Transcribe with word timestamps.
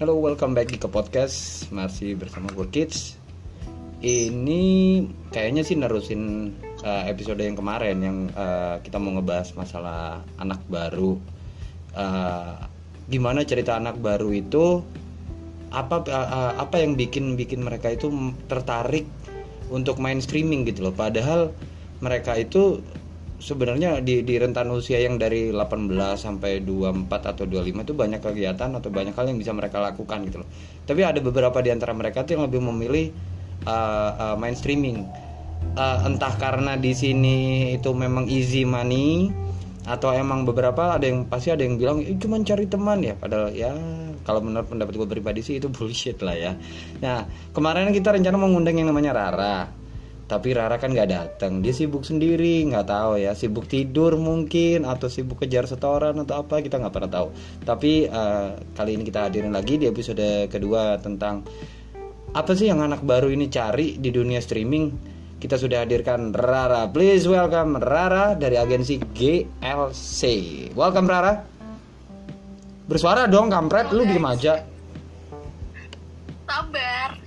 Halo, 0.00 0.16
welcome 0.16 0.56
back 0.56 0.72
ke 0.72 0.88
podcast 0.88 1.68
masih 1.68 2.16
bersama 2.16 2.48
gue 2.56 2.64
Kids. 2.72 3.20
Ini 4.00 4.62
kayaknya 5.28 5.60
sih 5.60 5.76
nerusin 5.76 6.56
uh, 6.80 7.04
episode 7.04 7.44
yang 7.44 7.52
kemarin 7.52 8.00
yang 8.00 8.18
uh, 8.32 8.80
kita 8.80 8.96
mau 8.96 9.12
ngebahas 9.20 9.52
masalah 9.52 10.24
anak 10.40 10.64
baru. 10.72 11.20
Uh, 11.92 12.56
gimana 13.12 13.44
cerita 13.44 13.76
anak 13.76 14.00
baru 14.00 14.32
itu? 14.32 14.80
Apa 15.68 16.00
uh, 16.08 16.56
apa 16.56 16.80
yang 16.80 16.96
bikin 16.96 17.36
bikin 17.36 17.60
mereka 17.60 17.92
itu 17.92 18.08
tertarik 18.48 19.04
untuk 19.68 20.00
main 20.00 20.24
streaming 20.24 20.64
gitu 20.64 20.88
loh? 20.88 20.96
Padahal 20.96 21.52
mereka 22.00 22.40
itu 22.40 22.80
sebenarnya 23.40 24.04
di 24.04 24.22
di 24.22 24.34
rentan 24.36 24.68
usia 24.70 25.00
yang 25.00 25.16
dari 25.16 25.48
18 25.50 25.90
sampai 26.14 26.60
24 26.62 27.08
atau 27.08 27.44
25 27.48 27.88
itu 27.88 27.94
banyak 27.96 28.20
kegiatan 28.20 28.70
atau 28.76 28.92
banyak 28.92 29.16
hal 29.16 29.26
yang 29.26 29.40
bisa 29.40 29.56
mereka 29.56 29.80
lakukan 29.80 30.22
gitu 30.28 30.44
loh. 30.44 30.48
Tapi 30.84 31.00
ada 31.02 31.18
beberapa 31.18 31.58
di 31.64 31.72
antara 31.72 31.96
mereka 31.96 32.22
tuh 32.22 32.38
yang 32.38 32.44
lebih 32.46 32.60
memilih 32.60 33.10
uh, 33.64 34.10
uh, 34.14 34.36
main 34.36 34.54
streaming. 34.54 35.08
Uh, 35.76 36.08
entah 36.08 36.32
karena 36.40 36.76
di 36.76 36.96
sini 36.96 37.36
itu 37.76 37.92
memang 37.92 38.28
easy 38.28 38.64
money 38.64 39.28
atau 39.84 40.12
emang 40.12 40.44
beberapa 40.44 41.00
ada 41.00 41.08
yang 41.08 41.24
pasti 41.24 41.48
ada 41.48 41.64
yang 41.64 41.80
bilang 41.80 42.04
eh, 42.04 42.16
cuma 42.20 42.36
cari 42.44 42.68
teman 42.68 43.00
ya 43.00 43.16
padahal 43.16 43.48
ya 43.56 43.72
kalau 44.28 44.44
menurut 44.44 44.68
pendapat 44.68 44.92
gue 44.92 45.08
pribadi 45.08 45.40
sih 45.40 45.56
itu 45.56 45.72
bullshit 45.74 46.20
lah 46.20 46.36
ya 46.36 46.52
nah 47.00 47.24
kemarin 47.56 47.88
kita 47.90 48.12
rencana 48.12 48.36
mengundang 48.36 48.76
yang 48.76 48.92
namanya 48.92 49.16
Rara 49.16 49.79
tapi 50.30 50.54
Rara 50.54 50.78
kan 50.78 50.94
nggak 50.94 51.10
datang 51.10 51.58
dia 51.58 51.74
sibuk 51.74 52.06
sendiri 52.06 52.62
nggak 52.70 52.86
tahu 52.86 53.18
ya. 53.18 53.34
Sibuk 53.34 53.66
tidur 53.66 54.14
mungkin 54.14 54.86
atau 54.86 55.10
sibuk 55.10 55.42
kejar 55.42 55.66
setoran 55.66 56.14
atau 56.22 56.46
apa 56.46 56.62
kita 56.62 56.78
nggak 56.78 56.94
pernah 56.94 57.10
tahu. 57.10 57.28
Tapi 57.66 58.06
uh, 58.06 58.54
kali 58.78 58.94
ini 58.94 59.02
kita 59.02 59.26
hadirin 59.26 59.50
lagi 59.50 59.74
di 59.82 59.90
episode 59.90 60.46
kedua 60.46 61.02
tentang 61.02 61.42
apa 62.30 62.54
sih 62.54 62.70
yang 62.70 62.78
anak 62.78 63.02
baru 63.02 63.26
ini 63.34 63.50
cari 63.50 63.98
di 63.98 64.14
dunia 64.14 64.38
streaming. 64.38 65.18
Kita 65.42 65.58
sudah 65.58 65.82
hadirkan 65.82 66.30
Rara. 66.30 66.86
Please 66.86 67.26
welcome 67.26 67.82
Rara 67.82 68.38
dari 68.38 68.54
agensi 68.54 69.02
GLC 69.02 70.22
welcome 70.78 71.10
Rara. 71.10 71.42
Bersuara 72.86 73.26
dong 73.26 73.50
kampret. 73.50 73.90
Lu 73.90 74.06
diem 74.06 74.22
aja. 74.22 74.62
Sabar 76.46 77.19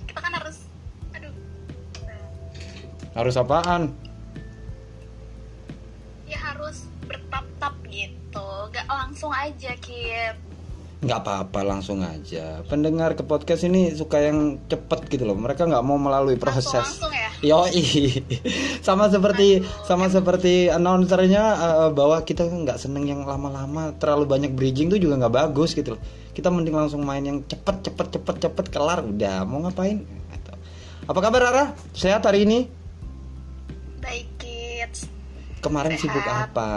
Harus 3.14 3.38
apaan? 3.38 3.94
Ya 6.26 6.38
harus 6.42 6.90
bertap-tap 7.06 7.74
gitu, 7.86 8.46
gak 8.74 8.86
langsung 8.90 9.30
aja 9.30 9.72
Kit 9.78 10.34
nggak 11.04 11.20
apa-apa 11.20 11.60
langsung 11.62 12.00
aja. 12.00 12.64
Pendengar 12.64 13.12
ke 13.12 13.22
podcast 13.22 13.68
ini 13.68 13.92
suka 13.92 14.24
yang 14.24 14.56
cepet 14.72 15.04
gitu 15.12 15.28
loh. 15.28 15.36
Mereka 15.36 15.68
nggak 15.68 15.84
mau 15.84 16.00
melalui 16.00 16.40
proses. 16.40 16.72
langsung, 16.72 17.12
langsung 17.12 17.12
ya? 17.12 17.30
yoi. 17.44 18.24
Sama 18.86 19.12
seperti 19.12 19.60
Aduh. 19.60 19.84
sama 19.84 20.06
seperti 20.08 20.72
announcernya 20.72 21.44
uh, 21.60 21.90
bahwa 21.92 22.20
kita 22.24 22.48
nggak 22.48 22.80
seneng 22.80 23.04
yang 23.04 23.20
lama-lama 23.28 23.92
terlalu 24.00 24.24
banyak 24.24 24.52
bridging 24.56 24.88
tuh 24.88 25.00
juga 25.00 25.20
nggak 25.20 25.34
bagus 25.44 25.76
gitu 25.76 25.96
loh. 25.96 26.00
Kita 26.32 26.48
mending 26.48 26.74
langsung 26.74 27.04
main 27.04 27.22
yang 27.22 27.44
cepet 27.44 27.84
cepet 27.84 28.06
cepet 28.18 28.36
cepet 28.48 28.66
kelar 28.72 29.04
udah. 29.04 29.44
Mau 29.44 29.60
ngapain? 29.64 30.00
Apa 31.04 31.20
kabar 31.20 31.40
Rara? 31.52 31.64
Sehat 31.92 32.24
hari 32.24 32.48
ini 32.48 32.64
kemarin 35.64 35.96
Sehat. 35.96 36.02
sibuk 36.04 36.26
apa 36.28 36.70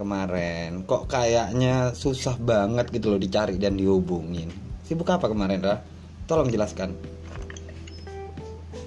kemarin? 0.00 0.88
Kok 0.88 1.04
kayaknya 1.04 1.92
susah 1.92 2.40
banget 2.40 2.88
gitu 2.88 3.12
loh 3.12 3.20
dicari 3.20 3.60
dan 3.60 3.76
dihubungin. 3.76 4.48
Sibuk 4.88 5.12
apa 5.12 5.28
kemarin 5.28 5.60
Ra? 5.60 5.76
tolong 6.24 6.48
jelaskan. 6.48 6.96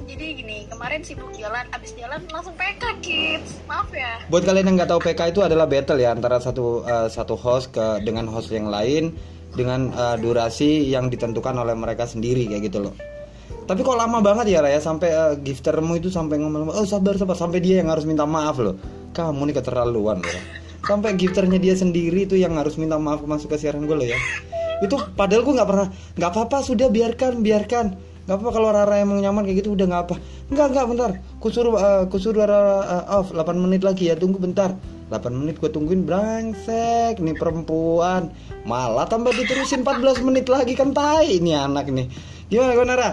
Jadi 0.10 0.26
gini 0.42 0.66
kemarin 0.66 1.06
sibuk 1.06 1.30
jalan 1.38 1.66
abis 1.76 1.92
jalan 1.94 2.24
langsung 2.34 2.56
PK 2.58 2.84
kids. 3.06 3.62
Maaf 3.70 3.92
ya. 3.94 4.18
Buat 4.34 4.50
kalian 4.50 4.74
yang 4.74 4.76
nggak 4.82 4.90
tahu 4.90 5.02
PK 5.04 5.22
itu 5.36 5.42
adalah 5.46 5.70
battle 5.70 6.00
ya 6.02 6.10
antara 6.16 6.42
satu 6.42 6.82
uh, 6.82 7.06
satu 7.06 7.38
host 7.38 7.76
ke 7.76 8.02
dengan 8.02 8.26
host 8.32 8.50
yang 8.50 8.72
lain 8.72 9.14
dengan 9.54 9.94
uh, 9.94 10.18
durasi 10.18 10.90
yang 10.90 11.12
ditentukan 11.14 11.54
oleh 11.54 11.78
mereka 11.78 12.10
sendiri 12.10 12.50
kayak 12.50 12.72
gitu 12.72 12.82
loh. 12.90 12.96
Tapi 13.66 13.82
kok 13.82 13.98
lama 13.98 14.22
banget 14.22 14.58
ya 14.58 14.60
Raya 14.66 14.82
sampai 14.82 15.10
uh, 15.14 15.34
giftermu 15.38 16.02
itu 16.02 16.10
sampai 16.10 16.42
ngomong 16.42 16.74
oh 16.74 16.88
sabar 16.88 17.14
sabar. 17.20 17.38
Sampai 17.38 17.62
dia 17.62 17.84
yang 17.84 17.92
harus 17.92 18.08
minta 18.08 18.26
maaf 18.26 18.58
loh 18.58 19.05
kamu 19.16 19.50
nih 19.50 19.56
keterlaluan 19.56 20.20
loh. 20.20 20.44
Sampai 20.84 21.16
gifternya 21.16 21.58
dia 21.58 21.74
sendiri 21.74 22.28
itu 22.28 22.36
yang 22.36 22.60
harus 22.60 22.76
minta 22.76 23.00
maaf 23.00 23.24
masuk 23.24 23.56
ke 23.56 23.64
siaran 23.64 23.88
gue 23.88 23.96
loh 23.96 24.04
ya. 24.04 24.20
Itu 24.84 25.00
padahal 25.16 25.48
gue 25.48 25.56
nggak 25.56 25.70
pernah 25.72 25.88
nggak 26.20 26.30
apa-apa 26.36 26.58
sudah 26.68 26.92
biarkan 26.92 27.40
biarkan. 27.40 27.86
Nggak 28.28 28.38
apa 28.42 28.50
kalau 28.52 28.70
Rara 28.76 28.96
emang 29.00 29.24
nyaman 29.24 29.48
kayak 29.48 29.64
gitu 29.64 29.74
udah 29.74 29.88
nggak 29.88 30.04
apa. 30.12 30.16
Nggak 30.52 30.68
nggak 30.76 30.86
bentar. 30.92 31.12
Kusuruh 31.40 31.74
uh, 31.80 32.04
kusuruh 32.12 32.44
Rara 32.44 33.08
uh, 33.08 33.24
off 33.24 33.32
8 33.32 33.56
menit 33.56 33.82
lagi 33.82 34.12
ya 34.12 34.20
tunggu 34.20 34.38
bentar. 34.38 34.76
8 35.10 35.32
menit 35.32 35.58
gue 35.64 35.72
tungguin 35.72 36.04
brengsek 36.04 37.24
nih 37.24 37.38
perempuan. 37.40 38.30
Malah 38.68 39.08
tambah 39.08 39.32
diterusin 39.32 39.82
14 39.82 40.28
menit 40.28 40.52
lagi 40.52 40.76
kan 40.76 40.92
tai 40.92 41.40
ini 41.40 41.56
anak 41.56 41.88
nih 41.90 42.36
gimana 42.46 42.78
gue 42.78 42.86
Nara 42.86 43.10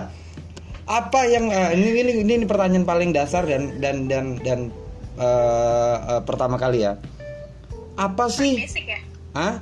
apa 0.82 1.20
yang 1.30 1.48
uh, 1.48 1.72
ini, 1.72 2.04
ini 2.04 2.12
ini 2.20 2.32
ini 2.42 2.46
pertanyaan 2.46 2.84
paling 2.84 3.14
dasar 3.14 3.46
dan 3.46 3.80
dan 3.80 4.10
dan 4.10 4.36
dan 4.42 4.68
uh, 5.18 5.96
uh, 6.16 6.20
pertama 6.24 6.56
kali 6.56 6.84
ya? 6.84 7.00
Apa 7.96 8.28
sih? 8.32 8.56
basic 8.56 8.84
ya? 8.88 9.00
Hah? 9.32 9.54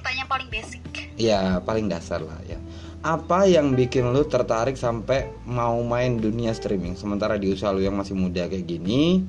pertanyaan 0.00 0.28
paling 0.32 0.48
basic. 0.48 0.80
Ya 1.20 1.60
paling 1.60 1.86
dasar 1.92 2.24
lah 2.24 2.40
ya. 2.48 2.56
Apa 3.00 3.48
yang 3.48 3.76
bikin 3.76 4.12
lu 4.12 4.24
tertarik 4.28 4.76
sampai 4.76 5.28
mau 5.44 5.76
main 5.84 6.16
dunia 6.16 6.56
streaming? 6.56 6.96
Sementara 6.96 7.36
di 7.36 7.52
usaha 7.52 7.72
lu 7.72 7.84
yang 7.84 7.96
masih 7.96 8.16
muda 8.16 8.48
kayak 8.48 8.64
gini 8.64 9.24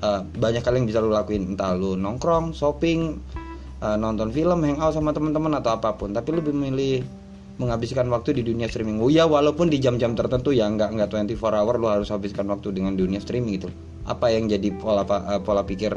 uh, 0.00 0.24
banyak 0.24 0.64
kali 0.64 0.80
yang 0.82 0.88
bisa 0.88 1.00
lu 1.04 1.12
lakuin. 1.12 1.54
Entah 1.54 1.76
lu 1.76 1.96
nongkrong 1.96 2.56
shopping 2.56 3.20
uh, 3.84 3.96
nonton 3.96 4.32
film 4.32 4.64
hangout 4.64 4.96
sama 4.96 5.12
teman-teman 5.12 5.52
atau 5.60 5.76
apa 5.76 5.96
pun. 5.96 6.12
Tapi 6.16 6.26
lu 6.32 6.36
lebih 6.40 6.54
memilih 6.56 6.96
menghabiskan 7.56 8.04
waktu 8.12 8.36
di 8.36 8.42
dunia 8.44 8.68
streaming. 8.68 9.00
Oh 9.00 9.08
ya 9.08 9.24
walaupun 9.24 9.72
di 9.72 9.80
jam-jam 9.80 10.12
tertentu 10.12 10.52
ya 10.52 10.68
nggak 10.68 10.92
nggak 10.92 11.08
24 11.08 11.40
hour 11.40 11.74
lo 11.80 11.88
harus 11.88 12.12
habiskan 12.12 12.44
waktu 12.52 12.76
dengan 12.76 12.92
dunia 12.92 13.20
streaming 13.20 13.56
itu. 13.56 13.68
Apa 14.04 14.28
yang 14.32 14.46
jadi 14.46 14.70
pola 14.76 15.02
uh, 15.08 15.40
pola 15.40 15.64
pikir 15.64 15.96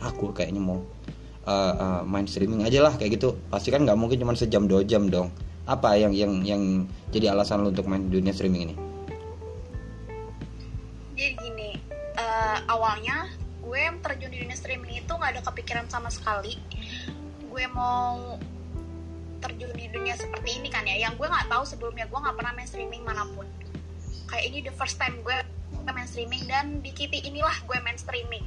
aku 0.00 0.32
kayaknya 0.32 0.60
mau 0.64 0.80
uh, 1.44 1.72
uh, 1.76 2.00
main 2.08 2.24
streaming 2.24 2.64
aja 2.64 2.80
lah 2.80 2.96
kayak 2.96 3.20
gitu. 3.20 3.36
Pasti 3.52 3.68
kan 3.68 3.84
nggak 3.84 3.96
mungkin 3.96 4.16
cuma 4.16 4.32
sejam 4.32 4.64
dua 4.64 4.82
jam 4.88 5.12
dong. 5.12 5.28
Apa 5.68 6.00
yang 6.00 6.16
yang 6.16 6.40
yang 6.46 6.62
jadi 7.12 7.36
alasan 7.36 7.60
lo 7.60 7.68
untuk 7.74 7.84
main 7.84 8.08
dunia 8.08 8.32
streaming 8.32 8.72
ini? 8.72 8.74
Jadi 11.16 11.32
gini, 11.42 11.70
uh, 12.16 12.58
awalnya 12.70 13.28
gue 13.60 13.82
terjun 14.04 14.30
di 14.30 14.38
dunia 14.46 14.56
streaming 14.56 15.02
itu 15.02 15.12
nggak 15.12 15.30
ada 15.36 15.42
kepikiran 15.44 15.86
sama 15.90 16.08
sekali. 16.08 16.56
Gue 17.50 17.64
mau 17.72 18.38
terjun 19.40 19.72
di 19.76 19.86
dunia 19.92 20.14
seperti 20.16 20.60
ini 20.60 20.68
kan 20.72 20.84
ya. 20.84 20.96
Yang 21.08 21.22
gue 21.22 21.28
nggak 21.28 21.48
tahu 21.48 21.64
sebelumnya 21.64 22.06
gue 22.08 22.18
nggak 22.18 22.36
pernah 22.36 22.52
main 22.56 22.68
streaming 22.68 23.02
mana 23.04 23.24
pun. 23.32 23.46
Kayak 24.26 24.44
ini 24.50 24.58
the 24.66 24.74
first 24.74 24.98
time 24.98 25.20
gue 25.22 25.36
main 25.86 26.08
streaming 26.08 26.42
dan 26.50 26.82
di 26.82 26.90
KP 26.90 27.22
inilah 27.24 27.54
gue 27.64 27.78
main 27.82 27.98
streaming. 27.98 28.42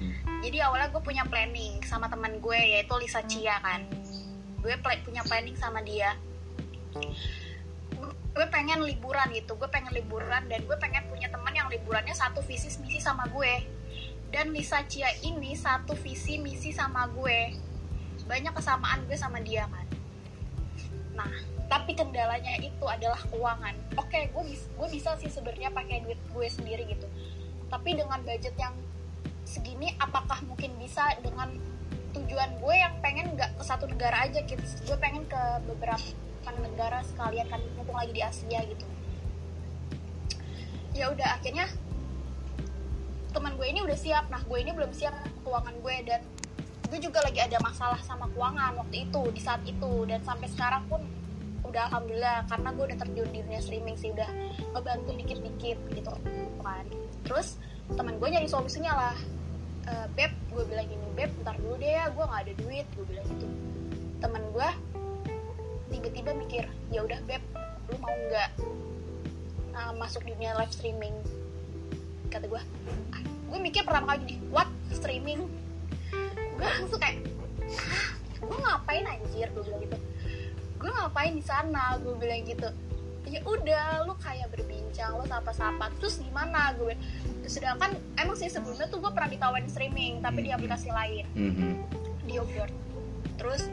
Hmm. 0.00 0.40
jadi 0.40 0.64
awalnya 0.64 0.88
gue 0.96 1.02
punya 1.04 1.28
planning 1.28 1.82
sama 1.84 2.08
teman 2.08 2.40
gue 2.40 2.56
yaitu 2.56 2.94
Lisa 2.96 3.20
Chia 3.26 3.58
kan. 3.60 3.84
Gue 4.62 4.72
punya 4.80 5.20
planning 5.26 5.56
sama 5.58 5.82
dia. 5.84 6.14
Gue 8.30 8.46
pengen 8.48 8.86
liburan 8.86 9.28
gitu 9.34 9.58
gue 9.58 9.68
pengen 9.68 9.92
liburan 9.92 10.46
dan 10.46 10.62
gue 10.62 10.76
pengen 10.78 11.04
punya 11.10 11.28
teman 11.28 11.52
yang 11.52 11.68
liburannya 11.68 12.14
satu 12.14 12.40
visi 12.46 12.70
misi 12.80 13.02
sama 13.02 13.26
gue. 13.28 13.66
Dan 14.30 14.54
Lisa 14.54 14.86
Chia 14.86 15.10
ini 15.26 15.58
satu 15.58 15.98
visi 15.98 16.38
misi 16.38 16.70
sama 16.70 17.10
gue. 17.10 17.52
Banyak 18.30 18.54
kesamaan 18.54 19.04
gue 19.10 19.18
sama 19.18 19.42
dia 19.42 19.66
kan 19.66 19.89
nah 21.20 21.28
tapi 21.70 21.94
kendalanya 21.94 22.58
itu 22.58 22.82
adalah 22.82 23.20
keuangan. 23.30 23.78
Oke 23.94 24.10
okay, 24.10 24.22
gue 24.34 24.42
bisa 24.42 24.66
bisa 24.90 25.10
sih 25.22 25.30
sebenarnya 25.30 25.70
pakai 25.70 26.02
duit 26.02 26.18
gue 26.34 26.46
sendiri 26.50 26.82
gitu. 26.90 27.06
Tapi 27.70 27.94
dengan 27.94 28.18
budget 28.26 28.58
yang 28.58 28.74
segini 29.46 29.94
apakah 30.02 30.42
mungkin 30.50 30.74
bisa 30.82 31.14
dengan 31.22 31.54
tujuan 32.10 32.58
gue 32.58 32.74
yang 32.74 32.94
pengen 32.98 33.38
nggak 33.38 33.54
ke 33.54 33.62
satu 33.62 33.86
negara 33.86 34.26
aja 34.26 34.42
gitu? 34.42 34.64
Gue 34.82 34.98
pengen 34.98 35.22
ke 35.30 35.42
beberapa 35.70 36.02
negara 36.58 37.06
sekalian 37.06 37.46
kan 37.46 37.62
mumpung 37.78 37.94
lagi 37.94 38.18
di 38.18 38.22
Asia 38.26 38.60
gitu. 38.66 38.86
Ya 40.90 41.14
udah 41.14 41.38
akhirnya 41.38 41.70
teman 43.30 43.54
gue 43.54 43.66
ini 43.70 43.86
udah 43.86 43.94
siap. 43.94 44.26
Nah 44.26 44.42
gue 44.42 44.58
ini 44.58 44.74
belum 44.74 44.90
siap 44.90 45.14
keuangan 45.46 45.78
gue 45.78 45.96
dan 46.02 46.20
gue 46.90 46.98
juga 46.98 47.22
lagi 47.22 47.38
ada 47.38 47.54
masalah 47.62 48.02
sama 48.02 48.26
keuangan 48.34 48.74
waktu 48.82 49.06
itu 49.06 49.22
di 49.30 49.40
saat 49.40 49.62
itu. 49.62 50.04
Dan 50.10 50.20
sampai 50.26 50.50
sekarang 50.50 50.82
pun 50.90 51.00
udah 51.62 51.86
alhamdulillah 51.86 52.50
karena 52.50 52.68
gue 52.74 52.84
udah 52.90 52.98
terjun 52.98 53.28
di 53.30 53.38
dunia 53.46 53.62
streaming 53.62 53.94
sih 53.94 54.10
udah 54.10 54.26
ngebantu 54.74 55.10
dikit-dikit 55.14 55.78
gitu. 55.94 56.14
Kan. 56.58 56.84
Terus 57.22 57.62
teman 57.94 58.18
gue 58.18 58.28
nyari 58.28 58.50
solusinya 58.50 58.92
lah. 58.92 59.16
E, 59.86 59.92
beb 60.18 60.34
gue 60.50 60.62
bilang 60.66 60.86
gini 60.90 61.06
beb 61.14 61.30
ntar 61.46 61.56
dulu 61.62 61.78
deh 61.78 61.94
ya 61.94 62.10
gue 62.10 62.24
nggak 62.26 62.42
ada 62.42 62.54
duit 62.58 62.86
gue 62.98 63.04
bilang 63.06 63.26
gitu. 63.30 63.46
Teman 64.18 64.42
gue 64.50 64.68
di 65.90 65.98
tiba-tiba 65.98 66.30
mikir 66.34 66.64
ya 66.90 67.06
udah 67.06 67.18
beb 67.26 67.42
lu 67.90 67.98
mau 67.98 68.14
nggak 68.14 68.50
uh, 69.78 69.94
masuk 69.94 70.26
dunia 70.26 70.58
live 70.58 70.74
streaming? 70.74 71.14
Kata 72.34 72.50
gue 72.50 72.62
gue 73.50 73.58
mikir 73.62 73.86
pertama 73.86 74.18
kali 74.18 74.26
gini 74.26 74.42
what? 74.50 74.66
Streaming 74.90 75.46
gue 76.60 76.68
langsung 76.68 77.00
kayak 77.00 77.16
"Hah? 77.72 78.08
gue 78.38 78.58
ngapain 78.58 79.04
anjir? 79.06 79.48
Gue 79.50 79.64
bilang 79.64 79.80
gitu. 79.80 79.96
Gue 80.76 80.90
ngapain 80.90 81.32
di 81.32 81.40
sana? 81.40 81.96
Gue 81.96 82.14
bilang 82.14 82.44
gitu. 82.44 82.68
Ya 83.24 83.40
udah 83.42 84.04
lu 84.04 84.16
kayak 84.16 84.50
berbincang 84.50 85.16
lu 85.16 85.24
sapa-sapa 85.24 85.88
terus 85.96 86.20
gimana? 86.20 86.72
Gue 86.74 86.96
sedangkan 87.44 87.90
emang 88.14 88.34
sih 88.34 88.46
sebelumnya 88.46 88.86
tuh 88.86 88.98
gue 88.98 89.10
pernah 89.10 89.28
ditawarin 89.28 89.66
streaming 89.66 90.20
tapi 90.20 90.42
di 90.42 90.48
Hmm. 90.48 90.56
aplikasi 90.56 90.88
lain. 90.90 91.24
Mhm. 91.32 91.70
di 92.20 92.36
Yogurt 92.36 92.70
terus 93.34 93.64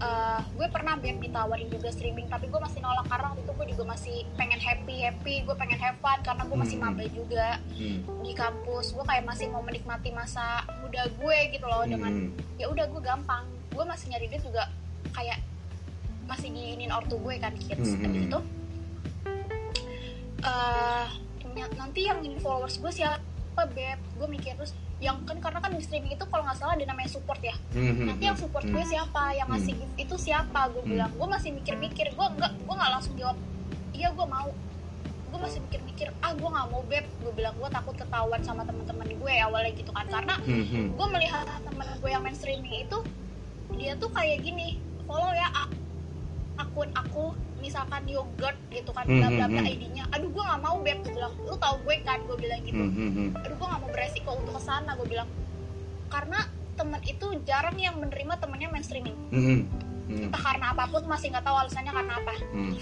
eh, 0.00 0.40
gue 0.50 0.66
pernah 0.66 0.94
beb 0.94 1.18
ditawarin 1.18 1.68
juga 1.68 1.88
streaming 1.88 2.24
tapi 2.26 2.46
gue 2.46 2.56
masih 2.56 2.80
nolak 2.80 3.04
karena 3.04 3.26
waktu 3.28 3.42
itu 3.42 3.52
gue 3.52 3.66
juga 3.68 3.84
masih 3.86 4.16
pengen 4.34 4.56
happy 4.58 4.96
happy 4.98 5.34
gue 5.42 5.54
pengen 5.54 5.76
have 5.76 5.98
fun 5.98 6.18
karena 6.20 6.42
gue 6.42 6.58
masih 6.58 6.76
Hmm. 6.76 6.88
maba 6.88 7.04
juga 7.06 7.46
Hmm. 7.70 8.00
di 8.18 8.32
kampus 8.32 8.86
gue 8.90 9.04
kayak 9.04 9.24
masih 9.24 9.46
mau 9.48 9.60
menikmati 9.60 10.08
masa 10.10 10.44
muda 10.80 11.04
gue 11.06 11.38
gitu 11.50 11.64
loh 11.64 11.84
dengan 11.84 12.12
Mhm. 12.26 12.56
ya 12.56 12.66
udah 12.66 12.84
gue 12.86 13.02
gampang 13.02 13.44
gue 13.70 13.84
masih 13.84 14.06
nyari 14.08 14.26
duit 14.26 14.42
juga 14.42 14.64
kayak 15.10 15.38
masih 16.24 16.48
diinin 16.48 16.90
ortu 16.90 17.16
gue 17.16 17.34
kan 17.36 17.52
kids 17.58 17.90
Hmm. 17.90 18.00
habis 18.02 18.22
itu 18.24 18.38
eh 20.40 21.06
ny- 21.46 21.74
nanti 21.76 22.00
yang 22.02 22.18
ini 22.20 22.38
followers 22.38 22.78
gue 22.78 22.88
siapa 22.90 23.20
beb 23.68 24.00
gue 24.16 24.28
mikir 24.30 24.56
terus 24.56 24.72
yang 25.00 25.16
kan 25.24 25.40
karena 25.40 25.58
kan 25.58 25.72
di 25.72 25.80
streaming 25.80 26.12
itu 26.12 26.24
kalau 26.24 26.44
nggak 26.44 26.54
salah 26.54 26.76
ada 26.76 26.84
namanya 26.84 27.08
support 27.08 27.40
ya 27.40 27.56
Mhm. 27.72 28.04
nanti 28.06 28.24
yang 28.26 28.36
support 28.36 28.62
Mhm. 28.62 28.70
gue 28.70 28.84
siapa 28.86 29.22
yang 29.32 29.48
ngasih 29.48 29.72
gift 29.74 29.96
itu 29.98 30.14
siapa 30.20 30.68
gue 30.68 30.82
Hmm. 30.82 30.90
bilang 30.90 31.10
gue 31.10 31.24
masih 31.26 31.50
mikir-mikir 31.50 32.06
gue 32.10 32.26
nggak 32.30 32.52
gue 32.58 32.74
nggak 32.74 32.90
langsung 32.90 33.14
jawab 33.16 33.36
iya 33.90 34.08
gue 34.10 34.26
mau 34.26 34.48
gue 35.30 35.38
masih 35.40 35.60
mikir-mikir 35.62 36.12
ah 36.20 36.32
gue 36.32 36.44
nggak 36.46 36.68
mau 36.68 36.82
beb 36.84 37.06
gue 37.16 37.32
bilang 37.32 37.54
gue 37.54 37.68
takut 37.70 37.94
ketahuan 37.94 38.40
sama 38.40 38.60
teman-teman 38.62 39.08
gue 39.08 39.32
awalnya 39.40 39.72
gitu 39.72 39.88
kan 39.88 40.04
karena 40.04 40.34
Mhm. 40.38 40.92
gue 40.92 41.06
melihat 41.08 41.48
temen 41.62 41.86
gue 41.96 42.10
yang 42.10 42.20
main 42.20 42.36
streaming 42.36 42.84
itu 42.84 42.98
dia 43.72 43.96
tuh 43.96 44.10
kayak 44.10 44.44
gini 44.44 44.76
follow 45.06 45.32
ya 45.32 45.48
akun 46.56 46.92
aku 46.92 47.32
misalkan 47.60 48.02
yogurt 48.04 48.56
gitu 48.68 48.90
kan 48.90 49.04
bla 49.04 49.28
bla 49.28 49.46
bla 49.46 49.46
Hmm, 49.46 49.52
hmm, 49.52 49.60
hmm. 49.60 49.72
ID-nya. 49.72 50.04
Aduh 50.10 50.28
gue 50.28 50.42
nggak 50.42 50.60
mau 50.60 50.76
beb. 50.78 50.98
Gue 51.00 51.12
bilang 51.12 51.34
lu 51.38 51.54
tau 51.56 51.76
gue 51.78 51.96
kan? 52.00 52.18
Gue 52.24 52.36
bilang 52.36 52.60
gitu. 52.62 52.82
Aduh 53.38 53.54
gue 53.54 53.66
nggak 53.68 53.80
mau 53.80 53.90
beresiko 53.90 54.30
untuk 54.34 54.54
ke 54.54 54.62
sana 54.62 54.90
gue 54.94 55.06
bilang. 55.06 55.28
Karena 56.08 56.38
temen 56.74 57.00
itu 57.02 57.26
jarang 57.44 57.76
yang 57.76 57.96
menerima 57.96 58.34
temennya 58.36 58.68
main 58.68 58.82
streaming. 58.82 59.16
Mhm. 59.30 59.60
entah 60.10 60.42
karena 60.42 60.74
apa 60.74 60.90
pun 60.90 61.06
masih 61.06 61.30
nggak 61.30 61.44
tahu 61.44 61.54
alasannya 61.56 61.92
karena 61.92 62.12
apa. 62.16 62.32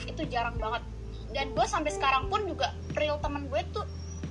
Itu 0.07 0.23
jarang 0.25 0.57
banget. 0.57 0.81
Dan 1.29 1.53
gue 1.53 1.67
sampai 1.67 1.93
sekarang 1.93 2.33
pun 2.33 2.41
juga 2.43 2.73
real 2.97 3.21
temen 3.21 3.45
gue 3.47 3.61
tuh 3.69 3.85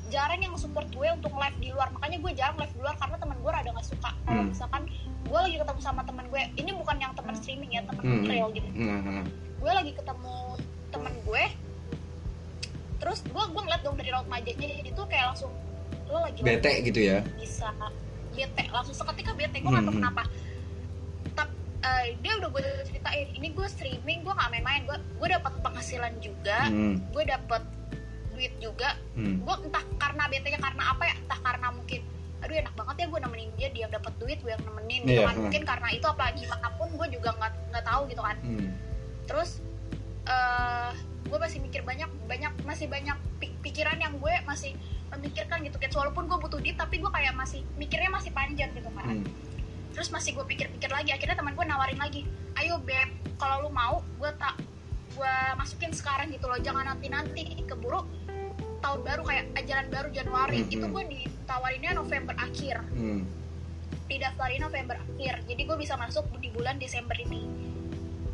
jarang 0.08 0.40
yang 0.40 0.58
support 0.58 0.90
gue 0.90 1.06
untuk 1.08 1.30
live 1.30 1.58
di 1.60 1.70
luar. 1.70 1.94
Makanya 1.94 2.18
gue 2.18 2.32
jarang 2.34 2.58
live 2.58 2.74
di 2.74 2.82
luar 2.82 2.98
karena 2.98 3.18
temen 3.18 3.38
gue 3.38 3.52
rada 3.54 3.70
nggak 3.70 3.86
suka. 3.86 4.12
Kalau 4.26 4.42
Hmm. 4.42 4.50
misalkan 4.50 4.82
gue 5.22 5.40
lagi 5.40 5.56
ketemu 5.60 5.82
sama 5.84 6.02
temen 6.02 6.26
gue 6.26 6.42
ini 6.58 6.72
bukan 6.74 6.98
yang 6.98 7.14
temen 7.14 7.36
streaming 7.38 7.70
ya 7.70 7.82
temen 7.86 8.02
Hmm. 8.02 8.26
real 8.26 8.50
gitu. 8.50 8.66
Gue 9.58 9.72
lagi 9.72 9.92
ketemu 9.92 10.38
temen 10.90 11.14
gue 11.22 11.44
terus 12.98 13.20
gue 13.24 13.44
gue 13.44 13.62
ngeliat 13.62 13.82
dong 13.82 13.96
dari 13.96 14.10
raut 14.10 14.26
wajahnya 14.26 14.68
jadi 14.76 14.90
tuh 14.92 15.06
kayak 15.06 15.26
langsung 15.30 15.52
lo 16.08 16.18
lagi 16.20 16.40
Bete 16.40 16.72
gitu 16.84 17.00
ya. 17.00 17.20
bisa 17.36 17.68
bete 18.32 18.64
langsung 18.70 18.94
seketika 18.94 19.34
bete 19.34 19.58
gue 19.58 19.66
nggak 19.66 19.84
tahu 19.84 19.92
Hmm. 19.92 20.02
kenapa 20.04 20.24
Tap, 21.34 21.50
eh, 21.84 22.16
dia 22.18 22.34
udah 22.38 22.50
gue 22.50 22.62
ceritain 22.84 23.28
ini 23.32 23.48
gue 23.50 23.68
streaming 23.68 24.22
gue 24.22 24.32
nggak 24.32 24.50
main-main 24.52 24.82
gue 24.84 24.98
gue 24.98 25.28
dapat 25.28 25.54
penghasilan 25.60 26.14
juga 26.18 26.70
Mhm. 26.70 26.94
gue 27.12 27.24
dapat 27.24 27.62
duit 28.30 28.54
juga 28.58 28.94
Mhm. 29.14 29.42
gue 29.42 29.56
entah 29.64 29.84
karena 29.98 30.24
bete 30.28 30.48
nya 30.48 30.60
karena 30.60 30.84
apa 30.88 31.04
ya 31.04 31.16
entah 31.18 31.40
karena 31.42 31.68
mungkin 31.72 32.02
aduh 32.38 32.54
enak 32.56 32.74
banget 32.76 32.96
ya 32.96 33.06
gue 33.08 33.20
nemenin 33.20 33.50
dia 33.56 33.70
dia 33.72 33.86
dapat 33.90 34.14
duit 34.16 34.38
gue 34.38 34.52
yang 34.54 34.64
nemenin 34.64 35.02
gitu 35.04 35.14
Iya, 35.16 35.26
kan 35.26 35.34
hmm. 35.34 35.44
mungkin 35.44 35.64
karena 35.66 35.88
itu 35.90 36.06
apalagi 36.06 36.42
apa 36.48 36.70
pun 36.72 36.90
gue 36.94 37.08
juga 37.12 37.30
nggak 37.34 37.52
nggak 37.68 37.84
tahu 37.84 38.02
gitu 38.08 38.22
kan 38.22 38.38
Mhm. 38.40 38.70
Terus 39.28 39.60
eh 40.26 40.92
gue 41.28 41.36
masih 41.38 41.60
mikir 41.60 41.84
banyak 41.84 42.08
banyak 42.24 42.52
masih 42.64 42.88
banyak 42.88 43.16
pi- 43.38 43.52
pikiran 43.62 44.00
yang 44.00 44.16
gue 44.16 44.34
masih 44.44 44.72
memikirkan 45.08 45.60
gitu. 45.62 45.76
Kan 45.76 45.92
walaupun 45.94 46.24
gue 46.26 46.38
butuh 46.38 46.60
duit 46.60 46.76
tapi 46.76 46.98
gue 46.98 47.08
kayak 47.08 47.32
masih 47.34 47.64
mikirnya 47.76 48.08
masih 48.08 48.32
panjang 48.32 48.72
gitu 48.72 48.88
kan 48.90 49.08
Mhm. 49.08 49.28
terus 49.92 50.08
masih 50.08 50.32
gue 50.34 50.46
pikir-pikir 50.46 50.88
lagi. 50.88 51.12
Akhirnya 51.12 51.36
teman 51.36 51.52
gue 51.52 51.66
nawarin 51.66 51.98
lagi 51.98 52.24
ayo 52.56 52.80
beb 52.80 53.08
kalau 53.36 53.68
lu 53.68 53.70
mau 53.70 54.00
gue 54.18 54.32
tak 54.36 54.56
gue 55.14 55.34
masukin 55.56 55.92
sekarang 55.92 56.32
gitu 56.32 56.48
loh. 56.48 56.56
Jangan 56.58 56.88
nanti 56.88 57.08
nanti 57.08 57.44
keburu 57.62 58.08
tahun 58.78 59.00
baru 59.02 59.24
kayak 59.26 59.46
ajaran 59.58 59.88
baru 59.90 60.10
Januari. 60.10 60.62
Hmm, 60.62 60.70
itu 60.70 60.86
hmm. 60.86 60.94
gue 60.94 61.04
ditawarinnya 61.08 61.92
November 61.94 62.36
akhir. 62.38 62.78
Mhm. 62.94 63.22
didaftarin 64.08 64.64
November 64.64 64.96
akhir. 64.96 65.44
Jadi 65.44 65.62
gue 65.68 65.78
bisa 65.78 66.00
masuk 66.00 66.24
di 66.40 66.48
bulan 66.48 66.80
Desember 66.80 67.12
ini 67.20 67.67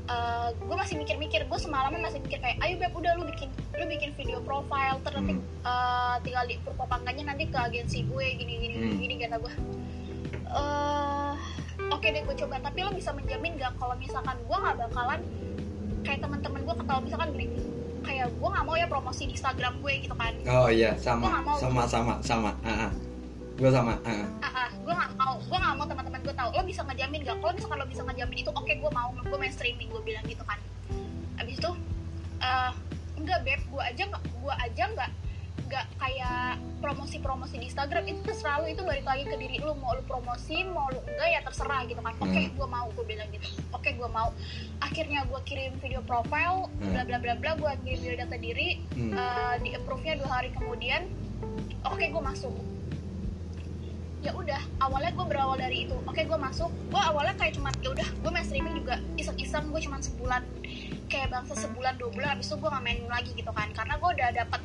Eh, 0.04 0.50
gue 0.54 0.76
masih 0.76 1.00
mikir-mikir 1.00 1.48
gue 1.48 1.56
semalaman 1.58 2.04
masih 2.04 2.20
mikir 2.20 2.36
kayak 2.38 2.60
ayo 2.60 2.76
beb 2.76 2.92
udah 2.92 3.16
lu 3.16 3.24
bikin 3.24 3.48
lu 3.72 3.88
bikin 3.88 4.12
video 4.12 4.44
profile 4.44 5.00
terus 5.00 5.16
nanti 5.16 5.34
Hmm. 5.34 5.64
eh, 5.64 6.16
tinggal 6.20 6.44
di 6.44 6.56
propagandanya 6.60 7.24
nanti 7.26 7.48
ke 7.48 7.56
agensi 7.56 8.04
gue 8.04 8.26
gini 8.36 8.54
gini 8.60 8.76
Hmm. 8.76 9.00
gini 9.00 9.16
kata 9.18 9.40
gue 9.40 9.54
eh 10.46 11.32
oke 11.88 12.04
deh 12.06 12.20
gue 12.22 12.36
coba 12.38 12.60
tapi 12.60 12.80
lo 12.80 12.92
bisa 12.92 13.10
menjamin 13.10 13.56
gak 13.56 13.74
kalau 13.76 13.96
misalkan 13.96 14.36
gue 14.38 14.58
nggak 14.58 14.76
bakalan 14.84 15.22
kayak 16.02 16.20
teman-teman 16.20 16.62
gue 16.62 16.76
ketawa 16.76 17.00
misalkan 17.00 17.30
gini 17.32 17.46
kayak 18.04 18.28
gue 18.30 18.50
nggak 18.50 18.66
mau 18.66 18.76
ya 18.76 18.86
promosi 18.86 19.24
di 19.24 19.34
Instagram 19.34 19.74
gue 19.80 19.94
gitu 20.00 20.16
kan 20.16 20.34
Oh 20.46 20.68
iya, 20.68 20.92
sama, 21.00 21.32
nggak 21.32 21.44
mau. 21.46 21.56
sama, 21.58 21.82
sama, 21.88 22.14
sama. 22.20 22.52
Ah, 22.62 22.88
ah. 22.88 22.92
Gue 23.64 23.72
sama. 23.72 23.96
Ah, 24.04 24.12
ah. 24.12 24.28
ah, 24.44 24.54
ah, 24.68 24.70
gue 24.76 24.92
nggak 24.92 25.12
mau 25.16 25.34
gue 25.40 25.56
nggak 25.56 25.76
mau 25.80 25.86
teman-teman 25.88 26.20
gue 26.20 26.36
tahu 26.36 26.50
lo 26.52 26.62
bisa 26.68 26.82
ngejamin 26.84 27.24
gak 27.24 27.40
kalau 27.40 27.54
misalkan 27.56 27.78
lo 27.80 27.88
bisa 27.88 28.02
ngejamin 28.04 28.38
itu 28.44 28.52
oke 28.52 28.74
gue 28.76 28.92
mau 28.92 29.08
gue 29.16 29.38
main 29.40 29.54
streaming 29.56 29.88
gue 29.88 30.02
bilang 30.04 30.24
gitu 30.28 30.44
kan 30.44 30.60
abis 31.40 31.56
itu 31.56 31.72
eh 32.44 32.72
enggak 33.16 33.40
beb 33.48 33.62
gue 33.64 33.84
aja 33.88 34.04
nggak 34.04 34.24
gue 34.36 34.54
aja 34.68 34.84
nggak 34.92 35.12
nggak 35.64 35.86
kayak 35.96 36.52
promosi-promosi 36.84 37.56
di 37.56 37.72
Instagram 37.72 38.04
itu 38.04 38.36
selalu 38.36 38.76
itu 38.76 38.84
balik 38.84 39.08
lagi 39.08 39.24
ke 39.24 39.36
diri 39.40 39.64
lu 39.64 39.72
mau 39.80 39.96
lu 39.96 40.04
promosi 40.04 40.68
mau 40.68 40.92
lu 40.92 41.00
enggak 41.08 41.30
ya 41.32 41.40
terserah 41.40 41.88
gitu 41.88 42.04
kan 42.04 42.14
oke 42.20 42.36
Hmm. 42.36 42.52
gue 42.52 42.68
mau 42.68 42.86
gue 42.92 43.06
bilang 43.08 43.32
gitu 43.32 43.48
oke 43.72 43.88
gue 43.88 44.10
mau 44.12 44.36
akhirnya 44.84 45.24
gue 45.24 45.40
kirim 45.48 45.72
video 45.80 46.04
profile 46.04 46.68
Hmm. 46.84 46.92
bla 46.92 47.08
bla 47.08 47.16
bla 47.16 47.34
bla 47.40 47.52
gue 47.56 47.72
kirim 47.88 48.00
video 48.04 48.18
data 48.20 48.36
diri 48.36 48.84
Hmm. 48.92 49.16
eh, 49.16 49.56
di 49.64 49.70
approve 49.72 50.04
nya 50.04 50.20
dua 50.20 50.44
hari 50.44 50.52
kemudian 50.52 51.08
oke 51.88 52.04
gue 52.04 52.22
masuk 52.22 52.52
ya 54.24 54.32
udah 54.32 54.62
awalnya 54.80 55.12
gue 55.12 55.26
berawal 55.28 55.60
dari 55.60 55.84
itu. 55.84 55.96
Oke 56.08 56.24
gue 56.24 56.40
masuk. 56.40 56.72
Gue 56.88 57.02
awalnya 57.02 57.36
kayak 57.36 57.60
cuma 57.60 57.70
ya 57.84 57.92
udah 57.92 58.08
gue 58.08 58.32
main 58.32 58.46
streaming 58.48 58.76
juga 58.80 58.96
iseng-iseng 59.20 59.68
gue 59.68 59.82
cuma 59.84 60.00
sebulan. 60.00 60.42
Kayak 61.12 61.28
bangsa 61.30 61.54
sebulan 61.60 62.00
dua 62.00 62.10
bulan 62.10 62.30
habis 62.34 62.48
itu 62.48 62.56
gue 62.56 62.70
nggak 62.72 62.84
main 62.84 63.00
lagi 63.12 63.32
gitu 63.36 63.52
kan. 63.52 63.68
Karena 63.76 64.00
gue 64.00 64.10
udah 64.10 64.30
dapat 64.34 64.62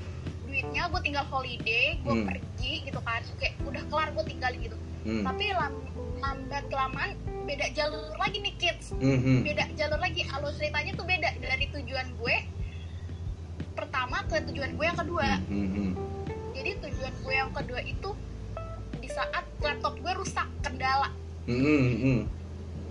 duitnya 0.46 0.82
gue 0.86 1.00
tinggal 1.02 1.24
holiday 1.26 1.98
gue 1.98 2.14
Hmm. 2.14 2.24
pergi 2.24 2.72
gitu 2.86 3.00
kan. 3.02 3.20
Kayak 3.36 3.54
udah 3.66 3.82
kelar 3.90 4.08
gue 4.14 4.24
tinggalin 4.24 4.60
gitu. 4.62 4.78
Hmm. 4.98 5.22
tapi 5.24 5.54
lam 5.54 5.72
lambat 6.18 6.66
kelamaan 6.68 7.14
beda 7.46 7.70
jalur 7.70 8.10
lagi 8.18 8.38
nih 8.38 8.54
kids. 8.58 8.94
Mhm. 8.94 9.42
beda 9.42 9.64
jalur 9.74 9.98
lagi. 9.98 10.22
Alur 10.30 10.54
ceritanya 10.54 10.92
tuh 10.94 11.06
beda. 11.06 11.30
Dari 11.38 11.66
tujuan 11.70 12.06
gue 12.14 12.36
pertama 13.74 14.22
ke 14.26 14.38
tujuan 14.50 14.70
gue 14.74 14.84
yang 14.86 14.98
kedua. 14.98 15.28
Mhm. 15.46 15.90
jadi 16.50 16.74
tujuan 16.82 17.14
gue 17.22 17.34
yang 17.34 17.50
kedua 17.54 17.78
itu 17.80 18.10
di 19.08 19.16
saat 19.16 19.40
laptop 19.58 19.96
gue 19.96 20.12
rusak 20.14 20.44
kendala 20.60 21.08
Mhm. 21.48 21.80
Mhm. 21.96 22.18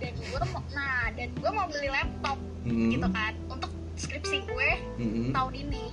dan 0.02 0.12
gue 0.12 0.42
mau 0.50 0.62
nah 0.74 1.06
dan 1.14 1.30
gue 1.30 1.50
mau 1.54 1.66
beli 1.70 1.86
laptop 1.88 2.38
Mhm. 2.66 2.90
gitu 2.90 3.06
kan 3.08 3.32
untuk 3.46 3.70
skripsi 3.94 4.42
gue 4.42 4.70
Mhm. 4.98 5.30
tahun 5.30 5.54
ini 5.56 5.84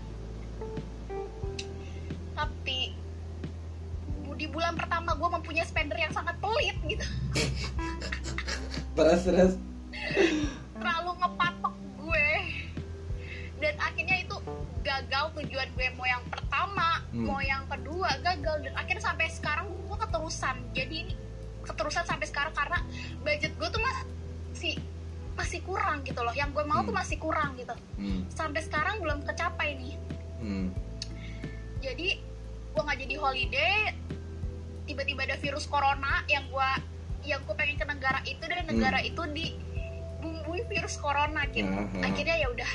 tapi 2.33 2.79
di 4.35 4.47
bulan 4.49 4.73
pertama 4.73 5.13
gue 5.13 5.29
mempunyai 5.31 5.63
spender 5.63 5.95
yang 5.95 6.11
sangat 6.11 6.33
pelit 6.41 6.73
gitu 6.83 7.05
Terus 8.95 9.21
terus. 9.23 9.53
terlalu 10.73 11.11
ngepatok 11.15 11.73
gue 12.01 12.27
dan 13.57 13.75
akhirnya 13.77 14.17
itu 14.19 14.35
gagal 14.81 15.25
tujuan 15.35 15.69
gue 15.69 15.87
mau 15.93 16.03
yang 16.03 16.25
pertama 16.27 16.97
Hmm. 17.07 17.25
mau 17.25 17.39
yang 17.39 17.63
kedua 17.65 18.09
gagal 18.19 18.55
dan 18.59 18.73
akhirnya 18.75 19.03
sampai 19.05 19.29
sekarang 19.29 19.69
gue 19.69 19.84
keterusan 20.25 20.57
jadi 20.73 20.95
ini 21.05 21.13
keterusan 21.61 22.01
sampai 22.01 22.25
sekarang 22.25 22.49
karena 22.57 22.81
budget 23.21 23.53
gue 23.61 23.69
tuh 23.69 23.77
masih 23.77 24.73
masih 25.37 25.61
kurang 25.61 26.01
gitu 26.01 26.17
loh 26.17 26.33
yang 26.33 26.49
gue 26.49 26.65
mau 26.65 26.81
tuh 26.81 26.89
Hmm. 26.89 26.97
masih 26.97 27.17
kurang 27.21 27.53
gitu 27.61 27.77
Hmm. 28.01 28.25
sampai 28.33 28.65
sekarang 28.65 29.05
belum 29.05 29.21
kecapai 29.21 29.77
nih 29.77 29.93
Hmm. 30.41 30.73
jadi 31.77 32.17
gue 32.73 32.81
nggak 32.81 32.99
jadi 33.05 33.15
holiday 33.21 33.77
tiba-tiba 34.89 35.29
ada 35.29 35.37
virus 35.37 35.69
corona 35.69 36.25
yang 36.25 36.49
gue 36.49 36.69
yang 37.29 37.45
gue 37.45 37.53
pengen 37.53 37.77
ke 37.77 37.85
negara 37.85 38.17
itu 38.25 38.41
dan 38.41 38.65
negara 38.65 39.05
itu 39.05 39.21
dibumbui 39.29 40.65
virus 40.65 40.97
corona 40.97 41.45
gitu 41.53 41.69
Mhm. 41.69 42.01
akhirnya 42.01 42.35
ya 42.41 42.49
udah 42.49 42.71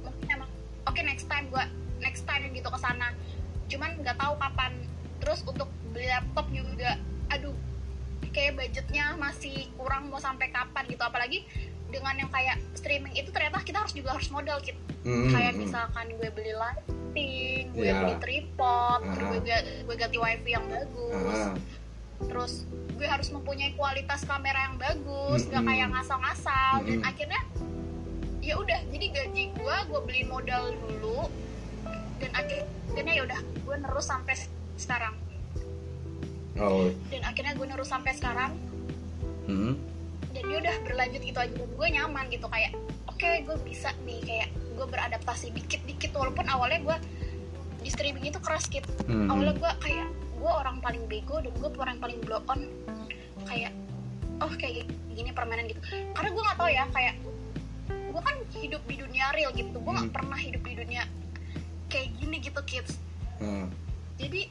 mungkin 0.00 0.24
emang 0.32 0.50
oke 0.88 1.00
next 1.04 1.28
time 1.28 1.52
gua 1.52 1.68
next 2.00 2.24
time 2.24 2.48
gitu 2.48 2.64
ke 2.64 2.80
sana 2.80 3.12
cuman 3.68 3.92
nggak 4.00 4.16
tahu 4.16 4.36
kapan 4.40 4.72
terus 5.24 5.40
untuk 5.42 5.66
beli 5.90 6.06
laptop 6.06 6.46
juga 6.52 7.00
aduh 7.32 7.56
kayak 8.30 8.60
budgetnya 8.60 9.16
masih 9.16 9.72
kurang 9.74 10.12
mau 10.12 10.20
sampai 10.20 10.50
kapan 10.50 10.84
gitu 10.84 11.00
apalagi 11.00 11.46
dengan 11.88 12.18
yang 12.18 12.30
kayak 12.30 12.58
streaming 12.74 13.14
itu 13.14 13.30
ternyata 13.30 13.62
kita 13.62 13.78
harus 13.80 13.94
juga 13.94 14.12
harus 14.12 14.28
modal 14.28 14.60
gitu 14.60 14.76
Hmm, 15.04 15.28
kayak 15.36 15.52
hmm. 15.52 15.68
misalkan 15.68 16.06
gue 16.16 16.28
beli 16.32 16.56
lighting 16.56 17.76
gue 17.76 17.84
Ya. 17.84 18.00
beli 18.00 18.16
tripod 18.24 19.04
terus 19.12 19.28
Aha. 19.28 19.36
gue, 19.36 19.58
gue 19.84 19.96
ganti 20.00 20.16
wifi 20.16 20.50
yang 20.50 20.64
bagus 20.64 21.40
Ah, 21.44 21.52
terus 22.24 22.52
gue 22.96 23.04
harus 23.04 23.28
mempunyai 23.28 23.76
kualitas 23.76 24.24
kamera 24.24 24.64
yang 24.64 24.80
bagus 24.80 25.44
nggak 25.44 25.60
Mm-mm. 25.60 25.68
kayak 25.76 25.88
ngasal-ngasal 25.92 26.74
dan 26.82 26.96
Mm-mm. 26.96 27.10
akhirnya 27.10 27.40
ya 28.40 28.54
udah 28.56 28.80
jadi 28.88 29.06
gaji 29.12 29.42
gue 29.52 29.76
gue 29.92 30.00
beli 30.08 30.22
modal 30.24 30.72
dulu 30.72 31.28
dan 32.16 32.30
akhirnya 32.32 33.12
ya 33.12 33.22
udah 33.28 33.40
gue 33.44 33.76
nerus 33.76 34.06
sampai 34.08 34.34
sekarang. 34.76 35.14
Oh. 36.56 36.86
Dan 37.10 37.22
akhirnya 37.22 37.54
gue 37.54 37.66
nerus 37.66 37.88
sampai 37.88 38.14
sekarang. 38.14 38.52
Hmm. 39.44 39.76
dan 40.32 40.50
ya 40.50 40.56
udah 40.58 40.74
berlanjut 40.82 41.22
gitu 41.22 41.38
aja. 41.38 41.52
Dan 41.52 41.68
gue 41.68 41.88
nyaman 41.92 42.24
gitu 42.26 42.46
kayak 42.48 42.74
oke 43.06 43.22
gue 43.44 43.56
bisa 43.62 43.94
nih 44.02 44.18
kayak 44.20 44.48
gue 44.74 44.82
beradaptasi 44.82 45.52
dikit-dikit 45.52 46.10
walaupun 46.10 46.42
awalnya 46.48 46.82
gue 46.82 46.96
di 47.78 47.88
streaming 47.88 48.26
itu 48.26 48.40
keras 48.40 48.66
gitu 48.66 48.88
Hmm. 49.06 49.30
awalnya 49.30 49.54
gue 49.54 49.70
kayak 49.78 50.08
gue 50.34 50.50
orang 50.50 50.82
paling 50.82 51.06
bego 51.06 51.38
dan 51.38 51.54
gue 51.54 51.70
orang 51.76 51.98
paling 51.98 52.18
blow 52.18 52.42
on. 52.50 52.66
Kayak 53.46 53.70
oh 54.42 54.50
kayak 54.56 54.88
gini 55.08 55.30
permainan 55.30 55.70
gitu. 55.70 55.78
Karena 56.10 56.28
gue 56.32 56.42
nggak 56.42 56.58
tahu 56.58 56.70
ya 56.72 56.84
kayak 56.90 57.14
gue 57.84 58.22
kan 58.24 58.36
hidup 58.56 58.82
di 58.88 58.96
dunia 58.98 59.26
real 59.32 59.50
gitu. 59.52 59.76
Gue 59.76 59.92
nggak 59.92 60.08
Hmm. 60.10 60.16
pernah 60.18 60.38
hidup 60.40 60.62
di 60.64 60.74
dunia 60.74 61.02
kayak 61.86 62.10
gini 62.18 62.42
gitu 62.42 62.58
kids 62.66 62.98
Hmm. 63.38 63.70
jadi 64.18 64.50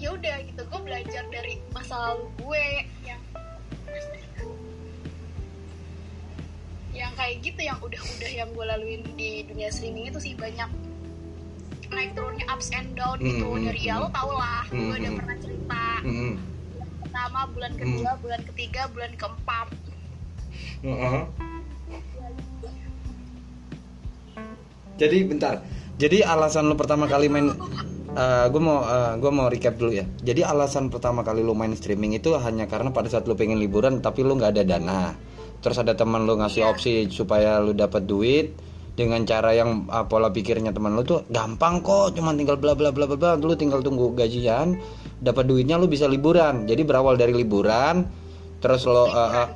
ya 0.00 0.16
udah 0.16 0.36
gitu 0.48 0.62
gue 0.64 0.80
belajar 0.80 1.22
dari 1.28 1.60
masa 1.70 1.94
lalu 1.96 2.24
gue 2.40 2.64
yang 3.04 3.20
yang 6.90 7.12
kayak 7.14 7.36
gitu 7.44 7.60
yang 7.60 7.78
udah-udah 7.78 8.30
yang 8.32 8.48
gue 8.50 8.64
laluin 8.64 9.02
di 9.14 9.44
dunia 9.46 9.68
streaming 9.70 10.08
itu 10.10 10.18
sih 10.18 10.34
banyak 10.34 10.68
naik 11.90 12.14
turunnya 12.14 12.46
ups 12.48 12.70
and 12.70 12.94
down 12.94 13.18
gitu 13.18 13.44
Hmm, 13.44 13.66
dari 13.66 13.80
ya 13.82 13.98
lo 13.98 14.06
hmm. 14.08 14.14
tau 14.14 14.30
lah 14.30 14.62
gue 14.70 14.78
Hmm, 14.78 14.94
udah 14.94 15.10
hmm. 15.10 15.18
pernah 15.18 15.36
cerita 15.42 15.84
Hmm. 16.00 16.32
bulan 16.72 16.90
pertama 17.02 17.40
bulan 17.50 17.72
kedua 17.74 18.10
bulan 18.22 18.40
ketiga 18.54 18.82
bulan 18.90 19.12
keempat 19.18 19.68
Heeh. 20.80 21.22
Jadi 24.96 25.16
bentar. 25.24 25.60
Jadi 26.00 26.24
alasan 26.24 26.68
lu 26.68 26.76
pertama 26.76 27.04
kali 27.04 27.28
main 27.28 27.52
gue 28.18 28.62
mau 28.62 28.82
gue 29.16 29.30
mau 29.30 29.46
recap 29.46 29.78
dulu 29.78 29.94
ya. 29.94 30.06
Jadi 30.24 30.42
alasan 30.42 30.90
pertama 30.90 31.22
kali 31.22 31.46
lu 31.46 31.54
main 31.54 31.72
streaming 31.74 32.18
itu 32.18 32.34
hanya 32.38 32.66
karena 32.66 32.90
pada 32.90 33.06
saat 33.06 33.24
lu 33.30 33.38
pengen 33.38 33.62
liburan 33.62 34.02
tapi 34.02 34.26
lu 34.26 34.34
nggak 34.34 34.58
ada 34.58 34.62
dana. 34.66 35.00
Terus 35.60 35.76
ada 35.76 35.92
teman 35.92 36.24
lu 36.24 36.40
ngasih 36.40 36.64
Iya. 36.64 36.72
opsi 36.72 36.92
supaya 37.12 37.60
lu 37.60 37.76
dapat 37.76 38.08
duit 38.08 38.56
dengan 38.96 39.24
cara 39.24 39.52
yang 39.56 39.88
uh, 39.88 40.04
pola 40.08 40.32
pikirnya 40.32 40.72
teman 40.72 40.92
lu 40.96 41.04
tuh 41.04 41.24
gampang 41.28 41.80
kok, 41.80 42.16
cuman 42.16 42.36
tinggal 42.36 42.56
bla 42.60 42.76
bla 42.76 42.92
bla 42.92 43.06
bla 43.08 43.16
bla, 43.16 43.30
lu 43.36 43.56
tinggal 43.56 43.80
tunggu 43.80 44.12
gajian, 44.12 44.76
dapat 45.20 45.48
duitnya 45.48 45.80
lu 45.80 45.88
bisa 45.88 46.04
liburan. 46.04 46.68
Jadi 46.68 46.84
berawal 46.84 47.16
dari 47.16 47.32
liburan, 47.32 48.04
terus 48.60 48.84
lo 48.84 49.04
uh, 49.04 49.08
uh, 49.08 49.48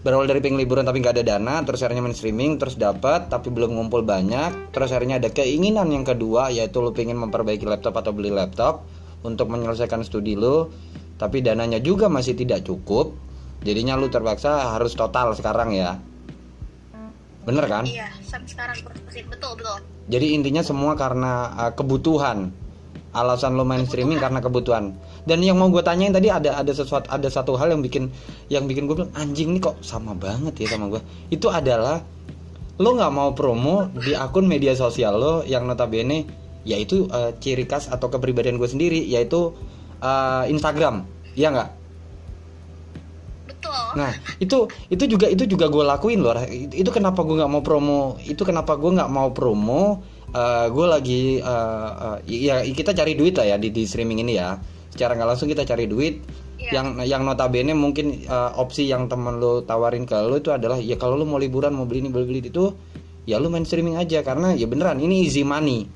berawal 0.00 0.24
dari 0.24 0.40
pengen 0.40 0.56
liburan 0.56 0.88
tapi 0.88 1.04
nggak 1.04 1.20
ada 1.20 1.24
dana 1.36 1.60
terus 1.60 1.84
akhirnya 1.84 2.00
main 2.00 2.16
streaming 2.16 2.56
terus 2.56 2.80
dapat 2.80 3.28
tapi 3.28 3.52
belum 3.52 3.76
ngumpul 3.76 4.00
banyak. 4.04 4.72
Terus 4.72 4.90
akhirnya 4.96 5.20
ada 5.20 5.28
keinginan 5.28 5.92
yang 5.92 6.08
kedua 6.08 6.48
yaitu 6.48 6.80
lo 6.80 6.96
pengen 6.96 7.20
memperbaiki 7.20 7.68
laptop 7.68 8.00
atau 8.00 8.12
beli 8.16 8.32
laptop 8.32 8.88
untuk 9.20 9.52
menyelesaikan 9.52 10.00
studi 10.00 10.36
lo 10.36 10.72
tapi 11.20 11.44
dananya 11.44 11.78
juga 11.84 12.08
masih 12.08 12.32
tidak 12.32 12.64
cukup. 12.64 13.12
Jadinya 13.60 13.92
lu 14.00 14.08
terpaksa 14.08 14.72
harus 14.72 14.96
total 14.96 15.36
sekarang 15.36 15.76
ya. 15.76 16.00
Bener 17.44 17.64
kan? 17.68 17.84
Iya 17.84 18.08
sampai 18.24 18.48
sekarang 18.48 18.76
betul 19.28 19.52
betul. 19.60 19.78
Jadi 20.10 20.26
intinya 20.32 20.64
semua 20.64 20.96
karena 20.96 21.52
uh, 21.54 21.72
kebutuhan 21.76 22.50
alasan 23.10 23.58
lo 23.58 23.66
main 23.66 23.82
streaming 23.86 24.22
karena 24.22 24.38
kebutuhan 24.38 24.94
dan 25.26 25.38
yang 25.42 25.58
mau 25.58 25.66
gue 25.66 25.82
tanyain 25.82 26.14
tadi 26.14 26.30
ada 26.30 26.54
ada 26.62 26.70
sesuatu 26.70 27.10
ada 27.10 27.26
satu 27.26 27.58
hal 27.58 27.74
yang 27.74 27.82
bikin 27.82 28.06
yang 28.46 28.70
bikin 28.70 28.86
gue 28.86 28.94
bilang 28.94 29.12
anjing 29.18 29.50
nih 29.50 29.62
kok 29.62 29.82
sama 29.82 30.14
banget 30.14 30.54
ya 30.62 30.78
sama 30.78 30.86
gue 30.86 31.02
itu 31.34 31.50
adalah 31.50 32.02
lo 32.80 32.90
nggak 32.96 33.12
mau 33.12 33.34
promo 33.34 33.90
di 33.92 34.14
akun 34.14 34.46
media 34.46 34.78
sosial 34.78 35.18
lo 35.18 35.34
yang 35.42 35.66
notabene 35.66 36.24
yaitu 36.62 37.10
uh, 37.10 37.34
ciri 37.42 37.66
khas 37.66 37.90
atau 37.90 38.06
kepribadian 38.08 38.56
gue 38.56 38.68
sendiri 38.70 39.00
yaitu 39.02 39.52
uh, 40.00 40.44
Instagram 40.46 41.04
ya 41.34 41.50
nggak 41.50 41.70
betul 43.50 43.74
Nah 43.98 44.14
itu 44.38 44.70
itu 44.86 45.04
juga 45.10 45.26
itu 45.26 45.44
juga 45.50 45.66
gue 45.66 45.82
lakuin 45.82 46.22
loh. 46.22 46.34
Itu 46.70 46.94
kenapa 46.94 47.26
gue 47.26 47.42
nggak 47.42 47.50
mau 47.50 47.62
promo? 47.62 48.18
Itu 48.22 48.46
kenapa 48.46 48.78
gue 48.78 48.90
nggak 48.94 49.10
mau 49.10 49.34
promo? 49.34 50.02
Gue 50.70 50.86
lagi 50.86 51.22
eh, 51.42 51.90
eh, 52.06 52.18
ya 52.28 52.56
kita 52.62 52.94
cari 52.94 53.18
duit 53.18 53.34
lah 53.34 53.54
ya 53.54 53.56
di, 53.58 53.74
di 53.74 53.82
streaming 53.86 54.22
ini 54.22 54.38
ya. 54.38 54.58
Secara 54.90 55.14
nggak 55.18 55.28
langsung 55.34 55.48
kita 55.50 55.66
cari 55.66 55.90
duit. 55.90 56.22
Iya. 56.60 56.76
Yang 56.76 56.86
yang 57.08 57.22
notabene 57.24 57.72
mungkin 57.72 58.26
eh, 58.26 58.50
opsi 58.60 58.86
yang 58.86 59.08
temen 59.08 59.40
lo 59.40 59.64
tawarin 59.64 60.04
ke 60.04 60.14
lo 60.14 60.36
itu 60.38 60.52
adalah 60.52 60.78
ya 60.78 60.94
kalau 61.00 61.16
lo 61.16 61.24
mau 61.24 61.40
liburan 61.40 61.72
mau 61.72 61.88
beli 61.88 62.04
ini 62.06 62.10
beli 62.12 62.26
beli 62.28 62.40
itu 62.46 62.70
ya 63.24 63.40
lo 63.40 63.48
main 63.48 63.64
streaming 63.64 63.96
aja 63.96 64.20
karena 64.20 64.52
ya 64.56 64.68
beneran 64.68 65.00
ini 65.00 65.24
easy 65.24 65.44
money 65.44 65.88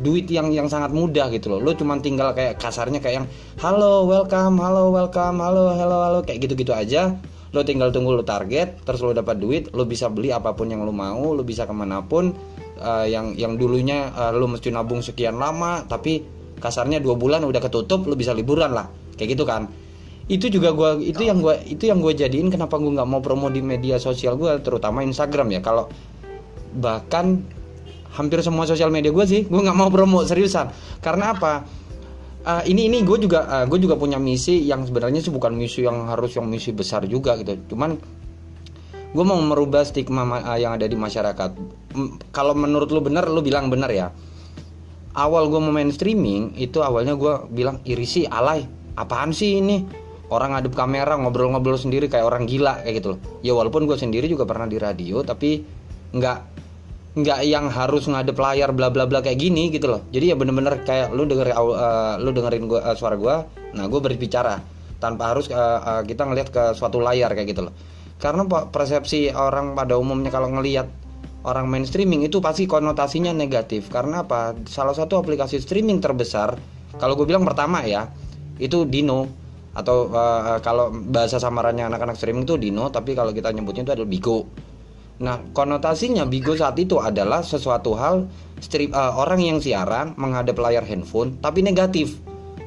duit 0.00 0.30
yang 0.30 0.48
yang 0.54 0.66
sangat 0.70 0.94
mudah 0.94 1.28
gitu 1.28 1.52
loh 1.52 1.60
lo 1.60 1.76
cuman 1.76 2.00
tinggal 2.00 2.32
kayak 2.32 2.56
kasarnya 2.56 3.02
kayak 3.02 3.22
yang 3.22 3.26
halo 3.60 4.08
welcome 4.08 4.56
halo 4.56 4.88
welcome 4.88 5.38
halo 5.42 5.74
halo 5.76 5.96
halo 6.00 6.18
kayak 6.24 6.48
gitu 6.48 6.54
gitu 6.56 6.72
aja 6.72 7.16
lo 7.52 7.60
tinggal 7.60 7.92
tunggu 7.92 8.16
lo 8.16 8.24
target 8.24 8.80
terus 8.82 9.04
lo 9.04 9.12
dapat 9.12 9.36
duit 9.36 9.68
lo 9.76 9.84
bisa 9.84 10.08
beli 10.08 10.32
apa 10.32 10.56
pun 10.56 10.72
yang 10.72 10.80
lo 10.82 10.94
mau 10.94 11.36
lo 11.36 11.44
bisa 11.44 11.68
ke 11.68 11.74
mana 11.76 12.00
pun 12.00 12.32
Eh, 12.72 13.06
yang 13.12 13.36
yang 13.36 13.60
dulunya 13.60 14.08
eh, 14.08 14.32
lo 14.32 14.48
mesti 14.48 14.72
nabung 14.72 15.04
sekian 15.04 15.36
lama 15.36 15.84
tapi 15.84 16.24
kasarnya 16.56 17.04
dua 17.04 17.20
bulan 17.20 17.44
udah 17.44 17.60
ketutup 17.60 18.08
lo 18.08 18.16
bisa 18.16 18.32
liburan 18.32 18.72
lah. 18.72 18.88
Kayak 19.12 19.28
gitu 19.36 19.44
kan. 19.44 19.68
Itu 20.24 20.48
juga 20.48 20.72
gua 20.72 20.96
itu 20.96 21.20
yang 21.20 21.44
gua 21.44 21.60
itu 21.60 21.84
yang 21.84 22.00
gue 22.00 22.16
jadiin 22.16 22.48
kenapa 22.48 22.80
gue 22.80 22.88
nggak 22.88 23.04
mau 23.04 23.20
promo 23.20 23.52
di 23.52 23.60
media 23.60 24.00
sosial 24.00 24.40
gue 24.40 24.56
terutama 24.64 25.04
Instagram 25.04 25.52
ya. 25.52 25.60
Kalau 25.60 25.92
bahkan 26.72 27.44
hampir 28.16 28.40
semua 28.40 28.64
sosial 28.64 28.88
media 28.88 29.12
gue 29.12 29.26
sih 29.28 29.44
gue 29.44 29.60
nggak 29.60 29.76
mau 29.76 29.92
promo 29.92 30.24
seriusan. 30.24 30.72
Karena 31.04 31.36
apa? 31.36 31.68
Uh, 32.42 32.62
ini 32.66 32.90
ini 32.90 33.06
gue 33.06 33.18
juga 33.22 33.68
gue 33.68 33.78
juga 33.78 33.94
punya 33.94 34.18
misi 34.18 34.64
yang 34.66 34.82
sebenarnya 34.82 35.22
sih 35.22 35.30
bukan 35.30 35.54
misi 35.54 35.86
yang 35.86 36.08
harus 36.08 36.34
yang 36.34 36.48
misi 36.48 36.72
besar 36.72 37.04
juga 37.04 37.36
gitu. 37.36 37.54
Cuman 37.74 37.94
gue 39.12 39.24
mau 39.24 39.36
merubah 39.36 39.84
stigma 39.84 40.24
ma- 40.24 40.44
uh, 40.44 40.58
yang 40.58 40.76
ada 40.76 40.88
di 40.88 40.96
masyarakat. 40.96 41.50
Kalau 42.32 42.56
menurut 42.56 42.88
lu 42.88 43.04
bener 43.04 43.28
lu 43.28 43.44
bilang 43.44 43.68
bener 43.68 43.92
ya. 43.92 44.08
Awal 45.12 45.52
gue 45.52 45.60
mau 45.60 45.68
main 45.68 45.92
streaming 45.92 46.56
itu 46.56 46.80
awalnya 46.80 47.12
gue 47.12 47.52
bilang 47.52 47.84
iri 47.84 48.08
sih 48.08 48.24
alay. 48.24 48.64
Apaan 48.96 49.36
sih 49.36 49.60
ini? 49.60 49.84
Orang 50.32 50.56
ngadep 50.56 50.72
kamera 50.72 51.20
ngobrol-ngobrol 51.20 51.76
sendiri 51.76 52.08
kayak 52.08 52.24
orang 52.24 52.48
gila 52.48 52.80
kayak 52.80 53.04
gitu. 53.04 53.08
Loh 53.16 53.20
ya 53.44 53.52
walaupun 53.52 53.84
gue 53.84 54.00
sendiri 54.00 54.24
juga 54.32 54.48
pernah 54.48 54.64
di 54.64 54.80
radio 54.80 55.20
tapi 55.20 55.60
nggak 56.16 56.38
nggak 57.12 57.38
yang 57.44 57.68
harus 57.68 58.08
ngadep 58.08 58.40
layar 58.40 58.72
bla 58.72 58.88
bla 58.88 59.04
bla 59.04 59.20
kayak 59.20 59.36
gini 59.36 59.68
gitu 59.68 59.92
loh. 59.92 60.00
Jadi 60.08 60.32
ya 60.32 60.36
bener-bener 60.40 60.80
kayak 60.88 61.12
lu 61.12 61.28
denger 61.28 61.52
uh, 61.52 62.16
lu 62.16 62.32
dengerin 62.32 62.64
gua 62.64 62.80
uh, 62.80 62.96
suara 62.96 63.20
gua 63.20 63.44
nah 63.72 63.88
gue 63.88 64.00
berbicara 64.00 64.60
tanpa 65.00 65.32
harus 65.32 65.48
uh, 65.48 65.80
uh, 65.80 66.02
kita 66.04 66.28
ngelihat 66.28 66.48
ke 66.52 66.62
suatu 66.76 67.00
layar 67.00 67.32
kayak 67.32 67.56
gitu 67.56 67.68
loh 67.68 67.74
karena 68.22 68.46
Pak, 68.46 68.70
persepsi 68.70 69.34
orang 69.34 69.74
pada 69.74 69.98
umumnya 69.98 70.30
kalau 70.30 70.46
ngelihat 70.54 70.86
orang 71.42 71.66
main 71.66 71.82
streaming 71.82 72.22
itu 72.22 72.38
pasti 72.38 72.70
konotasinya 72.70 73.34
negatif 73.34 73.90
karena 73.90 74.22
apa 74.22 74.54
salah 74.70 74.94
satu 74.94 75.18
aplikasi 75.18 75.58
streaming 75.58 75.98
terbesar 75.98 76.54
kalau 77.02 77.18
gue 77.18 77.26
bilang 77.26 77.42
pertama 77.42 77.82
ya 77.82 78.06
itu 78.62 78.86
Dino 78.86 79.26
atau 79.74 80.06
uh, 80.14 80.62
kalau 80.62 80.94
bahasa 80.94 81.42
samarannya 81.42 81.90
anak-anak 81.90 82.14
streaming 82.14 82.46
itu 82.46 82.54
Dino 82.54 82.94
tapi 82.94 83.18
kalau 83.18 83.34
kita 83.34 83.50
nyebutnya 83.50 83.82
itu 83.82 83.92
adalah 83.98 84.06
Bigo 84.06 84.46
Nah, 85.22 85.38
konotasinya 85.54 86.26
Bigo 86.26 86.58
saat 86.58 86.74
itu 86.82 86.98
adalah 86.98 87.46
sesuatu 87.46 87.94
hal 87.94 88.26
strip 88.58 88.90
eh, 88.90 89.12
orang 89.14 89.38
yang 89.38 89.58
siaran 89.62 90.18
menghadap 90.18 90.58
layar 90.58 90.82
handphone 90.82 91.38
tapi 91.38 91.62
negatif. 91.62 92.18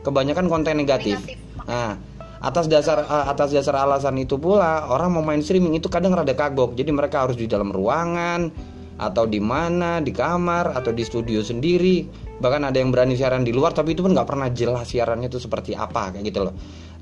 Kebanyakan 0.07 0.47
konten 0.47 0.79
negatif. 0.79 1.19
Negatif. 1.19 1.67
Nah, 1.67 1.99
atas 2.41 2.65
dasar 2.67 3.03
eh, 3.03 3.25
atas 3.31 3.51
dasar 3.55 3.75
alasan 3.79 4.15
itu 4.19 4.35
pula 4.35 4.87
orang 4.91 5.15
mau 5.15 5.23
main 5.23 5.39
streaming 5.39 5.79
itu 5.79 5.87
kadang 5.87 6.15
rada 6.15 6.35
kagok. 6.35 6.75
Jadi 6.75 6.91
mereka 6.91 7.27
harus 7.27 7.39
di 7.39 7.47
dalam 7.47 7.71
ruangan 7.71 8.51
atau 8.95 9.27
di 9.27 9.43
mana, 9.43 9.99
di 9.99 10.15
kamar 10.15 10.75
atau 10.75 10.95
di 10.95 11.03
studio 11.03 11.43
sendiri. 11.43 12.07
Bahkan 12.39 12.61
ada 12.67 12.77
yang 12.79 12.91
berani 12.91 13.15
siaran 13.15 13.43
di 13.43 13.55
luar 13.55 13.71
tapi 13.71 13.95
itu 13.95 14.03
pun 14.03 14.11
nggak 14.11 14.27
pernah 14.27 14.47
jelas 14.51 14.91
siarannya 14.91 15.27
itu 15.31 15.39
seperti 15.39 15.75
apa 15.75 16.15
kayak 16.15 16.23
gitu 16.27 16.47
loh. 16.47 16.53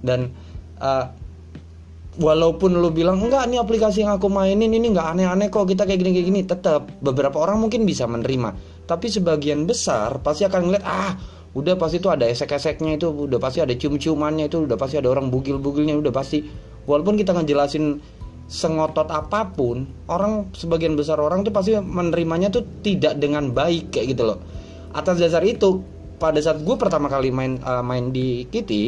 Dan 0.03 0.29
eh, 0.77 1.05
walaupun 2.17 2.77
lu 2.77 2.93
bilang 2.93 3.17
enggak 3.17 3.49
nih 3.49 3.57
aplikasi 3.57 4.05
yang 4.05 4.13
aku 4.17 4.29
mainin 4.29 4.69
ini 4.69 4.93
nggak 4.93 5.17
aneh-aneh 5.17 5.49
kok 5.49 5.65
kita 5.65 5.89
kayak 5.89 5.97
gini 5.97 6.11
kayak 6.13 6.27
gini 6.29 6.41
tetap 6.45 6.81
beberapa 7.01 7.41
orang 7.41 7.57
mungkin 7.65 7.89
bisa 7.89 8.05
menerima 8.05 8.53
tapi 8.85 9.09
sebagian 9.09 9.65
besar 9.65 10.21
pasti 10.21 10.45
akan 10.45 10.61
ngeliat 10.69 10.85
ah 10.85 11.17
udah 11.53 11.77
pasti 11.77 12.01
itu 12.01 12.09
ada 12.09 12.25
esek-eseknya 12.25 12.97
itu 12.97 13.13
udah 13.13 13.37
pasti 13.37 13.61
ada 13.61 13.77
cium-ciumannya 13.77 14.49
itu 14.49 14.65
udah 14.65 14.73
pasti 14.73 14.97
ada 14.97 15.13
orang 15.13 15.29
bugil-bugilnya 15.29 15.93
udah 16.01 16.09
pasti. 16.09 16.41
Walaupun 16.83 17.15
kita 17.15 17.37
ngejelasin 17.37 18.01
sengotot 18.49 19.07
apa 19.07 19.53
pun 19.53 19.87
orang 20.09 20.51
sebagian 20.51 20.97
besar 20.99 21.21
orang 21.21 21.45
tuh 21.47 21.53
pasti 21.55 21.77
menerimanya 21.77 22.51
tuh 22.51 22.65
tidak 22.83 23.21
dengan 23.21 23.53
baik 23.53 23.93
kayak 23.93 24.17
gitu 24.17 24.23
loh. 24.33 24.41
Atas 24.97 25.21
dasar 25.21 25.45
itu 25.45 25.85
pada 26.17 26.41
saat 26.41 26.61
gue 26.65 26.75
pertama 26.75 27.07
kali 27.07 27.29
main 27.29 27.61
uh, 27.61 27.85
main 27.85 28.09
di 28.09 28.49
Kitty 28.49 28.83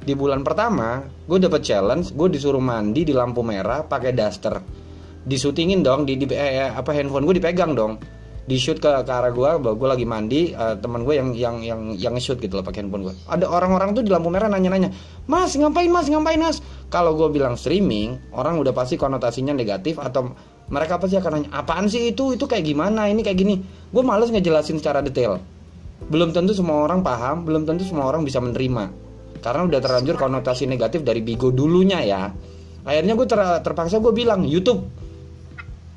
di 0.00 0.12
bulan 0.16 0.40
pertama 0.40 1.04
gue 1.04 1.36
dapet 1.36 1.60
challenge 1.60 2.16
gue 2.16 2.28
disuruh 2.32 2.60
mandi 2.60 3.04
di 3.04 3.12
lampu 3.12 3.44
merah 3.44 3.84
pakai 3.84 4.12
daster. 4.16 4.56
Disutingin 5.20 5.84
dong 5.84 6.08
di, 6.08 6.16
di 6.16 6.24
eh, 6.32 6.64
eh, 6.64 6.72
apa 6.72 6.96
handphone 6.96 7.28
gue 7.28 7.36
dipegang 7.36 7.76
dong 7.76 8.19
di 8.50 8.58
shoot 8.58 8.82
ke, 8.82 8.90
ke 8.90 9.12
arah 9.14 9.30
gue 9.30 9.50
bahwa 9.62 9.74
gue 9.78 9.88
lagi 9.94 10.06
mandi 10.10 10.40
uh, 10.50 10.74
teman 10.74 11.06
gue 11.06 11.14
yang 11.14 11.30
yang 11.38 11.56
yang 11.62 11.80
yang 11.94 12.14
shoot 12.18 12.42
gitu 12.42 12.58
loh 12.58 12.66
pakai 12.66 12.82
handphone 12.82 13.06
gue 13.06 13.14
ada 13.30 13.46
orang-orang 13.46 13.94
tuh 13.94 14.02
di 14.02 14.10
lampu 14.10 14.26
merah 14.26 14.50
nanya-nanya 14.50 14.90
mas 15.30 15.54
ngapain 15.54 15.86
mas? 15.86 16.10
Ngapain 16.10 16.42
mas? 16.42 16.58
Kalau 16.90 17.14
gue 17.14 17.30
bilang 17.30 17.54
streaming 17.54 18.18
orang 18.34 18.58
udah 18.58 18.74
pasti 18.74 18.98
konotasinya 18.98 19.54
negatif 19.54 20.02
atau 20.02 20.34
mereka 20.66 20.98
pasti 20.98 21.14
akan 21.14 21.30
nanya 21.38 21.50
apaan 21.54 21.86
sih 21.86 22.10
itu? 22.10 22.34
Itu 22.34 22.50
kayak 22.50 22.66
gimana? 22.66 23.06
Ini 23.06 23.22
kayak 23.22 23.38
gini. 23.38 23.62
Gue 23.94 24.02
males 24.02 24.34
ngejelasin 24.34 24.82
secara 24.82 24.98
detail. 25.02 25.38
Belum 26.10 26.34
tentu 26.34 26.50
semua 26.50 26.82
orang 26.82 27.06
paham 27.06 27.46
belum 27.46 27.62
tentu 27.62 27.86
semua 27.86 28.10
orang 28.10 28.26
bisa 28.26 28.42
menerima. 28.42 28.90
Karena 29.38 29.70
udah 29.70 29.78
terlanjur 29.78 30.18
konotasi 30.18 30.66
negatif 30.66 31.06
dari 31.06 31.22
Bigo 31.22 31.54
dulunya 31.54 32.02
ya. 32.02 32.26
Akhirnya 32.82 33.14
gue 33.14 33.26
ter, 33.30 33.38
terpaksa 33.62 34.02
gue 34.02 34.10
bilang 34.10 34.42
YouTube. 34.42 34.82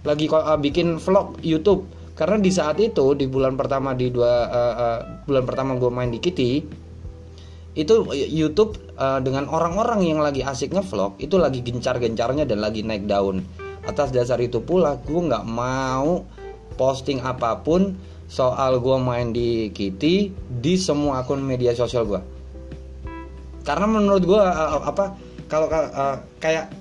Lagi 0.06 0.30
uh, 0.30 0.60
bikin 0.60 1.02
vlog 1.02 1.42
YouTube 1.42 2.03
karena 2.14 2.38
di 2.38 2.52
saat 2.54 2.78
itu 2.78 3.18
di 3.18 3.26
bulan 3.26 3.58
pertama 3.58 3.98
di 3.98 4.14
dua 4.14 4.34
uh, 4.50 4.74
uh, 4.78 5.00
bulan 5.26 5.44
pertama 5.44 5.72
gue 5.78 5.90
main 5.90 6.10
di 6.14 6.22
Kitty 6.22 6.52
itu 7.74 7.94
YouTube 8.14 8.78
uh, 9.02 9.18
dengan 9.18 9.50
orang-orang 9.50 10.06
yang 10.06 10.22
lagi 10.22 10.46
asik 10.46 10.78
ngevlog 10.78 11.18
itu 11.18 11.42
lagi 11.42 11.66
gencar-gencarnya 11.66 12.46
dan 12.46 12.62
lagi 12.62 12.86
naik 12.86 13.10
daun. 13.10 13.42
Atas 13.84 14.14
dasar 14.14 14.38
itu 14.38 14.62
pula 14.62 15.02
gue 15.02 15.22
nggak 15.26 15.42
mau 15.50 16.22
posting 16.78 17.18
apa 17.26 17.66
pun 17.66 17.98
soal 18.30 18.78
gue 18.78 18.98
main 19.02 19.34
di 19.34 19.74
Kitty 19.74 20.30
di 20.50 20.74
semua 20.78 21.26
akun 21.26 21.42
media 21.42 21.74
sosial 21.74 22.06
gue 22.06 22.22
karena 23.64 23.88
menurut 23.88 24.24
gue 24.24 24.42
uh, 24.42 24.84
apa 24.84 25.16
kalau 25.48 25.68
uh, 25.72 26.20
kayak 26.40 26.72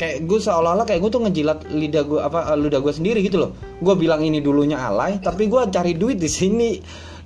kayak 0.00 0.24
gue 0.24 0.40
seolah-olah 0.40 0.88
kayak 0.88 1.00
gue 1.04 1.10
tuh 1.12 1.20
ngejilat 1.28 1.58
lidah 1.76 2.04
gue 2.08 2.20
apa 2.24 2.48
uh, 2.48 2.56
lidah 2.56 2.80
gue 2.80 2.88
sendiri 2.88 3.20
gitu 3.20 3.36
loh. 3.36 3.52
Gue 3.84 3.92
bilang 4.00 4.24
ini 4.24 4.40
dulunya 4.40 4.80
alay 4.80 5.20
tapi 5.20 5.44
gue 5.44 5.60
cari 5.68 5.92
duit 5.92 6.16
di 6.16 6.30
sini. 6.30 6.80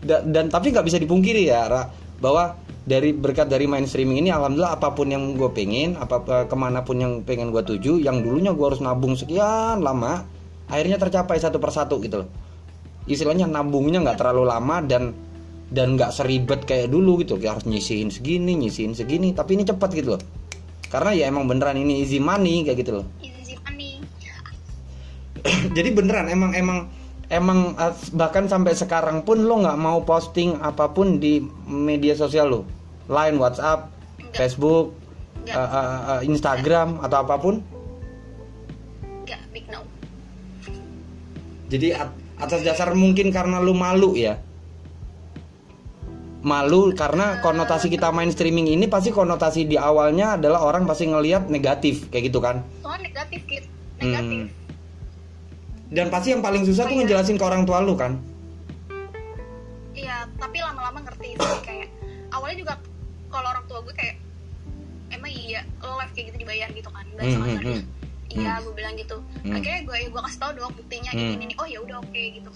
Dan, 0.04 0.34
dan 0.34 0.52
tapi 0.52 0.68
nggak 0.68 0.84
bisa 0.84 1.00
dipungkiri 1.00 1.48
ya 1.48 1.64
Ra, 1.64 1.88
bahwa 2.20 2.60
dari 2.84 3.16
berkat 3.16 3.48
dari 3.48 3.64
main 3.64 3.88
streaming 3.88 4.20
ini 4.20 4.28
alhamdulillah 4.28 4.76
apa 4.76 4.92
pun 4.92 5.08
yang 5.08 5.32
gue 5.32 5.48
pengen 5.54 5.96
apa 5.96 6.20
uh, 6.28 6.44
ke 6.50 6.56
mana 6.58 6.84
pun 6.84 7.00
yang 7.00 7.24
pengen 7.24 7.48
gue 7.48 7.64
tuju 7.64 8.02
yang 8.02 8.20
dulunya 8.20 8.52
gue 8.52 8.66
harus 8.68 8.84
nabung 8.84 9.16
sekian 9.16 9.80
lama 9.80 10.28
akhirnya 10.68 11.00
tercapai 11.00 11.40
satu 11.40 11.62
persatu 11.62 12.02
gitu 12.02 12.26
loh. 12.26 12.28
Istilahnya 13.08 13.48
nabungnya 13.48 14.02
nggak 14.02 14.18
terlalu 14.18 14.44
lama 14.50 14.82
dan 14.84 15.14
dan 15.72 15.96
nggak 15.96 16.12
seribet 16.12 16.66
kayak 16.68 16.92
dulu 16.92 17.22
gitu. 17.24 17.40
Kayak 17.40 17.62
harus 17.62 17.66
nyisihin 17.70 18.10
segini 18.10 18.58
nyisihin 18.58 18.92
segini 18.98 19.32
tapi 19.32 19.56
ini 19.56 19.64
cepat 19.64 19.94
gitu 19.94 20.18
loh 20.18 20.43
karena 20.94 21.10
ya 21.10 21.26
emang 21.26 21.50
beneran 21.50 21.74
ini 21.74 22.06
easy 22.06 22.22
money 22.22 22.62
kayak 22.62 22.86
gitu 22.86 23.02
loh 23.02 23.06
easy 23.18 23.58
money 23.66 23.98
jadi 25.76 25.90
beneran 25.90 26.30
emang 26.30 26.54
emang 26.54 26.78
emang 27.34 27.74
bahkan 28.14 28.46
sampai 28.46 28.78
sekarang 28.78 29.26
pun 29.26 29.42
lo 29.42 29.58
nggak 29.58 29.74
mau 29.74 30.06
posting 30.06 30.54
apa 30.62 30.94
pun 30.94 31.18
di 31.18 31.42
media 31.66 32.14
sosial 32.14 32.46
lo 32.46 32.60
line 33.10 33.42
WhatsApp 33.42 33.90
Enggak. 34.22 34.38
Facebook 34.38 34.94
Enggak. 35.42 35.58
Uh, 35.58 35.66
uh, 35.66 36.00
uh, 36.14 36.20
Instagram 36.22 36.88
Enggak. 36.94 37.06
atau 37.10 37.18
apa 37.26 37.36
pun 37.42 37.54
Enggak, 39.26 39.42
big 39.50 39.66
no 39.66 39.82
jadi 41.74 42.06
atas 42.38 42.62
dasar 42.62 42.94
mungkin 42.94 43.34
karena 43.34 43.58
lo 43.58 43.74
malu 43.74 44.14
ya 44.14 44.38
malu 46.44 46.92
karena 46.92 47.40
konotasi 47.40 47.88
kita 47.88 48.12
main 48.12 48.28
streaming 48.28 48.68
ini 48.68 48.84
pasti 48.84 49.08
konotasi 49.08 49.64
di 49.64 49.80
awalnya 49.80 50.36
adalah 50.36 50.68
orang 50.68 50.84
pasti 50.84 51.08
ngelihat 51.08 51.48
negatif 51.48 52.12
kayak 52.12 52.28
gitu 52.28 52.38
kan 52.44 52.60
soal 52.84 53.00
negatif 53.00 53.40
gitu 53.48 53.66
negatif 53.96 54.44
hmm. 54.44 54.48
dan 55.96 56.06
pasti 56.12 56.36
yang 56.36 56.44
paling 56.44 56.68
susah 56.68 56.84
oh, 56.84 56.88
tuh 56.92 56.96
iya. 57.00 57.00
ngejelasin 57.08 57.40
ke 57.40 57.44
orang 57.48 57.64
tua 57.64 57.80
lu 57.80 57.96
kan 57.96 58.20
iya 59.96 60.28
tapi 60.36 60.60
lama-lama 60.60 61.00
ngerti 61.08 61.32
sih 61.32 61.60
kayak 61.64 61.88
awalnya 62.28 62.56
juga 62.60 62.74
kalau 63.32 63.48
orang 63.48 63.64
tua 63.64 63.80
gue 63.80 63.94
kayak 63.96 64.16
emang 65.16 65.32
iya 65.32 65.60
lo 65.80 65.96
live 65.96 66.12
kayak 66.12 66.26
gitu 66.28 66.36
dibayar 66.44 66.68
gitu 66.76 66.90
kan 66.92 67.04
nggak 67.16 67.24
hmm, 67.24 67.40
hmm, 67.40 67.58
hmm. 67.64 67.80
iya 68.36 68.52
hmm. 68.52 68.62
gue 68.68 68.74
bilang 68.76 68.94
gitu 69.00 69.16
hmm. 69.48 69.54
akhirnya 69.56 69.80
gue 69.88 69.96
gue 70.12 70.20
kasih 70.28 70.40
tau 70.44 70.52
dong 70.52 70.74
buktinya 70.76 71.10
hmm. 71.16 71.40
ini, 71.40 71.44
ini 71.48 71.54
oh 71.56 71.66
ya 71.66 71.78
udah 71.80 71.96
oke 72.04 72.12
okay, 72.12 72.36
gitu 72.36 72.52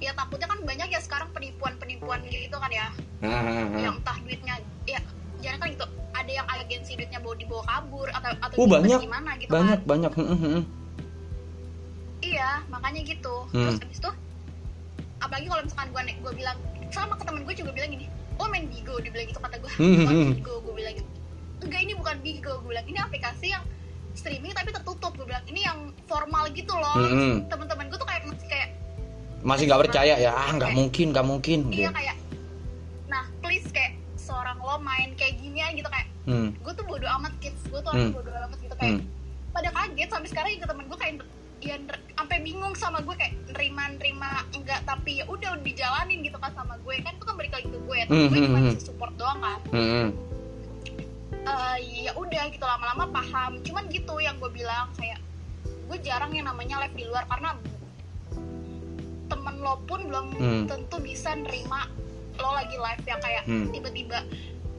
ya 0.00 0.16
takutnya 0.16 0.48
kan 0.48 0.58
banyak 0.64 0.88
ya 0.88 1.00
sekarang 1.04 1.28
penipuan-penipuan 1.36 2.24
gitu 2.26 2.56
kan 2.56 2.70
ya. 2.72 2.88
Yang 3.76 3.94
entah 4.00 4.16
duitnya 4.24 4.54
ya 4.88 5.00
jangan 5.44 5.58
kan 5.60 5.68
gitu. 5.76 5.86
Ada 6.10 6.30
yang 6.32 6.46
agensi 6.48 6.92
duitnya 6.96 7.20
bawa 7.20 7.34
dibawa 7.36 7.62
kabur 7.68 8.08
atau 8.10 8.30
atau 8.40 8.56
uh, 8.56 8.68
banyak, 8.68 9.00
gimana 9.04 9.30
gitu 9.36 9.50
banyak 9.52 9.80
kan. 9.84 9.88
banyak. 9.88 10.12
Iya 12.20 12.50
makanya 12.68 13.00
gitu. 13.04 13.34
Hmm. 13.52 13.76
terus 13.76 13.78
habis 13.80 13.98
itu 14.00 14.10
apalagi 15.20 15.46
kalau 15.52 15.62
misalkan 15.64 15.88
gue 15.92 16.02
gue 16.16 16.32
bilang 16.32 16.58
sama 16.90 17.14
ke 17.14 17.24
temen 17.28 17.44
gue 17.44 17.54
juga 17.54 17.70
bilang 17.76 17.92
gini 17.92 18.08
oh 18.40 18.48
main 18.48 18.64
bigo 18.72 18.96
dibilang 19.04 19.28
gitu 19.28 19.36
kata 19.36 19.56
gue 19.60 19.68
oh, 19.68 20.32
bigo 20.32 20.54
gue 20.64 20.74
bilang 20.74 20.94
gitu. 20.96 21.10
Enggak 21.60 21.80
ini 21.84 21.92
bukan 21.92 22.16
bigo 22.24 22.52
gue 22.64 22.68
bilang. 22.72 22.86
Ini 22.88 22.98
aplikasi 23.04 23.46
yang 23.52 23.64
streaming 24.16 24.56
tapi 24.56 24.72
tertutup 24.72 25.12
gue 25.12 25.28
bilang. 25.28 25.44
Ini 25.44 25.60
yang 25.60 25.78
formal 26.08 26.48
gitu 26.56 26.72
loh. 26.72 26.96
Hmm. 26.96 27.44
teman-teman 27.52 27.92
gue 27.92 27.98
tuh 28.00 28.08
kayak 28.08 28.24
masih 28.24 28.48
kayak 28.48 28.79
masih 29.40 29.64
nggak 29.68 29.80
percaya 29.88 30.14
ya 30.20 30.32
ah 30.36 30.50
nggak 30.52 30.72
mungkin 30.76 31.06
nggak 31.16 31.26
mungkin 31.26 31.58
iya 31.72 31.88
gitu. 31.88 31.92
kayak 31.96 32.16
nah 33.08 33.24
please 33.40 33.68
kayak 33.72 33.96
seorang 34.20 34.56
lo 34.60 34.76
main 34.84 35.16
kayak 35.16 35.40
ginian 35.40 35.72
gitu 35.72 35.88
kayak 35.88 36.08
hmm. 36.28 36.48
gue 36.60 36.72
tuh 36.76 36.84
bodo 36.84 37.06
amat 37.20 37.32
kids 37.40 37.60
gue 37.66 37.80
tuh 37.80 37.92
hmm. 37.92 38.12
bodo 38.12 38.30
amat 38.30 38.58
gitu 38.60 38.74
kayak 38.76 39.00
hmm. 39.00 39.02
pada 39.50 39.68
kaget 39.72 40.08
sampai 40.12 40.28
sekarang 40.28 40.50
juga 40.60 40.66
temen 40.68 40.84
gue 40.86 40.98
kayak 41.00 41.14
ya 41.60 41.76
sampai 42.16 42.36
bingung 42.40 42.72
sama 42.72 43.04
gue 43.04 43.12
kayak 43.16 43.36
nerima 43.52 43.84
nerima 44.00 44.30
enggak 44.56 44.80
tapi 44.88 45.20
ya 45.20 45.24
udah 45.28 45.60
dijalanin 45.60 46.24
gitu 46.24 46.36
kan 46.40 46.52
sama 46.56 46.76
gue 46.80 46.96
kan 47.04 47.12
itu 47.12 47.24
kan 47.24 47.34
balik 47.36 47.52
lagi 47.52 47.68
ke 47.68 47.78
gue 47.80 47.96
ya 47.96 48.06
hmm. 48.08 48.28
gue 48.28 48.38
cuma 48.44 48.58
hmm. 48.60 48.76
support 48.80 49.12
doang 49.20 49.40
kan 49.40 49.60
hmm. 49.72 50.08
uh, 51.44 51.76
ya 51.80 52.12
udah 52.16 52.44
gitu 52.48 52.64
lama-lama 52.64 53.04
paham 53.12 53.60
cuman 53.60 53.84
gitu 53.92 54.14
yang 54.20 54.36
gue 54.40 54.50
bilang 54.52 54.88
kayak 54.96 55.20
gue 55.60 55.98
jarang 56.00 56.32
yang 56.32 56.48
namanya 56.48 56.80
live 56.86 56.96
di 56.96 57.04
luar 57.04 57.28
karena 57.28 57.56
temen 59.30 59.54
lo 59.62 59.78
pun 59.86 60.00
belum 60.10 60.26
hmm. 60.34 60.62
tentu 60.66 60.96
bisa 60.98 61.30
nerima 61.38 61.86
lo 62.40 62.50
lagi 62.58 62.74
live 62.74 63.04
yang 63.06 63.20
kayak 63.22 63.42
hmm. 63.46 63.70
tiba-tiba 63.70 64.18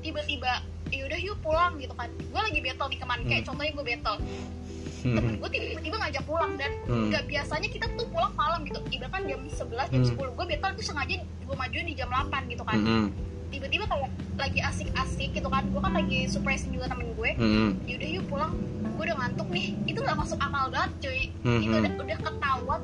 tiba-tiba 0.03 0.51
yaudah 0.91 1.19
yuk 1.23 1.37
pulang 1.39 1.79
gitu 1.79 1.93
kan 1.95 2.09
gue 2.11 2.41
lagi 2.41 2.59
battle 2.59 2.89
di 2.91 2.97
ke 2.99 3.05
mana 3.07 3.21
kayak 3.23 3.41
hmm. 3.41 3.47
contohnya 3.47 3.71
gue 3.71 3.85
battle 3.85 4.17
hmm. 4.19 5.15
temen 5.15 5.33
gue 5.39 5.49
tiba-tiba 5.49 5.97
ngajak 6.03 6.23
pulang 6.27 6.51
dan 6.59 6.71
hmm. 6.85 7.07
nggak 7.09 7.23
hmm. 7.23 7.31
biasanya 7.31 7.67
kita 7.71 7.85
tuh 7.95 8.07
pulang 8.11 8.33
malam 8.35 8.59
gitu 8.67 8.79
ibarat 8.91 9.11
kan 9.15 9.21
jam 9.23 9.41
11 9.47 9.93
jam 9.93 10.01
hmm. 10.03 10.19
10 10.19 10.37
gue 10.37 10.45
battle 10.51 10.73
tuh 10.75 10.85
sengaja 10.85 11.15
gue 11.23 11.55
majuin 11.55 11.85
di 11.87 11.95
jam 11.95 12.09
8 12.11 12.51
gitu 12.51 12.63
kan 12.67 12.77
hmm. 12.77 13.07
tiba-tiba 13.51 13.85
kayak 13.87 14.11
lagi 14.35 14.59
asik-asik 14.63 15.29
gitu 15.31 15.47
kan 15.47 15.63
gue 15.69 15.81
kan 15.81 15.93
lagi 15.95 16.19
surprise 16.27 16.65
juga 16.67 16.91
temen 16.91 17.07
gue 17.15 17.31
hmm. 17.39 17.69
yaudah 17.87 18.09
yuk 18.09 18.25
pulang 18.27 18.53
gue 18.83 19.03
udah 19.07 19.17
ngantuk 19.17 19.47
nih 19.49 19.67
itu 19.87 19.99
nggak 20.01 20.17
masuk 20.19 20.37
akal 20.37 20.65
banget 20.69 20.91
cuy 21.01 21.21
hmm. 21.47 21.61
itu 21.63 21.75
udah 21.75 21.91
udah 21.95 22.19
ketahuan 22.19 22.79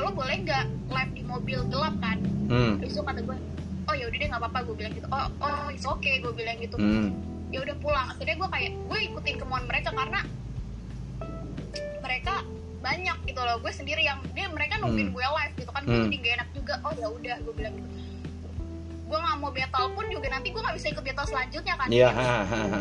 lo 0.00 0.10
boleh 0.12 0.36
nggak 0.44 0.64
live 0.92 1.12
di 1.14 1.22
mobil 1.24 1.58
gelap 1.68 1.94
kan? 1.98 2.18
Hmm. 2.46 2.78
terus 2.78 2.94
kata 2.98 3.20
gue 3.26 3.36
oh 3.86 3.94
ya 3.94 4.04
udah 4.06 4.18
deh 4.18 4.28
nggak 4.28 4.42
apa-apa. 4.42 4.58
Gue 4.66 4.76
bilang 4.78 4.92
gitu 4.94 5.08
oh 5.10 5.26
oh 5.42 5.66
it's 5.72 5.86
okay 5.86 6.20
gue 6.22 6.32
bilang 6.32 6.56
gitu. 6.60 6.76
Hmm. 6.78 7.12
ya 7.54 7.62
udah 7.62 7.76
pulang. 7.78 8.06
Akhirnya 8.12 8.36
gue 8.38 8.48
kayak 8.50 8.70
gue 8.74 8.98
ikutin 9.12 9.36
kemauan 9.38 9.64
mereka 9.70 9.90
karena 9.94 10.20
mereka 12.02 12.34
banyak 12.82 13.18
gitu 13.26 13.40
loh. 13.40 13.56
Gue 13.62 13.72
sendiri 13.74 14.02
yang 14.02 14.18
dia 14.34 14.46
mereka 14.50 14.78
nungguin 14.82 15.10
hmm. 15.10 15.16
gue 15.16 15.26
live 15.26 15.54
gitu 15.58 15.70
kan. 15.70 15.82
Gue 15.86 15.96
hmm. 15.96 16.06
jadi 16.10 16.16
gak 16.18 16.34
enak 16.38 16.48
juga. 16.54 16.74
Oh 16.82 16.92
ya 16.94 17.08
udah 17.10 17.36
gue 17.42 17.54
bilang 17.54 17.74
gitu. 17.78 17.88
Gue 19.06 19.18
nggak 19.22 19.36
mau 19.38 19.50
battle 19.54 19.86
pun 19.94 20.06
juga 20.10 20.26
nanti 20.34 20.50
gue 20.50 20.58
nggak 20.58 20.76
bisa 20.76 20.86
ikut 20.90 21.04
battle 21.06 21.26
selanjutnya 21.30 21.74
kan. 21.78 21.86
Iya 21.88 22.10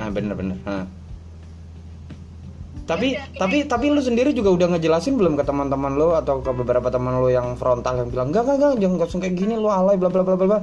bener 0.09 0.33
bener 0.33 0.57
tapi 2.85 3.17
ya, 3.17 3.25
tapi 3.33 3.65
tapi 3.65 3.89
lu 3.89 3.97
sendiri 3.97 4.29
juga 4.29 4.53
udah 4.53 4.77
ngejelasin 4.77 5.17
belum 5.17 5.33
ke 5.33 5.43
teman-teman 5.43 5.97
lu 5.97 6.13
atau 6.13 6.37
ke 6.45 6.53
beberapa 6.53 6.93
teman 6.93 7.17
lu 7.17 7.33
yang 7.33 7.57
frontal 7.57 7.97
yang 7.97 8.09
bilang 8.13 8.29
enggak 8.29 8.45
enggak 8.45 8.77
jangan 8.77 8.97
langsung 9.01 9.21
kayak 9.25 9.33
gini 9.33 9.57
lu 9.57 9.73
alay 9.73 9.97
bla 9.97 10.13
bla 10.13 10.21
bla 10.21 10.37
bla 10.37 10.59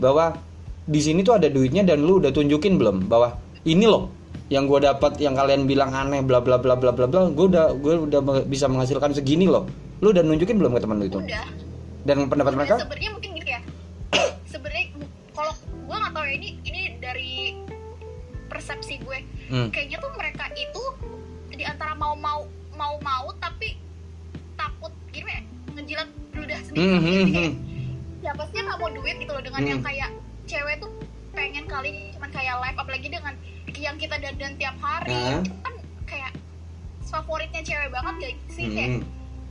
bahwa 0.00 0.40
di 0.88 1.00
sini 1.04 1.20
tuh 1.20 1.36
ada 1.36 1.52
duitnya 1.52 1.84
dan 1.84 2.00
lu 2.00 2.16
udah 2.16 2.32
tunjukin 2.32 2.80
belum 2.80 3.12
bahwa 3.12 3.36
ini 3.68 3.84
loh 3.84 4.08
yang 4.46 4.70
gue 4.70 4.78
dapat 4.78 5.18
yang 5.18 5.34
kalian 5.34 5.66
bilang 5.66 5.90
aneh 5.90 6.22
bla 6.22 6.38
bla 6.38 6.56
bla 6.62 6.78
bla 6.78 6.94
bla 6.94 7.06
bla 7.10 7.20
gue 7.34 7.46
udah 7.50 7.74
gue 7.74 7.94
udah 8.06 8.20
bisa 8.46 8.70
menghasilkan 8.70 9.10
segini 9.10 9.50
loh. 9.50 9.66
Lu 9.98 10.14
udah 10.14 10.22
nunjukin 10.22 10.60
belum 10.60 10.76
ke 10.76 10.80
teman 10.86 11.02
lu 11.02 11.10
itu? 11.10 11.18
Udah. 11.18 11.46
Dan 12.06 12.30
pendapat 12.30 12.54
Udah, 12.54 12.60
mereka? 12.62 12.74
sebenarnya 12.78 13.10
mungkin 13.10 13.30
gitu 13.42 13.50
ya. 13.50 13.60
Sebenarnya 14.54 14.84
kalau 15.34 15.52
gue 15.66 15.96
nggak 15.98 16.12
tahu 16.14 16.24
ya 16.30 16.34
ini 16.38 16.48
ini 16.62 16.80
dari 17.02 17.32
persepsi 18.46 19.02
gue. 19.02 19.18
Hmm. 19.46 19.70
kayaknya 19.70 20.02
tuh 20.02 20.10
mereka 20.18 20.50
itu 20.58 20.82
di 21.56 21.64
antara 21.64 21.96
mau 21.96 22.12
mau 22.14 22.44
mau 22.72 22.94
mau 23.00 23.32
tapi 23.36 23.80
takut 24.54 24.92
gimana 25.08 25.32
ya 25.32 25.42
ngejilat 25.72 26.08
ludah 26.32 26.60
sendiri 26.62 26.84
Hmm, 26.86 27.00
Jadi 27.00 27.08
hmm, 27.16 27.32
kayak, 27.32 27.52
hmm. 28.36 28.46
sih 28.46 28.56
yang 28.56 28.66
nggak 28.66 28.78
mau 28.78 28.90
duit 28.92 29.16
gitu 29.16 29.32
loh 29.32 29.42
dengan 29.42 29.60
Hmm. 29.60 29.70
yang 29.72 29.80
kayak 29.80 30.10
cewek 30.44 30.74
tuh 30.78 30.90
pengen 31.32 31.64
kali 31.66 31.90
cuman 32.12 32.30
kayak 32.30 32.54
live 32.60 32.78
apalagi 32.78 33.08
dengan 33.08 33.34
yang 33.76 33.96
kita 33.96 34.16
dandan 34.16 34.52
tiap 34.56 34.76
hari 34.78 35.12
Ah. 35.12 35.36
itu 35.36 35.52
kan 35.60 35.74
kayak 36.06 36.32
favoritnya 37.04 37.60
cewek 37.60 37.88
banget 37.90 38.14
gak 38.18 38.32
sih 38.48 38.66
kayak 38.68 38.90
Hmm. 38.96 39.02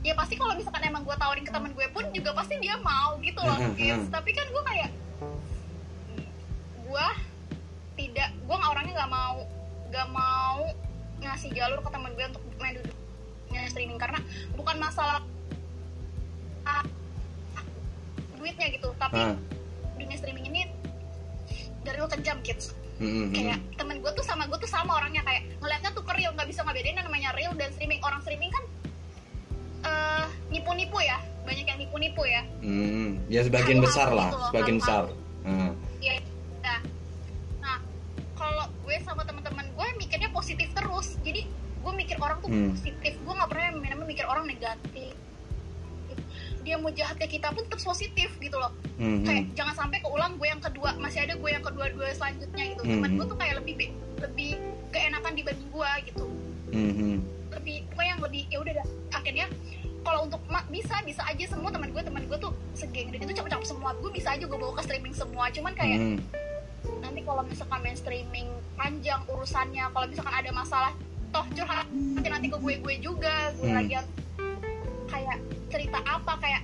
ya 0.02 0.14
pasti 0.14 0.34
kalau 0.34 0.54
misalkan 0.54 0.82
emang 0.82 1.02
gue 1.02 1.16
tawarin 1.16 1.42
ke 1.42 1.50
temen 1.50 1.70
gue 1.70 1.86
pun 1.90 2.04
juga 2.10 2.30
pasti 2.32 2.54
dia 2.58 2.74
mau 2.78 3.18
gitu 3.18 3.38
loh 3.38 3.58
hmm. 3.58 4.10
tapi 4.10 4.30
kan 4.30 4.46
gue 4.46 4.62
kayak 4.64 4.90
gue 6.80 7.08
tidak 7.96 8.28
gue 8.36 8.56
orangnya 8.56 8.94
nggak 8.94 9.12
mau 9.12 9.36
nggak 9.88 10.08
mau 10.10 10.58
ngasih 11.46 11.62
jalur 11.62 11.78
ke 11.78 11.90
temen 11.94 12.10
gue 12.18 12.24
untuk 12.26 12.42
main 12.58 12.74
duduknya 12.74 13.62
streaming. 13.70 13.98
Karena 14.02 14.18
bukan 14.58 14.76
masalah 14.82 15.22
ah, 16.66 16.82
duitnya 18.34 18.66
gitu 18.74 18.90
tapi 18.98 19.14
Ah. 19.14 19.38
dunia 19.94 20.16
streaming 20.18 20.46
ini 20.50 20.60
dari 21.86 21.98
lo 22.02 22.10
kejam 22.10 22.42
kids. 22.42 22.74
Hmm, 22.98 23.06
hmm, 23.06 23.26
kayak 23.30 23.60
temen 23.76 24.02
gue 24.02 24.10
tuh 24.16 24.24
sama 24.26 24.48
gue 24.50 24.58
tuh 24.58 24.70
sama 24.72 24.98
orangnya 24.98 25.22
kayak 25.22 25.46
ngeliatnya 25.60 25.90
tuh 25.94 26.02
ke 26.02 26.12
real 26.16 26.32
nggak 26.34 26.48
bisa 26.48 26.64
ngebedain 26.66 26.96
yang 26.98 27.06
namanya 27.06 27.30
real 27.38 27.54
dan 27.54 27.70
streaming. 27.70 28.02
Orang 28.02 28.18
streaming 28.26 28.50
kan 28.50 28.64
eh 29.86 30.26
nipu-nipu 30.50 30.98
ya. 30.98 31.22
Banyak 31.46 31.62
yang 31.62 31.78
nipu-nipu 31.78 32.26
ya. 32.26 32.42
Hmm, 32.58 33.22
ya 33.30 33.46
sebagian 33.46 33.78
Hal-hal 33.78 33.86
besar 33.86 34.08
lah, 34.10 34.28
gitu 34.34 34.38
loh, 34.42 34.50
sebagian 34.50 34.78
besar. 34.82 35.04
Hmm. 35.46 35.78
ya 36.02 36.18
nah, 36.58 36.82
nah 37.62 37.78
kalau 38.34 38.66
gue 38.82 38.98
sama 39.06 39.22
teman-teman 39.22 39.62
gue 39.70 39.88
mikirnya 39.94 40.26
positif 40.34 40.66
terus 40.74 41.14
jadi 41.22 41.46
gue 41.86 41.92
mikir 41.94 42.18
orang 42.18 42.35
tuh 42.46 42.48
Hmm. 42.48 42.70
positif 42.72 43.12
gue 43.12 43.32
nggak 43.34 43.50
pernah 43.50 43.64
yang 43.66 43.76
namanya 43.82 44.06
mikir 44.06 44.24
orang 44.24 44.46
negatif 44.46 45.12
dia 46.62 46.74
mau 46.74 46.90
jahat 46.90 47.14
ke 47.14 47.26
kita 47.28 47.50
pun 47.50 47.62
tetap 47.62 47.78
positif 47.80 48.30
gitu 48.36 48.56
loh 48.56 48.70
Hmm, 48.96 49.22
kayak 49.22 49.42
hmm. 49.44 49.54
jangan 49.54 49.74
sampai 49.76 49.98
keulang 50.00 50.34
gue 50.34 50.48
yang 50.48 50.58
kedua 50.58 50.96
masih 50.96 51.22
ada 51.22 51.34
gue 51.34 51.46
yang 51.46 51.60
kedua 51.60 51.86
dua 51.90 52.10
selanjutnya 52.10 52.64
gitu 52.70 52.82
Hmm, 52.82 52.92
teman 52.96 53.10
hmm. 53.10 53.18
gue 53.18 53.26
tuh 53.26 53.38
kayak 53.38 53.54
lebih 53.60 53.74
lebih 54.16 54.50
keenakan 54.88 55.32
dibanding 55.34 55.68
gue 55.68 55.90
gitu 56.06 56.24
Hmm, 56.66 56.92
hmm. 56.92 57.16
lebih 57.52 57.76
pokoknya 57.88 58.10
yang 58.10 58.22
lebih 58.22 58.42
ya 58.48 58.58
udah 58.58 58.72
dah 58.74 58.86
akhirnya 59.12 59.46
kalau 60.02 60.20
untuk 60.22 60.40
bisa 60.66 60.94
bisa 61.02 61.22
aja 61.22 61.44
semua 61.46 61.70
teman 61.70 61.90
gue 61.90 62.02
teman 62.02 62.22
gue 62.24 62.38
tuh 62.38 62.52
segeng 62.72 63.10
dan 63.10 63.18
itu 63.20 63.32
cakep-cakep 63.32 63.66
semua 63.66 63.90
gue 63.92 64.10
bisa 64.10 64.28
aja 64.32 64.42
gue 64.42 64.58
bawa 64.58 64.74
ke 64.74 64.82
streaming 64.82 65.14
semua 65.14 65.44
cuman 65.48 65.72
kayak 65.72 65.98
Hmm. 65.98 66.18
nanti 66.98 67.20
kalau 67.22 67.42
misalkan 67.42 67.78
main 67.78 67.94
streaming 67.94 68.48
panjang 68.74 69.22
urusannya 69.26 69.84
kalau 69.86 70.06
misalkan 70.06 70.34
ada 70.34 70.50
masalah 70.50 70.92
toh 71.36 71.44
curhat 71.52 71.84
nanti 71.92 72.28
nanti 72.30 72.46
ke 72.48 72.56
gue 72.56 72.74
gue 72.80 72.94
juga 72.98 73.52
gue 73.52 73.68
Hmm. 73.68 73.76
lagi 73.76 73.92
kayak 75.06 75.36
cerita 75.68 76.00
apa 76.00 76.32
kayak 76.38 76.62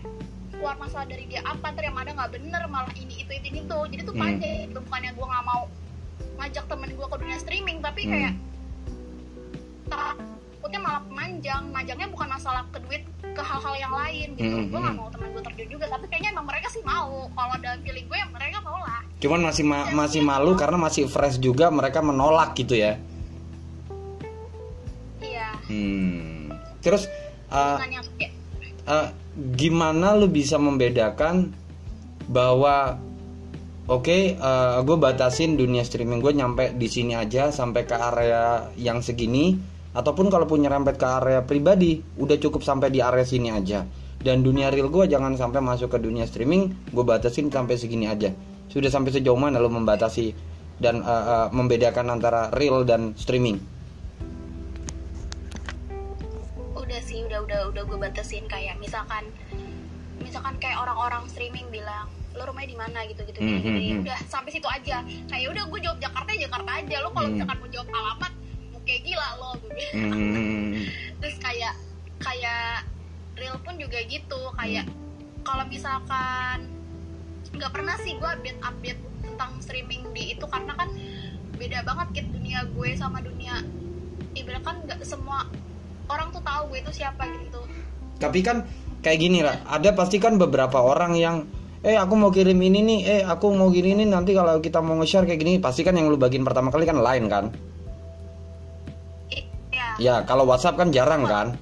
keluar 0.51 0.75
masalah 0.77 1.05
dari 1.05 1.29
dia 1.29 1.45
apa 1.45 1.61
ntar 1.69 1.83
yang 1.83 1.93
ada 1.95 2.11
nggak 2.11 2.31
bener 2.33 2.63
malah 2.67 2.89
ini 2.95 3.21
itu 3.21 3.29
itu 3.31 3.47
ini 3.47 3.61
tuh 3.67 3.85
jadi 3.87 4.01
tuh 4.03 4.15
Hmm. 4.15 4.23
panjang 4.25 4.65
itu 4.67 4.81
bukannya 4.81 5.11
gue 5.13 5.27
nggak 5.27 5.45
mau 5.45 5.63
ngajak 6.35 6.65
temen 6.65 6.89
gue 6.91 7.07
ke 7.07 7.17
dunia 7.19 7.39
streaming 7.39 7.79
tapi 7.79 8.01
Hmm. 8.01 8.11
kayak 8.11 8.33
takutnya 9.87 10.81
malah 10.81 11.03
panjang 11.07 11.63
panjangnya 11.69 12.09
bukan 12.09 12.29
masalah 12.31 12.65
ke 12.67 12.79
duit 12.81 13.03
ke 13.23 13.43
hal-hal 13.43 13.75
yang 13.77 13.93
lain 13.93 14.29
gitu 14.35 14.49
Hmm, 14.55 14.67
gue 14.67 14.79
nggak 14.79 14.89
hmm. 14.91 15.03
mau 15.03 15.09
temen 15.11 15.29
gue 15.31 15.43
terjun 15.43 15.69
juga 15.71 15.85
tapi 15.87 16.05
kayaknya 16.07 16.31
emang 16.31 16.47
mereka 16.49 16.67
sih 16.69 16.81
mau 16.83 17.29
kalau 17.31 17.55
dalam 17.59 17.81
feeling 17.83 18.07
gue 18.07 18.19
mereka 18.31 18.57
mau 18.61 18.79
lah 18.79 19.05
Cuman 19.21 19.41
masih 19.45 19.63
ma- 19.63 19.87
masih 19.93 20.21
malu 20.21 20.57
karena 20.57 20.75
masih 20.77 21.07
fresh 21.07 21.37
juga 21.39 21.69
mereka 21.69 22.01
menolak 22.01 22.57
gitu 22.57 22.75
ya. 22.75 22.99
Hmm. 25.73 26.53
Terus 26.85 27.09
uh, 27.49 27.81
uh, 28.85 29.09
gimana 29.57 30.13
lu 30.13 30.29
bisa 30.29 30.61
membedakan 30.61 31.57
bahwa 32.29 33.01
oke 33.89 34.19
gue 34.85 34.97
batasin 35.01 35.57
dunia 35.59 35.83
streaming 35.83 36.21
gue 36.23 36.33
nyampe 36.37 36.77
di 36.77 36.87
sini 36.87 37.17
aja 37.19 37.51
sampai 37.51 37.83
ke 37.83 37.97
area 37.97 38.71
yang 38.79 39.03
segini 39.03 39.59
ataupun 39.93 40.29
kalau 40.29 40.45
punya 40.49 40.69
rempet 40.69 40.97
ke 41.01 41.07
area 41.09 41.41
pribadi 41.45 42.01
udah 42.21 42.37
cukup 42.37 42.61
sampai 42.61 42.93
di 42.93 43.01
area 43.01 43.25
sini 43.25 43.49
aja. 43.49 43.85
Dan 44.23 44.47
dunia 44.47 44.71
real 44.71 44.87
gue 44.87 45.11
jangan 45.11 45.35
sampai 45.35 45.59
masuk 45.59 45.97
ke 45.97 45.99
dunia 45.99 46.29
streaming 46.29 46.93
gue 46.93 47.05
batasin 47.05 47.51
sampai 47.51 47.75
segini 47.75 48.07
aja. 48.07 48.31
Sudah 48.71 48.89
sampai 48.89 49.11
sejauh 49.13 49.37
mana 49.37 49.59
lo 49.59 49.69
membatasi 49.69 50.33
dan 50.79 51.03
uh, 51.03 51.09
uh, 51.09 51.49
membedakan 51.51 52.13
antara 52.13 52.49
real 52.55 52.87
dan 52.87 53.15
streaming 53.19 53.72
udah 57.69 57.83
gue 57.85 57.99
batasin 57.99 58.45
kayak 58.49 58.79
misalkan 58.79 59.29
misalkan 60.23 60.55
kayak 60.63 60.79
orang-orang 60.79 61.27
streaming 61.29 61.67
bilang 61.69 62.09
lo 62.33 62.49
rumahnya 62.49 62.73
di 62.73 62.79
mana? 62.81 62.99
gitu 63.05 63.21
gitu 63.29 63.39
gini, 63.45 63.93
hmm, 63.93 64.09
udah 64.09 64.19
sampai 64.25 64.49
situ 64.49 64.65
aja. 64.65 65.05
Kayak 65.29 65.53
udah 65.53 65.65
gue 65.69 65.81
jawab 65.85 65.99
Jakarta 66.01 66.31
ya 66.33 66.49
Jakarta 66.49 66.71
aja. 66.81 66.97
Lo 67.05 67.11
kalau 67.13 67.29
Hmm. 67.29 67.35
misalkan 67.37 67.57
mau 67.61 67.69
jawab 67.69 67.89
alamat 67.93 68.33
mau 68.73 68.81
kayak 68.89 69.03
gila 69.05 69.29
lo 69.37 69.51
gue 69.61 69.71
bilang. 69.77 70.01
Hmm. 70.17 70.73
terus 71.21 71.37
kayak 71.39 71.75
kayak 72.25 72.89
real 73.37 73.57
pun 73.61 73.77
juga 73.77 74.01
gitu. 74.09 74.41
Kayak 74.57 74.89
kalau 75.45 75.65
misalkan 75.69 76.59
nggak 77.53 77.69
pernah 77.69 77.95
sih 78.01 78.17
gue 78.17 78.31
update 78.33 78.61
update 78.65 79.01
tentang 79.21 79.53
streaming 79.61 80.03
di 80.17 80.33
itu. 80.33 80.45
Karena 80.49 80.73
kan 80.73 80.89
beda 81.61 81.85
banget 81.85 82.07
gitu 82.17 82.29
dunia 82.33 82.65
gue 82.65 82.91
sama 82.97 83.21
dunia 83.21 83.61
ibarat 84.33 84.65
kan 84.65 84.81
nggak 84.89 85.05
semua 85.05 85.45
orang 86.11 86.29
tuh 86.35 86.43
tahu 86.43 86.63
gue 86.73 86.79
itu 86.83 86.93
siapa 87.03 87.23
gitu 87.29 87.61
Tapi 88.19 88.39
kan 88.43 88.67
kayak 89.03 89.19
gini 89.19 89.43
lah, 89.43 89.67
ada 89.67 89.91
pasti 89.99 90.23
kan 90.23 90.39
beberapa 90.39 90.79
orang 90.79 91.19
yang 91.19 91.43
eh 91.83 91.99
aku 91.99 92.15
mau 92.15 92.31
kirim 92.31 92.55
ini 92.63 92.81
nih, 92.87 93.01
eh 93.03 93.23
aku 93.27 93.51
mau 93.51 93.67
gini 93.75 93.99
nih 93.99 94.07
nanti 94.07 94.31
kalau 94.31 94.63
kita 94.63 94.79
mau 94.79 94.95
nge-share 95.03 95.27
kayak 95.27 95.41
gini 95.43 95.53
pasti 95.59 95.83
kan 95.83 95.99
yang 95.99 96.07
lu 96.07 96.15
bagiin 96.15 96.47
pertama 96.47 96.71
kali 96.71 96.87
kan 96.87 97.03
line 97.03 97.27
kan. 97.27 97.45
I- 99.35 99.47
ya 99.99 100.23
kalau 100.23 100.47
WhatsApp 100.47 100.79
kan 100.79 100.95
jarang 100.95 101.27
kan. 101.27 101.59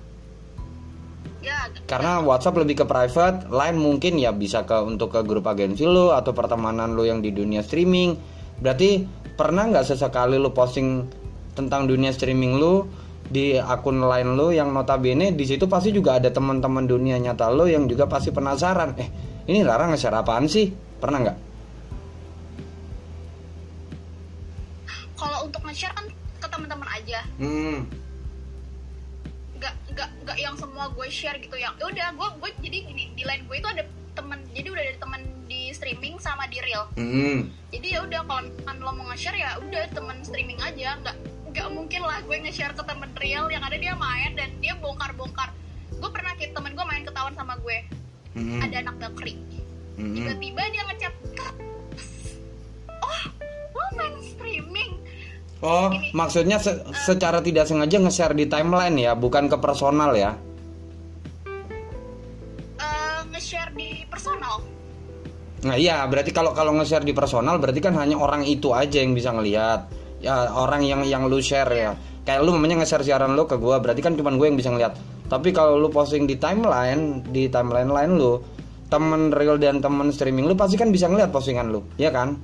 ya 1.41 1.73
Karena 1.89 2.21
WhatsApp 2.21 2.61
lebih 2.61 2.85
ke 2.85 2.87
private, 2.87 3.49
line 3.49 3.81
mungkin 3.81 4.21
ya 4.21 4.37
bisa 4.37 4.69
ke 4.69 4.77
untuk 4.85 5.17
ke 5.17 5.25
grup 5.25 5.49
agensi 5.49 5.89
lu 5.89 6.13
atau 6.13 6.37
pertemanan 6.37 6.93
lu 6.93 7.09
yang 7.09 7.25
di 7.25 7.33
dunia 7.33 7.65
streaming. 7.65 8.21
Berarti 8.61 9.09
pernah 9.41 9.65
nggak 9.73 9.89
sesekali 9.89 10.37
lu 10.37 10.53
posting 10.53 11.09
tentang 11.57 11.89
dunia 11.89 12.13
streaming 12.13 12.61
lu 12.61 12.85
di 13.31 13.55
akun 13.55 14.03
line 14.03 14.35
lu 14.35 14.51
yang 14.51 14.75
notabene 14.75 15.31
di 15.31 15.47
situ 15.47 15.71
pasti 15.71 15.95
juga 15.95 16.19
ada 16.19 16.29
teman-teman 16.29 16.83
dunia 16.85 17.15
nyata 17.17 17.47
lu 17.49 17.65
yang 17.65 17.87
juga 17.87 18.11
pasti 18.11 18.35
penasaran. 18.35 18.99
Eh, 18.99 19.09
ini 19.47 19.63
Rara 19.63 19.87
nge-share 19.87 20.19
apaan 20.19 20.51
sih? 20.51 20.69
Pernah 20.99 21.19
nggak? 21.23 21.39
kalau 25.17 25.45
untuk 25.45 25.61
nge-share 25.63 25.93
kan 25.93 26.07
ke 26.41 26.49
teman-teman 26.49 26.89
aja 26.91 27.21
Hmm. 27.37 27.85
nggak 29.61 29.75
nggak 29.93 30.09
nggak 30.25 30.39
yang 30.41 30.57
semua 30.57 30.89
gue 30.89 31.09
share 31.13 31.37
gitu 31.37 31.53
yang 31.55 31.77
ya 31.77 31.85
udah 31.85 32.09
gue 32.17 32.29
gue 32.41 32.51
jadi 32.65 32.77
gini 32.89 33.05
di 33.13 33.23
line 33.29 33.45
gue 33.45 33.57
itu 33.61 33.69
ada 33.69 33.85
temen 34.17 34.41
jadi 34.57 34.73
udah 34.73 34.81
ada 34.83 34.97
temen 34.97 35.21
di 35.45 35.69
streaming 35.71 36.17
sama 36.17 36.49
di 36.49 36.57
real 36.65 36.89
Hmm. 36.97 37.53
jadi 37.69 37.87
ya 37.93 38.09
udah 38.09 38.21
kalau 38.25 38.41
misalkan 38.43 38.77
lo 38.81 38.91
mau 38.97 39.07
nge-share 39.13 39.37
ya 39.37 39.51
udah 39.61 39.83
temen 39.93 40.17
streaming 40.25 40.57
aja 40.59 40.97
nggak 40.97 41.17
nggak 41.51 41.69
mungkin 41.69 42.01
lah 42.01 42.19
gue 42.21 42.37
nge-share 42.41 42.73
ke 42.73 42.83
temen 42.83 43.11
real 43.17 43.47
yang 43.47 43.61
ada 43.61 43.75
dia 43.75 43.93
main 43.93 44.33
dan 44.33 44.51
dia 44.57 44.75
bongkar-bongkar 44.75 45.51
gue 45.91 46.11
pernah 46.11 46.33
kayak 46.35 46.53
temen 46.53 46.73
gue 46.73 46.85
main 46.85 47.03
ketahuan 47.03 47.35
sama 47.35 47.59
gue 47.59 47.79
Hmm. 48.31 48.63
ada 48.63 48.79
anak 48.81 48.95
bakri 48.97 49.35
Hmm. 49.95 50.15
tiba-tiba 50.15 50.63
dia 50.71 50.83
ngechat 50.87 51.11
"Kak, 51.35 51.55
oh 53.03 53.23
lo 53.73 53.87
main 53.93 54.15
streaming 54.23 54.93
Oh, 55.61 55.93
Gini. 55.93 56.09
maksudnya 56.15 56.57
se- 56.57 56.81
secara 56.97 57.43
tidak 57.43 57.67
sengaja 57.67 58.01
nge-share 58.01 58.33
di 58.33 58.49
timeline 58.49 58.97
ya, 58.97 59.13
bukan 59.13 59.45
ke 59.45 59.61
personal 59.61 60.17
ya. 60.17 60.33
Eh, 62.77 63.21
nge-share 63.29 63.69
di 63.71 64.07
personal 64.07 64.65
Nah 65.61 65.77
iya, 65.77 66.01
berarti 66.03 66.33
kalau 66.33 66.57
kalau 66.57 66.73
nge-share 66.73 67.05
di 67.05 67.13
personal 67.13 67.61
berarti 67.61 67.77
kan 67.79 67.93
hanya 67.95 68.17
orang 68.17 68.41
itu 68.43 68.73
aja 68.73 68.97
yang 68.97 69.13
bisa 69.13 69.29
ngelihat. 69.29 69.85
Ya 70.21 70.53
orang 70.53 70.85
yang 70.85 71.01
yang 71.03 71.27
lu 71.27 71.41
share 71.41 71.73
ya. 71.73 71.97
Kayak 72.23 72.45
lu 72.45 72.53
namanya 72.53 72.85
nge-share 72.85 73.03
siaran 73.03 73.33
lu 73.33 73.49
ke 73.49 73.57
gua, 73.57 73.81
berarti 73.81 74.05
kan 74.05 74.13
cuma 74.15 74.29
gue 74.31 74.47
yang 74.47 74.55
bisa 74.55 74.69
ngelihat. 74.69 74.95
Tapi 75.27 75.51
kalau 75.51 75.81
lu 75.81 75.89
posting 75.89 76.29
di 76.29 76.37
timeline, 76.37 77.25
di 77.25 77.49
timeline 77.49 77.89
lain 77.89 78.21
lu, 78.21 78.37
temen 78.87 79.33
real 79.33 79.57
dan 79.57 79.81
temen 79.81 80.13
streaming 80.13 80.45
lu 80.45 80.53
pasti 80.53 80.77
kan 80.77 80.93
bisa 80.93 81.09
ngelihat 81.09 81.33
postingan 81.33 81.73
lu, 81.73 81.81
ya 81.97 82.13
kan? 82.13 82.37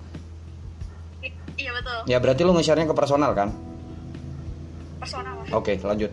Iya 1.57 1.73
betul 1.73 1.99
Ya 2.05 2.17
berarti 2.17 2.45
lu 2.45 2.53
nge-share-nya 2.53 2.89
ke 2.89 2.97
personal 2.97 3.33
kan? 3.33 3.49
personal 4.97 5.39
oke 5.53 5.71
lanjut 5.85 6.11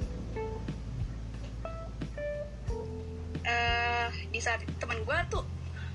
eh 3.44 4.06
di 4.30 4.38
saat 4.38 4.62
temen 4.78 5.02
gue 5.02 5.18
tuh 5.28 5.42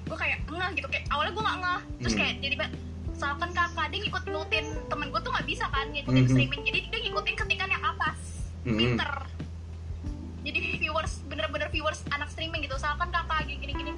gue 0.04 0.16
kayak 0.16 0.42
ngeh 0.48 0.70
gitu 0.74 0.88
kayak 0.88 1.04
awalnya 1.08 1.30
gue 1.30 1.44
nggak 1.44 1.58
ngeh 1.62 1.80
terus 2.02 2.12
Hmm. 2.12 2.20
kayak 2.20 2.34
jadi 2.42 2.54
misalkan 3.18 3.50
kakak 3.50 3.90
dia 3.90 3.98
ngikut 3.98 4.22
ngikutin 4.22 4.66
temen 4.86 5.06
gue 5.10 5.18
tuh 5.18 5.32
nggak 5.34 5.48
bisa 5.50 5.66
kan 5.74 5.90
ngikutin 5.90 6.22
Mhm. 6.22 6.30
streaming. 6.30 6.62
Jadi 6.62 6.78
dia 6.86 7.00
ngikutin 7.02 7.34
ketikan 7.34 7.66
yang 7.66 7.82
atas 7.82 8.18
Mhm. 8.62 8.78
pinter. 8.78 9.12
Jadi 10.46 10.58
viewers 10.78 11.18
bener-bener 11.26 11.66
viewers 11.66 12.06
anak 12.14 12.30
streaming 12.30 12.62
gitu. 12.62 12.78
Misalkan 12.78 13.10
kakak 13.10 13.42
gini 13.42 13.58
gini 13.58 13.72
gini 13.74 13.92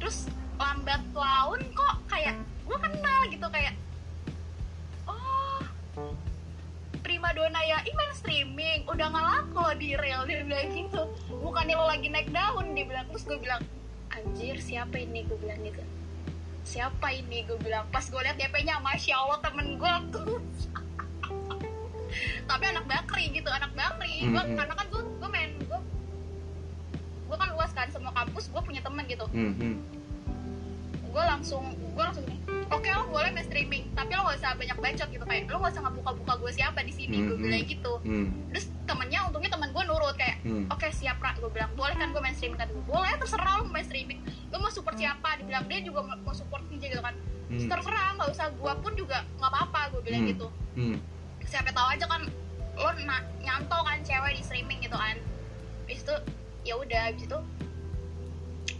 terus 0.00 0.24
lambat 0.56 1.04
laun 1.12 1.60
kok 1.76 2.00
kayak 2.08 2.32
gue 2.64 2.78
kenal 2.80 3.20
gitu 3.28 3.46
kayak 3.52 3.76
oh 5.04 5.60
primadona 6.98 7.60
ya 7.60 7.84
ih 7.84 7.92
main 7.92 8.12
streaming. 8.16 8.88
Udah 8.88 9.12
nggak 9.12 9.26
laku 9.28 9.68
di 9.76 10.00
real 10.00 10.24
dia 10.24 10.48
bilang 10.48 10.72
gitu. 10.72 11.02
Bukannya 11.28 11.76
lo 11.76 11.84
lagi 11.84 12.08
naik 12.08 12.32
daun 12.32 12.72
dia 12.72 12.88
bilang. 12.88 13.04
Terus 13.12 13.28
gue 13.28 13.36
bilang 13.36 13.60
anjir 14.08 14.56
siapa 14.56 14.96
ini? 14.96 15.28
Gue 15.28 15.36
bilang 15.36 15.60
gitu 15.60 15.84
siapa 16.62 17.10
ini 17.10 17.42
gue 17.42 17.58
bilang 17.58 17.84
pas 17.88 18.02
gue 18.02 18.16
liat 18.18 18.34
DP-nya 18.34 18.78
masya 18.78 19.14
allah 19.16 19.38
temen 19.40 19.76
gue 19.76 19.92
tuh 20.10 20.38
tapi 22.44 22.64
anak 22.66 22.84
bakri 22.84 23.30
gitu 23.30 23.48
anak 23.48 23.72
bakri 23.72 24.22
gue 24.22 24.42
Mhm. 24.42 24.54
karena 24.54 24.74
kan 24.74 24.86
gue 24.86 25.02
gue 25.02 25.28
main 25.28 25.50
gue 25.58 25.80
gue 27.24 27.36
kan 27.36 27.48
luas 27.50 27.70
kan 27.70 27.88
semua 27.88 28.12
kampus 28.12 28.46
gue 28.46 28.62
punya 28.62 28.80
temen 28.80 29.04
gitu 29.06 29.24
Hmm, 29.28 29.52
hmm. 29.54 29.76
Gue 31.12 31.22
langsung 31.22 31.64
gue 31.76 32.02
langsung 32.02 32.24
gini 32.24 32.40
oke 32.66 32.88
lo 32.88 33.04
boleh 33.06 33.28
main 33.30 33.44
streaming 33.44 33.84
tapi 33.92 34.10
lo 34.10 34.24
gak 34.24 34.40
usah 34.40 34.56
banyak 34.56 34.74
bacot 34.74 35.08
gitu 35.08 35.20
kayak 35.22 35.44
lo 35.46 35.60
gak 35.60 35.72
usah 35.72 35.82
ngebuka-buka 35.82 36.32
gue 36.38 36.50
siapa 36.50 36.80
di 36.80 36.90
sini 36.90 37.16
gue 37.22 37.36
Mhm. 37.36 37.42
bilang 37.42 37.64
gitu 37.66 37.92
Hmm, 38.00 38.26
terus 38.48 38.64
temennya 38.82 39.20
untungnya 39.24 39.50
temen 39.50 39.68
gue 39.68 39.82
nurut 39.84 40.14
kayak 40.14 40.36
hmm. 40.42 40.64
oke 40.68 40.88
siap 40.90 41.16
Ra 41.18 41.36
gue 41.36 41.50
bilang 41.50 41.68
boleh 41.72 41.92
kan 41.92 42.08
gue 42.08 42.18
main 42.18 42.32
streaming 42.32 42.56
kan 42.56 42.68
boleh 42.82 43.12
terserah 43.14 43.52
lo 43.54 43.68
main 43.68 43.84
streaming 43.84 44.18
lo 44.48 44.56
mau 44.58 44.68
support 44.68 44.96
siapa 44.96 45.36
dibilang 45.36 45.64
dia 45.64 45.78
juga 45.80 46.00
mau 46.02 46.32
support 46.32 46.64
VJ 46.66 46.82
gitu 46.90 47.02
kan 47.02 47.12
Hmm. 47.46 47.68
terserah 47.68 48.16
nggak 48.16 48.28
usah 48.30 48.48
gue 48.50 48.72
pun 48.80 48.92
juga 48.94 49.20
nggak 49.36 49.50
apa-apa 49.50 49.80
gue 49.92 50.00
bilang 50.02 50.24
Hmm. 50.24 50.30
gitu 50.30 50.46
Hmm. 50.72 50.96
siapa 51.44 51.68
tahu 51.70 51.88
aja 51.90 52.06
kan 52.06 52.24
lo 52.72 52.88
na- 53.04 53.28
nyantol 53.38 53.84
kan 53.84 54.00
cewek 54.00 54.32
di 54.32 54.42
streaming 54.42 54.80
gitu 54.80 54.96
kan 54.96 55.20
habis 55.78 56.00
itu 56.00 56.14
ya 56.64 56.74
udah 56.74 57.00
habis 57.04 57.22
itu 57.22 57.38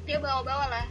dia 0.03 0.17
bawa-bawa 0.17 0.67
lah 0.67 0.87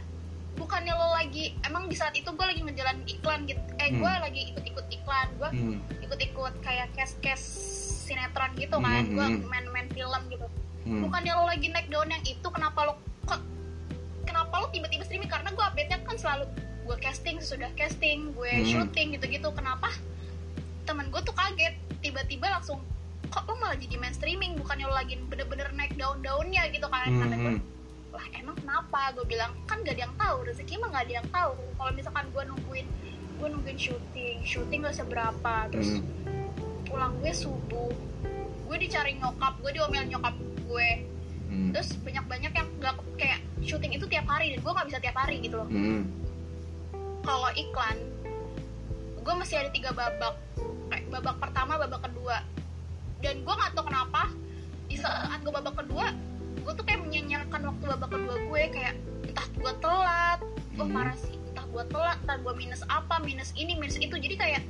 bukannya 0.54 0.92
lo 0.92 1.08
lagi 1.12 1.56
emang 1.62 1.88
di 1.88 1.96
saat 1.96 2.12
itu 2.12 2.28
gue 2.28 2.44
lagi 2.44 2.60
ngejalanin 2.60 3.06
iklan 3.06 3.40
gitu 3.44 3.60
eh 3.76 3.88
Hmm. 3.88 3.98
gue 3.98 4.12
lagi 4.20 4.40
ikut-ikut 4.50 4.86
iklan 4.90 5.28
gue 5.34 5.50
Hmm. 5.50 5.76
ikut-ikut 6.00 6.54
kayak 6.60 6.88
cast-cast 6.92 7.46
sinetron 8.02 8.52
gitu 8.54 8.76
kan 8.76 9.02
Hmm, 9.02 9.12
gue 9.12 9.26
hmm. 9.28 9.42
main-main 9.46 9.88
film 9.88 10.22
gitu 10.28 10.46
Hmm. 10.82 11.00
bukannya 11.02 11.32
lo 11.32 11.44
lagi 11.46 11.66
naik 11.68 11.88
daun 11.88 12.08
yang 12.08 12.22
itu 12.22 12.44
kenapa 12.44 12.80
lo 12.84 12.94
kok 13.24 13.40
kenapa 14.22 14.54
lo 14.56 14.66
tiba-tiba 14.68 15.02
streaming 15.02 15.30
karena 15.30 15.48
gue 15.50 15.64
update 15.64 15.88
nya 15.88 15.98
kan 16.00 16.16
selalu 16.16 16.44
gue 16.82 16.96
casting 16.98 17.38
sudah 17.38 17.70
casting 17.72 18.32
gue 18.32 18.52
Hmm. 18.52 18.66
syuting 18.66 19.14
gitu-gitu 19.14 19.48
kenapa 19.50 19.88
temen 20.82 21.08
gue 21.08 21.20
tuh 21.22 21.32
kaget 21.32 21.74
tiba-tiba 22.00 22.50
langsung 22.50 22.82
kok 23.24 23.46
lo 23.46 23.56
malah 23.56 23.78
jadi 23.78 23.96
main 23.96 24.12
streaming 24.12 24.52
bukannya 24.54 24.84
lo 24.84 24.92
lagi 24.92 25.16
bener-bener 25.22 25.72
naik 25.72 25.94
daun-daunnya 25.94 26.68
gitu 26.68 26.84
kan 26.84 27.08
Hmm, 27.08 27.30
gue 27.30 27.52
hmm. 27.54 27.60
Lah 28.12 28.24
emang 28.36 28.54
kenapa 28.54 29.16
gue 29.16 29.24
bilang 29.26 29.56
kan 29.64 29.80
gak 29.80 29.96
ada 29.96 30.04
yang 30.04 30.14
tahu 30.14 30.36
rezeki 30.44 30.74
mah 30.76 30.88
gak 30.92 31.04
ada 31.08 31.14
yang 31.16 31.28
tahu 31.28 31.52
kalau 31.74 31.90
misalkan 31.90 32.24
gue 32.28 32.42
nungguin 32.44 32.86
gue 33.40 33.48
nungguin 33.48 33.78
syuting 33.80 34.38
syuting 34.44 34.84
gak 34.84 34.94
seberapa 34.94 35.54
terus 35.68 35.98
Hmm. 36.22 36.44
pulang 36.84 37.16
gue 37.18 37.32
subuh 37.32 37.88
gue 38.68 38.76
dicari 38.78 39.16
nyokap 39.16 39.56
gue 39.58 39.70
diomel 39.72 40.04
nyokap 40.06 40.36
gue 40.62 40.88
Hmm. 41.48 41.68
terus 41.72 41.96
banyak 41.98 42.24
banyak 42.26 42.52
yang 42.52 42.68
nggak 42.76 42.94
kayak 43.14 43.40
syuting 43.60 43.92
itu 43.92 44.04
tiap 44.06 44.24
hari 44.24 44.52
dan 44.52 44.60
gue 44.60 44.72
nggak 44.72 44.88
bisa 44.88 44.98
tiap 45.00 45.16
hari 45.16 45.40
gitu 45.40 45.56
loh 45.56 45.68
Hmm. 45.68 46.04
kalau 47.22 47.48
iklan 47.52 47.96
gue 49.16 49.34
masih 49.34 49.56
ada 49.56 49.70
tiga 49.70 49.90
babak 49.92 50.36
kayak 50.88 51.04
babak 51.08 51.36
pertama 51.38 51.78
babak 51.78 52.00
kedua 52.02 52.36
dan 53.20 53.40
gue 53.40 53.54
nggak 53.54 53.72
tahu 53.72 53.84
kenapa 53.86 54.28
di 54.84 54.96
saat 54.96 55.40
gue 55.40 55.48
babak 55.48 55.76
kedua 55.78 56.12
gue 56.62 56.72
tuh 56.72 56.84
kayak 56.84 57.00
menyanyikan 57.00 57.42
waktu 57.60 57.84
babak 57.86 58.08
kedua 58.08 58.36
gue 58.40 58.62
kayak 58.70 58.94
entah 59.24 59.46
gue 59.52 59.72
telat 59.76 60.38
gue 60.72 60.80
Hmm. 60.80 60.94
parah 60.94 61.16
sih 61.16 61.34
entah 61.44 61.66
gue 61.66 61.84
telat 61.86 62.18
entah 62.18 62.38
gue 62.38 62.52
minus 62.54 62.82
apa 62.88 63.14
minus 63.20 63.50
ini 63.54 63.72
minus 63.74 63.96
itu 63.96 64.14
jadi 64.14 64.34
kayak 64.36 64.62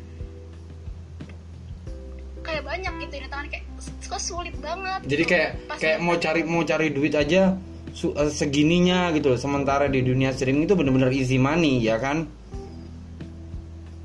kayak 2.42 2.62
banyak 2.62 2.92
gitu 3.00 3.14
ini 3.16 3.28
tangan 3.28 3.46
kayak 3.48 3.64
kok 4.02 4.18
sulit 4.18 4.55
banget 4.59 5.00
Jadi 5.05 5.22
gitu. 5.22 5.31
kayak 5.31 5.50
Pas 5.64 5.78
kayak 5.78 5.98
mau 5.98 6.16
cari 6.16 6.40
mau 6.42 6.62
cari 6.62 6.87
duit 6.90 7.14
aja 7.14 7.55
su- 7.92 8.12
eh, 8.12 8.28
segininya 8.28 9.12
gitu 9.12 9.31
loh. 9.31 9.38
Sementara 9.38 9.87
di 9.87 10.00
dunia 10.00 10.33
streaming 10.33 10.64
itu 10.64 10.74
bener-bener 10.74 11.09
easy 11.11 11.37
money 11.37 11.78
ya 11.78 11.96
kan? 11.96 12.26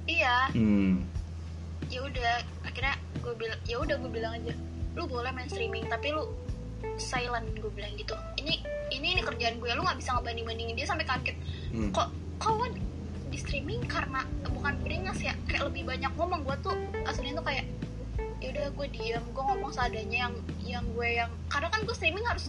iya 0.05 0.47
Hmm. 0.49 1.03
ya 1.87 1.99
udah 1.99 2.33
akhirnya 2.63 2.95
gue 3.17 3.33
bilang 3.33 3.59
ya 3.63 3.75
udah 3.77 3.95
gue 3.97 4.11
bilang 4.11 4.33
aja 4.33 4.53
lu 4.93 5.03
boleh 5.05 5.29
main 5.29 5.45
streaming 5.45 5.83
tapi 5.85 6.09
lu 6.09 6.23
silent 6.97 7.47
gue 7.53 7.69
bilang 7.69 7.93
gitu 7.93 8.11
ini 8.35 8.59
ini 8.89 9.07
ini 9.11 9.21
kerjaan 9.21 9.57
gue 9.57 9.69
lu 9.69 9.81
nggak 9.81 9.97
bisa 9.97 10.13
ngebanding 10.13 10.45
bandingin 10.45 10.75
dia 10.75 10.85
sampai 10.85 11.05
kaget 11.05 11.37
Hmm. 11.67 11.91
kok 11.91 12.09
kok 12.37 12.73
di 13.27 13.37
streaming 13.37 13.83
karena 13.85 14.23
bukan 14.47 14.73
beringas 14.81 15.19
ya 15.19 15.35
kayak 15.45 15.67
lebih 15.67 15.83
banyak 15.85 16.11
ngomong 16.13 16.41
gue 16.41 16.55
tuh 16.61 16.73
aslinya 17.03 17.35
tuh 17.35 17.45
kayak 17.45 17.65
ya 18.37 18.47
udah 18.49 18.65
gue 18.71 18.87
diem 18.89 19.23
gue 19.25 19.43
ngomong 19.43 19.69
seadanya 19.69 20.17
yang 20.23 20.33
yang 20.59 20.85
gue 20.87 21.09
yang 21.15 21.29
karena 21.47 21.67
kan 21.67 21.81
gue 21.81 21.91
streaming 21.91 22.23
harus 22.23 22.47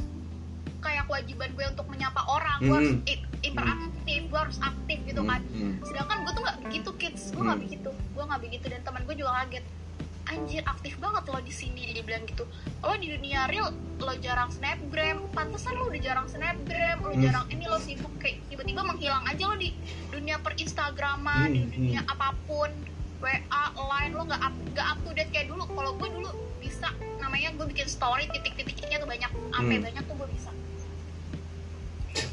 kayak 0.78 1.04
kewajiban 1.04 1.50
gue 1.50 1.64
untuk 1.66 1.86
menyapa 1.86 2.22
orang 2.24 2.58
gue 2.60 2.70
harus 2.72 2.92
Hmm. 2.94 3.02
i- 3.06 3.26
interaktif 3.42 4.20
gue 4.24 4.38
harus 4.38 4.58
aktif 4.60 4.98
gitu 5.02 5.22
kan 5.22 5.40
Hmm. 5.48 5.74
sedangkan 5.82 6.18
gue 6.22 6.32
tuh 6.32 6.42
nggak 6.42 6.58
begitu 6.62 6.90
kids 6.96 7.22
gue 7.28 7.42
nggak 7.42 7.52
Hmm. 7.52 7.64
begitu 7.66 7.90
gue 7.90 8.22
nggak 8.24 8.40
begitu 8.40 8.64
dan 8.68 8.80
teman 8.82 9.02
gue 9.02 9.14
juga 9.14 9.30
kaget 9.36 9.64
anjir 10.28 10.62
aktif 10.62 10.96
banget 10.96 11.24
lo 11.24 11.40
di 11.40 11.50
sini 11.50 11.88
dia 11.88 12.00
bilang 12.00 12.24
gitu. 12.24 12.44
Lo 12.78 12.94
di 12.94 13.08
dunia 13.08 13.46
real 13.46 13.68
lo 13.98 14.12
jarang 14.16 14.48
snapgram. 14.48 15.24
Pantesan 15.30 15.74
lo 15.74 15.88
udah 15.88 15.98
jarang 15.98 16.26
snapgram 16.26 16.96
lo 17.00 17.10
Hmm. 17.10 17.22
jarang 17.22 17.46
ini 17.48 17.64
lo 17.64 17.78
sibuk 17.78 18.12
kayak 18.16 18.44
tiba-tiba 18.46 18.82
menghilang 18.82 19.24
aja 19.24 19.44
lo 19.44 19.56
di 19.56 19.72
dunia 20.08 20.36
per 20.38 20.54
instagraman 20.54 21.48
di 21.48 21.60
Hmm, 21.60 21.72
dunia 21.72 22.00
apa 22.04 22.36
pun. 22.44 22.70
Wa 23.18 23.34
line 23.74 24.12
lo 24.12 24.22
nggak 24.24 24.40
up 24.40 24.54
nggak 24.70 24.86
up 24.86 24.98
to 25.00 25.10
date 25.10 25.30
kayak 25.30 25.48
dulu. 25.48 25.64
Kalau 25.66 25.92
gue 25.94 26.08
dulu 26.12 26.30
bisa 26.58 26.88
namanya 27.18 27.48
gue 27.52 27.66
bikin 27.66 27.88
story 27.88 28.28
titik-titiknya 28.28 28.98
tuh 28.98 29.08
banyak. 29.08 29.30
Sampai 29.50 29.76
Hmm. 29.76 29.84
banyak 29.84 30.02
tuh 30.04 30.14
gue 30.14 30.28
bisa. 30.30 30.50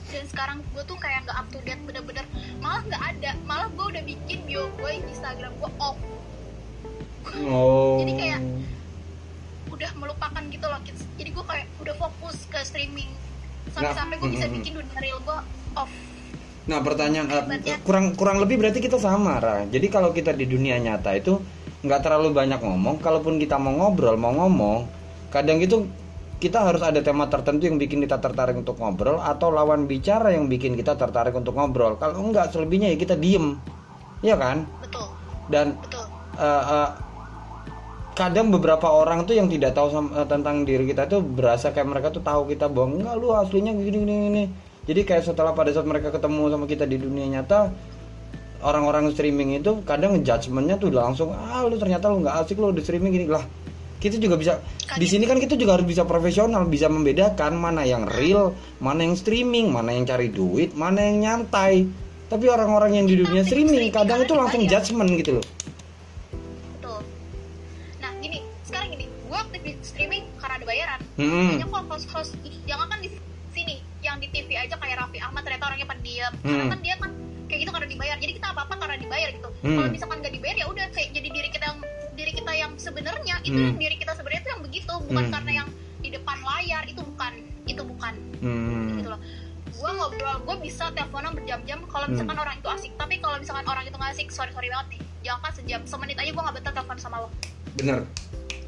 Dan 0.05 0.25
sekarang 0.25 0.63
gue 0.69 0.83
tuh 0.83 0.95
kayak 0.95 1.25
nggak 1.25 1.37
up 1.37 1.47
to 1.49 1.59
date 1.61 1.81
bener-bener. 1.81 2.25
Malah 2.57 2.81
nggak 2.85 3.03
ada. 3.09 3.31
Malah 3.43 3.67
gue 3.69 3.85
udah 3.89 4.03
bikin 4.03 4.39
bio 4.45 4.69
gue 4.73 4.91
Instagram 5.01 5.51
gue 5.55 5.71
off 5.77 5.97
Oh. 7.45 7.99
Jadi 8.01 8.13
kayak- 8.15 8.43
udah 9.75 9.91
melupakan 9.99 10.43
gitu 10.47 10.65
loh 10.71 10.79
kids 10.87 11.03
jadi 11.19 11.29
gue 11.35 11.45
kayak 11.45 11.67
udah 11.83 11.95
fokus 11.99 12.47
ke 12.47 12.59
streaming 12.63 13.11
sampai-sampai 13.75 14.15
gue 14.23 14.29
bisa 14.31 14.47
bikin 14.47 14.71
dunia 14.71 14.97
real 15.03 15.19
gue 15.19 15.37
off 15.75 15.91
Nah 16.65 16.81
pertanyaan 16.81 17.29
eh, 17.29 17.35
Hebatnya. 17.45 17.75
kurang 17.85 18.17
kurang 18.17 18.41
lebih 18.41 18.57
berarti 18.57 18.81
kita 18.81 18.97
sama 18.97 19.37
Ra. 19.37 19.69
Jadi 19.69 19.85
kalau 19.85 20.09
kita 20.09 20.33
di 20.33 20.49
dunia 20.49 20.81
nyata 20.81 21.13
itu 21.13 21.37
nggak 21.85 22.01
terlalu 22.01 22.33
banyak 22.33 22.57
ngomong. 22.57 22.97
Kalaupun 22.97 23.37
kita 23.37 23.61
mau 23.61 23.69
ngobrol 23.69 24.17
mau 24.17 24.33
ngomong, 24.33 24.89
kadang 25.29 25.61
itu 25.61 25.85
kita 26.41 26.65
harus 26.65 26.81
ada 26.81 27.05
tema 27.05 27.29
tertentu 27.29 27.69
yang 27.69 27.77
bikin 27.77 28.01
kita 28.01 28.17
tertarik 28.17 28.57
untuk 28.57 28.81
ngobrol 28.81 29.21
atau 29.21 29.53
lawan 29.53 29.85
bicara 29.85 30.33
yang 30.33 30.49
bikin 30.49 30.73
kita 30.73 30.97
tertarik 30.97 31.37
untuk 31.37 31.53
ngobrol. 31.53 32.01
Kalau 32.01 32.17
enggak 32.17 32.49
selebihnya 32.49 32.89
ya 32.89 32.97
kita 32.97 33.13
diem, 33.13 33.61
ya 34.25 34.33
kan? 34.33 34.65
betul 34.81 35.05
Dan 35.53 35.77
betul 35.77 36.01
eh, 36.41 36.63
eh, 36.65 36.89
kadang 38.15 38.47
beberapa 38.47 38.87
orang 38.87 39.27
tuh 39.27 39.35
yang 39.35 39.51
tidak 39.51 39.75
tahu 39.75 39.91
sam- 39.91 40.13
eh, 40.15 40.23
tentang 40.23 40.63
diri 40.63 40.87
kita 40.87 41.03
tuh 41.05 41.19
berasa 41.19 41.75
kayak 41.75 41.87
mereka 41.91 42.07
tuh 42.15 42.23
tahu 42.23 42.47
kita 42.47 42.71
bahwa 42.71 42.95
enggak 42.95 43.15
lu 43.19 43.27
aslinya 43.35 43.75
gini 43.75 43.97
gini 44.01 44.13
gini. 44.31 44.43
Jadi 44.87 45.01
kayak 45.03 45.23
setelah 45.27 45.51
pada 45.51 45.75
saat 45.75 45.83
mereka 45.83 46.15
ketemu 46.15 46.47
sama 46.47 46.65
kita 46.65 46.87
di 46.87 46.95
dunia 46.95 47.27
nyata 47.27 47.75
orang-orang 48.63 49.11
streaming 49.11 49.59
itu 49.59 49.83
kadang 49.83 50.23
judgementnya 50.23 50.79
tuh 50.79 50.95
langsung 50.95 51.35
ah 51.35 51.67
lu 51.67 51.75
ternyata 51.75 52.07
lu 52.07 52.23
nggak 52.23 52.47
asik 52.47 52.55
lu 52.55 52.71
di 52.71 52.79
streaming 52.79 53.11
gini. 53.11 53.27
Lah 53.27 53.43
kita 53.99 54.15
juga 54.15 54.39
bisa 54.39 54.63
di 54.95 55.07
sini 55.09 55.27
kan 55.27 55.35
kita 55.35 55.59
juga 55.59 55.75
harus 55.75 55.87
bisa 55.89 56.07
profesional 56.07 56.63
bisa 56.71 56.87
membedakan 56.87 57.59
mana 57.59 57.83
yang 57.83 58.07
real 58.07 58.55
mana 58.79 59.03
yang 59.03 59.19
streaming 59.19 59.75
mana 59.75 59.91
yang 59.91 60.07
cari 60.07 60.31
duit 60.31 60.71
mana 60.71 61.03
yang 61.03 61.19
nyantai. 61.19 61.83
Tapi 62.25 62.49
orang-orang 62.49 63.03
yang 63.03 63.05
di 63.05 63.21
dunia 63.21 63.43
streaming 63.43 63.91
kadang 63.93 64.23
karena 64.23 64.25
itu 64.25 64.33
langsung 64.33 64.61
judgement 64.65 65.11
gitu 65.19 65.31
loh 65.37 65.45
Hmm. 71.15 71.55
banyak 71.55 71.67
kok 71.67 71.83
host-host 71.87 72.31
jangan 72.65 72.87
kan 72.87 72.99
di 72.99 73.09
sini 73.49 73.75
yang 74.01 74.19
di 74.19 74.27
TV 74.27 74.51
aja 74.53 74.75
kayak 74.75 74.99
Raffi 74.99 75.17
Ahmad 75.17 75.41
ternyata 75.41 75.65
orangnya 75.65 75.87
pendiam 75.87 76.31
Hmm. 76.35 76.43
karena 76.45 76.65
kan 76.67 76.79
dia 76.81 76.95
kan 76.97 77.11
kayak 77.45 77.59
gitu 77.61 77.71
karena 77.71 77.87
dibayar 77.87 78.15
jadi 78.17 78.33
kita 78.33 78.47
apa 78.51 78.61
apa 78.63 78.75
karena 78.75 78.95
dibayar 78.97 79.29
gitu 79.31 79.49
Hmm. 79.61 79.75
kalau 79.75 79.89
misalkan 79.89 80.17
nggak 80.19 80.33
dibayar 80.33 80.55
ya 80.57 80.65
udah 80.67 80.85
kayak 80.91 81.09
jadi 81.11 81.27
diri 81.29 81.49
kita 81.49 81.65
yang 81.65 81.79
diri 82.11 82.31
kita 82.31 82.51
yang 82.53 82.71
sebenarnya 82.75 83.35
itu 83.41 83.53
Hmm. 83.53 83.65
yang 83.65 83.77
diri 83.77 83.95
kita 83.95 84.11
sebenarnya 84.11 84.41
itu 84.41 84.49
yang 84.49 84.61
begitu 84.61 84.93
bukan 85.01 85.23
Hmm. 85.23 85.33
karena 85.33 85.51
yang 85.55 85.67
di 85.97 86.09
depan 86.11 86.37
layar 86.37 86.83
itu 86.83 87.01
bukan 87.01 87.33
itu 87.65 87.81
bukan 87.81 88.13
Hmm. 88.39 88.99
gitu 88.99 89.09
loh 89.09 89.21
gue 89.65 89.91
ngobrol 89.91 90.37
gue 90.41 90.55
bisa 90.61 90.87
teleponan 90.89 91.31
berjam-jam 91.31 91.79
kalau 91.85 92.05
Hmm. 92.05 92.13
misalkan 92.13 92.37
orang 92.37 92.55
itu 92.55 92.67
asik 92.69 92.91
tapi 92.95 93.15
kalau 93.17 93.35
misalkan 93.35 93.65
orang 93.65 93.83
itu 93.83 93.95
nggak 93.95 94.11
asik 94.11 94.27
sorry 94.29 94.51
sorry 94.51 94.67
banget 94.67 94.87
nih 94.91 95.01
jangan 95.23 95.39
kan 95.41 95.51
sejam 95.53 95.81
semenit 95.85 96.15
aja 96.15 96.29
gue 96.29 96.41
nggak 96.41 96.55
betah 96.55 96.73
telepon 96.73 96.97
sama 96.97 97.17
lo 97.19 97.29
bener 97.73 97.99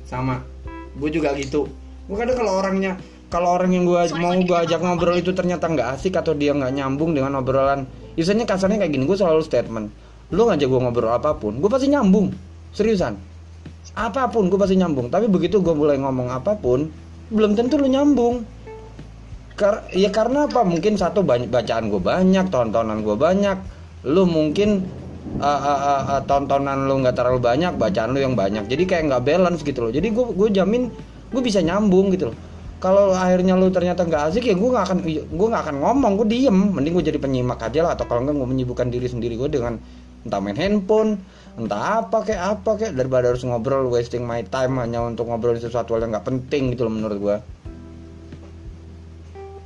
sama 0.04 0.44
gue 0.94 1.10
juga 1.10 1.32
gitu 1.34 1.68
gue 2.08 2.16
kadang 2.16 2.38
kalau 2.40 2.54
orangnya 2.64 2.96
kalau 3.28 3.60
orang 3.60 3.76
yang 3.76 3.84
gue 3.84 4.00
mau 4.24 4.32
gue 4.32 4.58
ajak 4.64 4.80
ngobrol 4.80 5.20
itu 5.20 5.36
ternyata 5.36 5.68
nggak 5.68 6.00
asik 6.00 6.16
atau 6.16 6.32
dia 6.32 6.56
nggak 6.56 6.72
nyambung 6.72 7.12
dengan 7.12 7.44
obrolan. 7.44 7.84
Misalnya 8.16 8.48
kasarnya 8.48 8.80
kayak 8.80 8.92
gini 8.96 9.04
gue 9.04 9.18
selalu 9.20 9.44
statement 9.44 9.88
lu 10.28 10.44
ngajak 10.44 10.68
gue 10.68 10.80
ngobrol 10.80 11.12
apa 11.12 11.36
pun 11.36 11.60
gue 11.60 11.70
pasti 11.72 11.92
nyambung. 11.92 12.32
Seriusan. 12.72 13.16
Apa 13.96 14.32
pun 14.32 14.48
gue 14.48 14.60
pasti 14.60 14.80
nyambung. 14.80 15.12
Tapi 15.12 15.28
begitu 15.28 15.60
gue 15.60 15.76
mulai 15.76 16.00
ngomong 16.00 16.32
apa 16.32 16.56
pun 16.56 16.88
belum 17.32 17.56
tentu 17.56 17.76
lu 17.76 17.88
nyambung. 17.92 18.48
Kar 19.60 19.92
ya 19.92 20.08
karena 20.08 20.48
apa? 20.48 20.64
Mungkin 20.64 20.96
satu 20.96 21.24
banyak 21.24 21.52
bacaan 21.52 21.92
gue 21.92 22.00
banyak 22.00 22.48
tontonan 22.48 23.04
gue 23.04 23.16
banyak. 23.20 23.58
Lu 24.08 24.24
mungkin 24.24 24.88
uh, 25.40 25.48
uh, 25.48 25.80
uh, 25.84 26.04
uh, 26.16 26.22
tontonan 26.24 26.88
lu 26.88 27.04
nggak 27.04 27.16
terlalu 27.16 27.44
banyak 27.44 27.76
bacaan 27.76 28.16
lu 28.16 28.24
yang 28.24 28.40
banyak. 28.40 28.72
Jadi 28.72 28.84
kayak 28.88 29.04
nggak 29.12 29.24
balance 29.28 29.68
gitu 29.68 29.84
loh. 29.88 29.92
Jadi 29.92 30.16
gue 30.16 30.26
gue 30.32 30.50
jamin 30.56 30.92
gue 31.34 31.42
bisa 31.44 31.60
nyambung 31.64 32.14
gitu 32.14 32.32
loh. 32.32 32.38
Kalau 32.78 33.10
akhirnya 33.18 33.58
lu 33.58 33.74
ternyata 33.74 34.06
nggak 34.06 34.32
asik 34.32 34.46
ya 34.46 34.56
gue 34.56 34.70
nggak 34.70 34.86
akan 34.86 34.98
gue 35.08 35.48
nggak 35.50 35.64
akan 35.66 35.76
ngomong 35.82 36.12
gue 36.24 36.28
diem. 36.30 36.58
Mending 36.76 36.94
gue 36.94 37.06
jadi 37.14 37.20
penyimak 37.20 37.60
aja 37.62 37.84
lah 37.84 37.92
atau 37.98 38.06
kalau 38.06 38.24
nggak 38.24 38.38
gue 38.38 38.48
menyibukkan 38.48 38.88
diri 38.94 39.08
sendiri 39.10 39.34
gue 39.36 39.50
dengan 39.50 39.82
entah 40.26 40.44
main 40.44 40.60
handphone 40.60 41.24
entah 41.56 42.04
apa 42.04 42.22
kayak 42.22 42.60
apa 42.60 42.72
kayak 42.78 42.94
daripada 43.00 43.32
harus 43.32 43.42
ngobrol 43.48 43.88
wasting 43.90 44.28
my 44.28 44.44
time 44.46 44.76
hanya 44.78 45.02
untuk 45.02 45.26
ngobrolin 45.26 45.58
sesuatu 45.58 45.96
yang 45.98 46.14
nggak 46.14 46.28
penting 46.28 46.76
gitu 46.76 46.86
loh 46.86 46.94
menurut 46.94 47.18
gue 47.18 47.36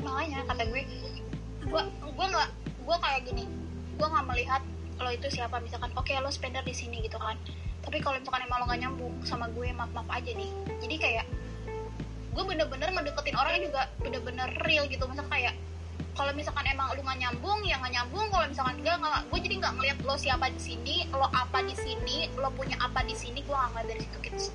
makanya 0.05 0.39
kata 0.45 0.63
gue 0.69 0.81
gue 1.65 1.81
gue 1.87 2.27
nggak 2.29 2.49
gue 2.91 2.97
kayak 2.99 3.21
gini. 3.23 3.43
Gue 3.95 4.07
nggak 4.11 4.25
melihat 4.27 4.61
lo 4.99 5.09
itu 5.09 5.27
siapa. 5.31 5.63
Misalkan 5.63 5.91
oke 5.95 6.11
lo 6.19 6.27
spender 6.27 6.63
di 6.67 6.75
sini 6.75 6.99
gitu 6.99 7.15
kan. 7.15 7.39
Tapi 7.81 7.97
kalau 8.03 8.19
misalkan 8.19 8.45
emang 8.45 8.61
lo 8.61 8.65
gak 8.69 8.81
nyambung 8.83 9.15
sama 9.25 9.49
gue 9.55 9.71
maaf 9.73 9.89
maaf 9.95 10.09
aja 10.11 10.31
nih. 10.35 10.51
Jadi 10.83 10.95
kayak 10.99 11.25
gue 12.31 12.43
bener-bener 12.47 12.89
ngedeketin 12.91 13.35
orangnya 13.35 13.61
juga 13.67 13.81
bener-bener 13.99 14.47
real 14.63 14.87
gitu. 14.87 15.03
Misalkan 15.07 15.31
kayak 15.31 15.55
kalau 16.11 16.31
misalkan 16.35 16.65
emang 16.67 16.91
lu 16.95 17.01
gak 17.03 17.19
nyambung 17.19 17.59
ya 17.63 17.75
gak 17.79 17.91
nyambung. 17.91 18.27
Kalau 18.31 18.45
misalkan 18.47 18.75
enggak 18.79 18.95
nggak 18.99 19.21
gue 19.31 19.39
jadi 19.43 19.55
nggak 19.61 19.73
ngeliat 19.79 19.97
lo 20.03 20.15
siapa 20.15 20.45
di 20.51 20.61
sini 20.61 20.95
lo 21.11 21.27
apa 21.31 21.59
di 21.63 21.75
sini 21.75 22.17
lo 22.35 22.49
punya 22.55 22.75
apa 22.79 22.99
di 23.03 23.15
sini 23.15 23.39
gue 23.43 23.55
nggak 23.55 23.69
ngeliat 23.75 23.87
dari 23.87 24.01
situ 24.03 24.19
kids 24.23 24.45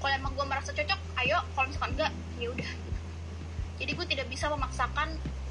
kalau 0.00 0.14
emang 0.16 0.32
gue 0.32 0.46
merasa 0.48 0.70
cocok 0.72 1.00
ayo. 1.20 1.38
Kalau 1.52 1.66
misalkan 1.68 1.90
enggak 1.94 2.12
ya 2.40 2.48
udah. 2.50 2.70
Jadi 3.80 3.90
gue 3.96 4.06
tidak 4.08 4.26
bisa 4.28 4.46
memaksakan 4.48 5.08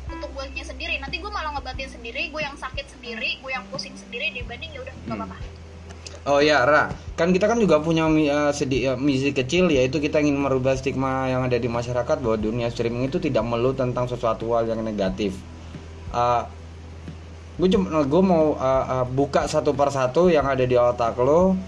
untuk 0.09 0.29
gue 0.33 0.45
sendiri. 0.65 0.97
Nanti 0.97 1.21
gue 1.21 1.29
malah 1.29 1.53
ngebatin 1.57 1.89
sendiri 1.89 2.33
gue 2.33 2.41
yang 2.41 2.57
sakit 2.57 2.85
sendiri 2.89 3.37
gue 3.39 3.51
yang 3.53 3.65
pusing 3.69 3.93
sendiri 3.93 4.33
dibanding 4.33 4.73
ya 4.73 4.81
udah 4.81 4.95
nggak 5.05 5.17
Hmm. 5.17 5.25
apa-apa 5.25 5.58
Oh 6.27 6.43
ya, 6.43 6.67
Ra, 6.67 6.91
kan 7.15 7.31
kita 7.31 7.47
kan 7.47 7.57
juga 7.63 7.79
punya 7.79 8.03
mi- 8.11 8.27
eh, 8.27 8.51
sedi- 8.51 8.83
eh, 8.83 8.97
misi 8.99 9.31
kecil 9.31 9.71
yaitu 9.71 9.97
kita 10.03 10.19
ingin 10.19 10.35
merubah 10.35 10.75
stigma 10.75 11.31
yang 11.31 11.47
ada 11.47 11.55
di 11.55 11.71
masyarakat 11.71 12.19
bahwa 12.19 12.37
dunia 12.37 12.67
streaming 12.67 13.07
itu 13.07 13.17
tidak 13.23 13.43
melulu 13.47 13.71
tentang 13.75 14.05
sesuatu 14.07 14.51
hal 14.55 14.67
yang 14.67 14.83
negatif. 14.83 15.31
gue 17.59 17.67
cuma 17.75 18.01
gue 18.07 18.23
mau 18.23 18.55
eh, 18.55 18.85
eh, 18.95 19.05
buka 19.11 19.45
satu 19.45 19.75
persatu 19.75 20.31
yang 20.31 20.47
ada 20.47 20.63
di 20.63 20.75
otak 20.79 21.19
lo 21.19 21.59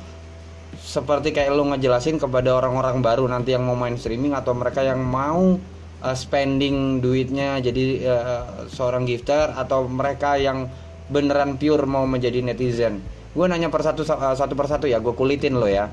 seperti 0.82 1.36
kayak 1.36 1.52
lo 1.52 1.68
ngejelasin 1.68 2.18
kepada 2.18 2.56
orang-orang 2.56 3.04
baru 3.04 3.28
nanti 3.28 3.54
yang 3.54 3.64
mau 3.68 3.76
main 3.76 4.00
streaming 4.00 4.32
atau 4.32 4.56
mereka 4.56 4.82
yang 4.88 5.04
mau 5.04 5.60
eh, 6.02 6.16
spending 6.16 7.04
duitnya 7.04 7.60
jadi 7.60 7.86
eh, 8.08 8.44
seorang 8.72 9.04
gifter 9.04 9.52
atau 9.52 9.86
mereka 9.92 10.40
yang 10.40 10.72
beneran 11.12 11.60
pure 11.60 11.84
mau 11.84 12.08
menjadi 12.08 12.40
netizen. 12.40 13.04
Gue 13.32 13.48
nanya 13.48 13.72
persatu 13.72 14.04
eh, 14.04 14.36
satu 14.36 14.54
persatu 14.60 14.86
ya, 14.91 15.00
gue 15.00 15.15
kulitin 15.15 15.56
lo 15.56 15.67
ya. 15.67 15.88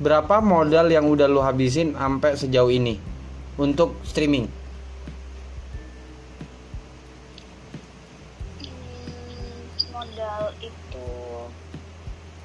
Berapa 0.00 0.40
modal 0.40 0.88
yang 0.88 1.04
udah 1.04 1.28
lo 1.28 1.44
habisin 1.44 1.92
sampai 1.92 2.34
sejauh 2.34 2.72
ini 2.72 2.96
untuk 3.60 4.00
streaming? 4.02 4.48
Hmm, 8.64 9.60
modal 9.92 10.42
itu 10.64 11.08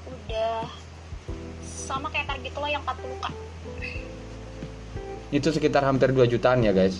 udah 0.04 0.67
sama 1.63 2.12
kayak 2.12 2.28
target 2.28 2.54
lo 2.60 2.67
yang 2.67 2.84
40 2.84 3.23
k 3.23 3.26
Itu 5.32 5.47
sekitar 5.56 5.88
hampir 5.88 6.12
2 6.12 6.28
jutaan 6.28 6.67
ya 6.67 6.76
guys. 6.76 7.00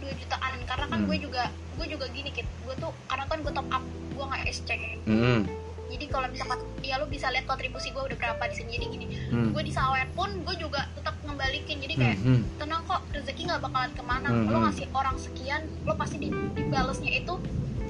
2 0.00 0.08
jutaan 0.16 0.56
karena 0.64 0.86
kan 0.88 0.98
Hmm. 1.04 1.08
gue 1.12 1.18
juga 1.28 1.44
gue 1.76 1.86
juga 1.92 2.08
gini 2.08 2.32
kit 2.32 2.48
gue 2.64 2.74
tuh 2.80 2.88
karena 3.04 3.24
kan 3.28 3.38
gue 3.44 3.52
top 3.52 3.68
up 3.68 3.84
gue 4.26 4.34
nggak 4.34 4.44
SC 4.50 4.70
Hmm. 5.06 5.40
jadi 5.86 6.04
kalau 6.10 6.26
misalkan 6.26 6.58
ya 6.82 6.98
lo 6.98 7.06
bisa 7.06 7.30
lihat 7.30 7.46
kontribusi 7.46 7.94
gue 7.94 8.02
udah 8.02 8.18
berapa 8.18 8.42
di 8.50 8.54
sini 8.58 8.70
jadi 8.74 8.86
gini 8.90 9.06
Hmm. 9.30 9.54
gue 9.54 9.62
di 9.62 9.70
sawer 9.70 10.10
pun 10.18 10.34
gue 10.42 10.54
juga 10.58 10.90
tetap 10.98 11.14
ngembalikin 11.22 11.78
jadi 11.78 11.94
kayak 11.94 12.18
hmm. 12.18 12.42
tenang 12.58 12.82
kok 12.82 13.06
rezeki 13.14 13.42
nggak 13.46 13.62
bakalan 13.62 13.90
ke 13.94 14.02
mana 14.02 14.26
Hmm, 14.26 14.50
lo 14.50 14.58
hmm. 14.58 14.64
ngasih 14.66 14.86
orang 14.90 15.16
sekian 15.16 15.62
lo 15.86 15.94
pasti 15.94 16.16
di, 16.18 16.28
dibalesnya 16.58 17.12
itu 17.14 17.34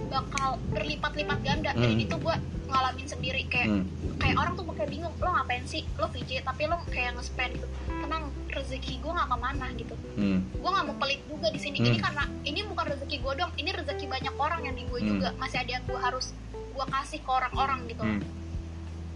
bakal 0.06 0.50
berlipat-lipat 0.70 1.38
ganda 1.40 1.70
jadi 1.72 1.92
Hmm. 1.92 2.04
itu 2.04 2.16
gue 2.16 2.34
ngalamin 2.66 3.06
sendiri 3.06 3.42
kayak 3.46 3.68
Hmm. 3.68 3.84
kayak 4.16 4.36
orang 4.36 4.52
tuh 4.54 4.64
kayak 4.68 4.90
bingung 4.90 5.14
lo 5.16 5.28
ngapain 5.28 5.64
sih 5.64 5.82
lo 5.94 6.06
VJ 6.06 6.42
tapi 6.42 6.62
lo 6.64 6.76
kayak 6.86 7.14
nge-spend 7.14 7.52
gitu 7.54 7.66
tenang 7.86 8.24
rezeki 8.48 8.94
gue 8.98 9.12
nggak 9.12 9.28
ke 9.28 9.36
mana 9.36 9.66
gitu 9.72 9.94
Hmm. 10.14 10.38
gue 10.42 10.70
nggak 10.70 10.84
mau 10.84 10.96
pelit 10.96 11.20
juga 11.24 11.48
di 11.48 11.58
sini 11.58 11.76
Hmm. 11.76 11.86
ini 11.86 11.98
karena 11.98 12.24
ini 12.42 12.58
bukan 12.64 12.84
rezeki 12.88 13.16
gue 13.18 13.32
dong 13.34 13.52
ini 13.56 13.70
rezeki 13.70 14.06
banyak 14.06 14.34
orang 14.36 14.60
yang 14.62 14.74
di 14.74 14.84
gue 14.84 15.00
Hmm. 15.00 15.08
juga 15.08 15.28
masih 15.36 15.58
ada 15.60 15.70
yang 15.72 15.84
gue 15.84 15.98
harus 15.98 16.26
gue 16.48 16.86
kasih 16.86 17.18
ke 17.18 17.30
orang-orang 17.30 17.80
gitu 17.86 18.02
Hmm. 18.02 18.20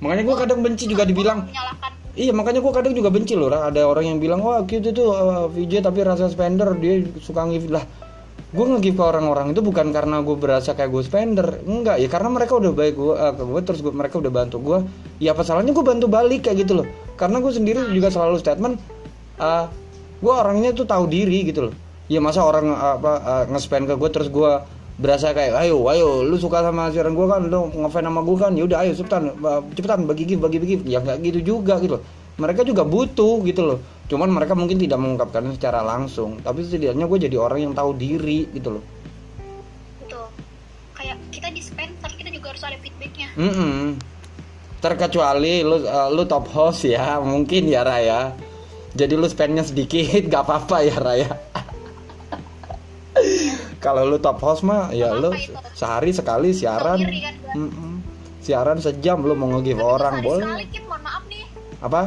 Makanya 0.00 0.22
gue 0.24 0.37
kadang 0.38 0.61
benci 0.61 0.85
juga 0.87 1.05
dibilang 1.05 1.44
menyalahkan 1.44 1.92
Iya 2.11 2.33
makanya 2.33 2.59
gue 2.59 2.72
kadang 2.74 2.90
juga 2.90 3.07
benci 3.07 3.38
loh. 3.38 3.46
Ada 3.48 3.87
orang 3.87 4.03
yang 4.03 4.18
bilang 4.18 4.42
Wah 4.42 4.64
gitu 4.64 4.90
tuh 4.90 5.12
uh, 5.12 5.46
VJ 5.46 5.79
tapi 5.79 6.03
rasa 6.03 6.26
spender 6.26 6.74
Dia 6.74 6.98
suka 7.20 7.46
ngift 7.46 7.70
lah 7.70 7.87
Gue 8.50 8.66
nge-give 8.66 8.98
ke 8.98 9.04
orang-orang 9.06 9.54
itu 9.54 9.62
bukan 9.62 9.94
karena 9.94 10.26
gue 10.26 10.34
berasa 10.34 10.74
kayak 10.74 10.90
gue 10.90 11.02
spender. 11.06 11.62
Enggak 11.62 12.02
ya 12.02 12.10
karena 12.10 12.34
mereka 12.34 12.58
udah 12.58 12.74
baik 12.74 12.98
gue, 12.98 13.14
uh, 13.14 13.30
ke 13.30 13.42
gue 13.46 13.60
Terus 13.62 13.80
gua- 13.86 13.94
mereka 13.94 14.18
udah 14.18 14.32
bantu 14.34 14.58
gue 14.58 14.78
Ya 15.22 15.38
apa 15.38 15.46
salahnya 15.46 15.70
gue 15.70 15.84
bantu 15.86 16.10
balik 16.10 16.50
kayak 16.50 16.66
gitu 16.66 16.82
loh. 16.82 16.86
Karena 17.14 17.38
gue 17.38 17.52
sendiri 17.54 17.78
juga 17.94 18.10
selalu 18.10 18.42
statement 18.42 18.74
uh, 19.38 19.70
Gue 20.18 20.32
orangnya 20.34 20.74
tuh 20.74 20.84
tahu 20.84 21.06
diri 21.06 21.46
gitu 21.46 21.70
loh. 21.70 21.74
Ya 22.10 22.18
masa 22.18 22.42
orang 22.42 22.74
uh, 22.74 22.98
apa 22.98 23.12
uh, 23.22 23.44
nge-spend 23.54 23.86
ke 23.86 23.94
gue 23.94 24.10
terus 24.10 24.26
gue 24.26 24.50
berasa 25.00 25.32
kayak 25.32 25.56
ayo 25.64 25.80
ayo 25.88 26.26
lu 26.26 26.36
suka 26.36 26.60
sama 26.60 26.90
siaran 26.90 27.14
gue 27.14 27.26
kan? 27.30 27.46
Lu 27.46 27.70
ngefans 27.70 28.02
sama 28.02 28.20
gue 28.26 28.36
kan? 28.36 28.52
Yaudah 28.58 28.82
ayo 28.82 28.92
cepetan 28.98 29.30
ba- 29.38 29.62
cepetan 29.78 30.10
bagi 30.10 30.26
gift 30.26 30.42
bagi 30.42 30.58
gift 30.58 30.84
ya 30.90 30.98
nggak 30.98 31.22
gitu 31.22 31.38
juga 31.54 31.78
gitu 31.78 31.96
loh 31.96 32.04
mereka 32.40 32.64
juga 32.64 32.83
butuh 32.88 33.44
gitu 33.44 33.62
loh. 33.62 33.79
Cuman 34.11 34.26
mereka 34.33 34.59
mungkin 34.59 34.81
tidak 34.81 34.98
mengungkapkan 34.98 35.46
secara 35.55 35.85
langsung. 35.85 36.40
Tapi 36.40 36.66
setidaknya 36.66 37.07
gue 37.07 37.18
jadi 37.31 37.37
orang 37.38 37.70
yang 37.70 37.74
tahu 37.76 37.94
diri 37.94 38.48
gitu 38.50 38.81
loh. 38.81 38.85
Gitu 40.03 40.18
kayak 40.96 41.16
kita 41.31 41.48
di 41.53 41.62
spend 41.62 41.92
tapi 42.00 42.14
kita 42.18 42.33
juga 42.33 42.57
harus 42.57 42.62
ada 42.64 42.76
feedbacknya. 42.81 43.29
Mm-mm. 43.37 44.00
terkecuali 44.81 45.61
lu 45.61 45.85
uh, 45.85 46.09
lu 46.09 46.24
top 46.24 46.48
host 46.57 46.88
ya 46.88 47.20
mungkin 47.20 47.68
ya 47.68 47.85
Raya. 47.85 48.33
Jadi 48.96 49.12
lu 49.14 49.29
spendnya 49.29 49.62
sedikit 49.62 50.24
gak 50.33 50.42
apa-apa 50.48 50.76
ya 50.83 50.96
Raya. 50.96 51.31
Kalau 53.79 54.09
lu 54.09 54.16
top 54.18 54.40
host 54.40 54.64
mah 54.64 54.90
ya 54.90 55.12
Apa 55.12 55.20
lu 55.20 55.31
itu? 55.37 55.53
sehari 55.76 56.11
sekali 56.16 56.50
siaran. 56.57 56.98
diri 57.01 57.20
kan, 57.20 57.34
Bang? 57.45 57.57
Mm-mm. 57.68 57.93
siaran 58.41 58.80
sejam 58.80 59.20
lu 59.20 59.36
mau 59.36 59.53
nge-give 59.55 59.84
orang 59.84 60.24
boleh. 60.24 60.49
Sekali 60.49 60.66
Kit, 60.72 60.84
mohon 60.88 61.03
maaf 61.05 61.22
nih. 61.28 61.45
Apa 61.80 62.01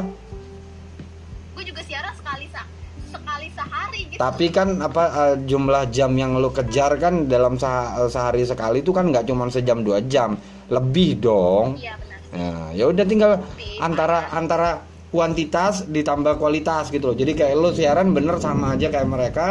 tapi 4.18 4.50
kan 4.50 4.80
apa 4.80 5.04
uh, 5.10 5.34
jumlah 5.42 5.90
jam 5.90 6.14
yang 6.14 6.38
lu 6.38 6.50
kejar 6.50 6.96
kan 6.98 7.26
dalam 7.26 7.58
seha- 7.58 8.06
sehari 8.08 8.46
sekali 8.46 8.80
itu 8.80 8.90
kan 8.94 9.10
nggak 9.10 9.26
cuma 9.28 9.46
sejam 9.50 9.82
dua 9.84 10.00
jam 10.04 10.38
lebih 10.70 11.20
dong 11.20 11.76
iya 11.78 11.94
benar 12.00 12.14
Nah, 12.34 12.74
ya 12.74 12.90
udah 12.90 13.06
tinggal 13.06 13.38
Tapi, 13.38 13.78
antara 13.78 14.26
antara 14.34 14.82
kuantitas 15.14 15.86
ditambah 15.86 16.42
kualitas 16.42 16.90
gitu 16.90 17.14
loh. 17.14 17.16
Jadi 17.16 17.30
kayak 17.38 17.54
lo 17.54 17.70
siaran 17.70 18.10
bener 18.10 18.42
sama 18.42 18.74
aja 18.74 18.90
kayak 18.90 19.06
mereka 19.06 19.46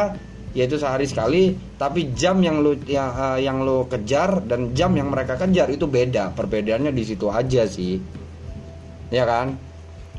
yaitu 0.54 0.78
sehari 0.78 1.10
sekali, 1.10 1.56
tapi 1.80 2.14
jam 2.14 2.38
yang 2.44 2.62
lo 2.62 2.78
ya, 2.86 3.10
eh, 3.34 3.48
yang 3.48 3.66
lo 3.66 3.90
kejar 3.90 4.44
dan 4.46 4.76
jam 4.78 4.94
yang 4.94 5.10
mereka 5.10 5.40
kejar 5.40 5.72
itu 5.72 5.88
beda. 5.90 6.36
Perbedaannya 6.36 6.92
di 6.94 7.04
situ 7.08 7.26
aja 7.32 7.64
sih. 7.66 7.98
Ya 9.10 9.24
kan? 9.26 9.58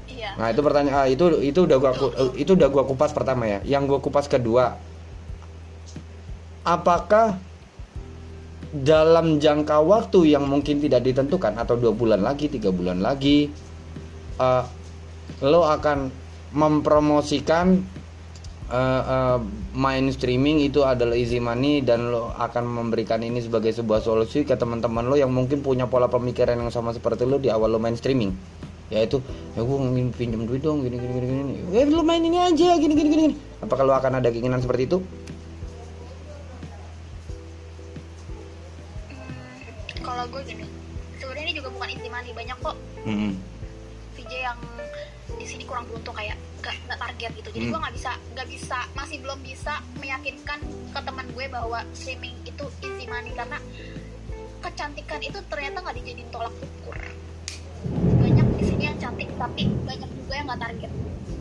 Iya 0.08 0.34
Nah, 0.34 0.50
itu 0.50 0.60
pertanyaan 0.60 1.04
ah, 1.04 1.06
itu 1.06 1.24
itu 1.40 1.60
udah 1.64 1.76
gua 1.78 1.92
eh, 1.94 2.42
itu 2.42 2.52
udah 2.58 2.68
gua 2.68 2.84
kupas 2.84 3.14
pertama 3.14 3.46
ya. 3.46 3.58
Yang 3.62 3.82
gua 3.96 3.98
kupas 4.02 4.26
kedua 4.26 4.76
apakah 6.64 7.36
dalam 8.74 9.38
jangka 9.38 9.78
waktu 9.84 10.34
yang 10.34 10.50
mungkin 10.50 10.82
tidak 10.82 11.06
ditentukan 11.06 11.54
atau 11.54 11.78
dua 11.78 11.94
bulan 11.94 12.24
lagi 12.24 12.50
tiga 12.50 12.74
bulan 12.74 12.98
lagi 12.98 13.52
eh, 14.40 14.64
lo 15.44 15.62
akan 15.62 16.10
mempromosikan 16.50 17.78
eh, 18.72 19.02
eh, 19.06 19.38
main 19.78 20.10
streaming 20.10 20.66
itu 20.66 20.82
adalah 20.82 21.14
easy 21.14 21.38
money 21.38 21.86
dan 21.86 22.10
lo 22.10 22.34
akan 22.34 22.66
memberikan 22.66 23.22
ini 23.22 23.38
sebagai 23.38 23.70
sebuah 23.70 24.02
solusi 24.02 24.42
ke 24.42 24.58
teman-teman 24.58 25.06
lo 25.06 25.14
yang 25.14 25.30
mungkin 25.30 25.62
punya 25.62 25.86
pola 25.86 26.10
pemikiran 26.10 26.58
yang 26.58 26.74
sama 26.74 26.90
seperti 26.90 27.22
lo 27.28 27.38
di 27.38 27.54
awal 27.54 27.70
lo 27.70 27.78
main 27.78 27.94
streaming 27.94 28.34
yaitu 28.94 29.18
ya 29.58 29.60
gue 29.66 29.76
ingin 29.90 30.08
pinjam 30.14 30.42
duit 30.46 30.62
dong 30.62 30.86
gini 30.86 30.94
gini 30.94 31.12
gini 31.18 31.26
gini 31.26 31.54
ya 31.74 31.82
lo 31.90 32.06
main 32.06 32.22
ini 32.22 32.38
aja 32.38 32.78
gini 32.78 32.94
gini 32.94 33.08
gini 33.10 33.22
gini. 33.28 33.36
apakah 33.58 33.82
lo 33.82 33.92
akan 33.98 34.22
ada 34.22 34.30
keinginan 34.30 34.62
seperti 34.62 34.86
itu 34.86 34.98
Hmm, 39.10 39.58
kalau 40.06 40.24
gue 40.30 40.42
gini 40.46 40.64
sebenarnya 41.18 41.44
ini 41.50 41.54
juga 41.58 41.68
bukan 41.74 41.88
money 42.14 42.30
banyak 42.30 42.58
kok 42.62 42.76
Hmm. 43.04 43.36
VJ 44.16 44.32
yang 44.32 44.60
di 45.36 45.44
sini 45.44 45.66
kurang 45.68 45.84
beruntung 45.90 46.16
kayak 46.16 46.38
gak, 46.64 46.72
nggak 46.88 46.96
target 46.96 47.30
gitu 47.36 47.48
jadi 47.50 47.64
Hmm. 47.68 47.72
gue 47.74 47.80
nggak 47.82 47.94
bisa 47.98 48.12
nggak 48.32 48.48
bisa 48.48 48.78
masih 48.94 49.16
belum 49.20 49.38
bisa 49.42 49.74
meyakinkan 49.98 50.60
ke 50.94 51.00
teman 51.02 51.26
gue 51.34 51.46
bahwa 51.50 51.82
streaming 51.92 52.32
itu 52.46 52.64
easy 52.80 53.04
money 53.10 53.34
karena 53.34 53.58
kecantikan 54.62 55.20
itu 55.20 55.36
ternyata 55.50 55.82
nggak 55.82 55.96
dijadiin 56.00 56.30
tolak 56.32 56.54
ukur 56.56 56.96
di 58.58 58.64
sini 58.64 58.82
yang 58.86 58.98
cantik 58.98 59.28
tapi 59.34 59.66
banyak 59.84 60.10
juga 60.14 60.32
yang 60.34 60.46
nggak 60.50 60.62
target. 60.62 60.90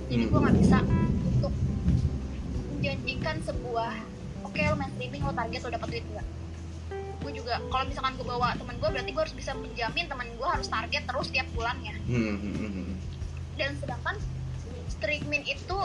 Jadi 0.10 0.24
Hmm. 0.24 0.32
gue 0.32 0.40
nggak 0.44 0.58
bisa 0.62 0.78
untuk 1.34 1.54
menjanjikan 2.74 3.36
sebuah 3.42 3.94
oke 4.44 4.60
lo 4.60 4.76
main 4.76 4.92
streaming 4.94 5.24
lo 5.24 5.34
target 5.34 5.60
lo 5.64 5.70
dapat 5.72 5.88
duit 5.90 6.06
enggak 6.12 6.28
gue 7.24 7.32
juga 7.40 7.56
kalau 7.72 7.88
misalkan 7.88 8.14
gue 8.20 8.28
bawa 8.28 8.52
temen 8.60 8.76
gue 8.76 8.90
berarti 8.92 9.12
gue 9.16 9.22
harus 9.24 9.36
bisa 9.40 9.56
menjamin 9.56 10.06
temen 10.12 10.28
gue 10.36 10.44
harus 10.44 10.68
target 10.68 11.08
terus 11.08 11.32
tiap 11.32 11.48
bulannya. 11.56 11.96
Hmm, 12.04 12.36
hmm, 12.36 12.94
dan 13.56 13.72
sedangkan 13.80 14.20
streaming 14.92 15.48
itu 15.48 15.78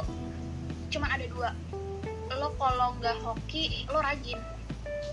cuman 0.90 1.08
ada 1.14 1.26
dua. 1.30 1.54
Lo 2.34 2.50
kalau 2.58 2.98
nggak 2.98 3.22
hoki 3.22 3.86
lo 3.86 4.02
rajin. 4.02 4.38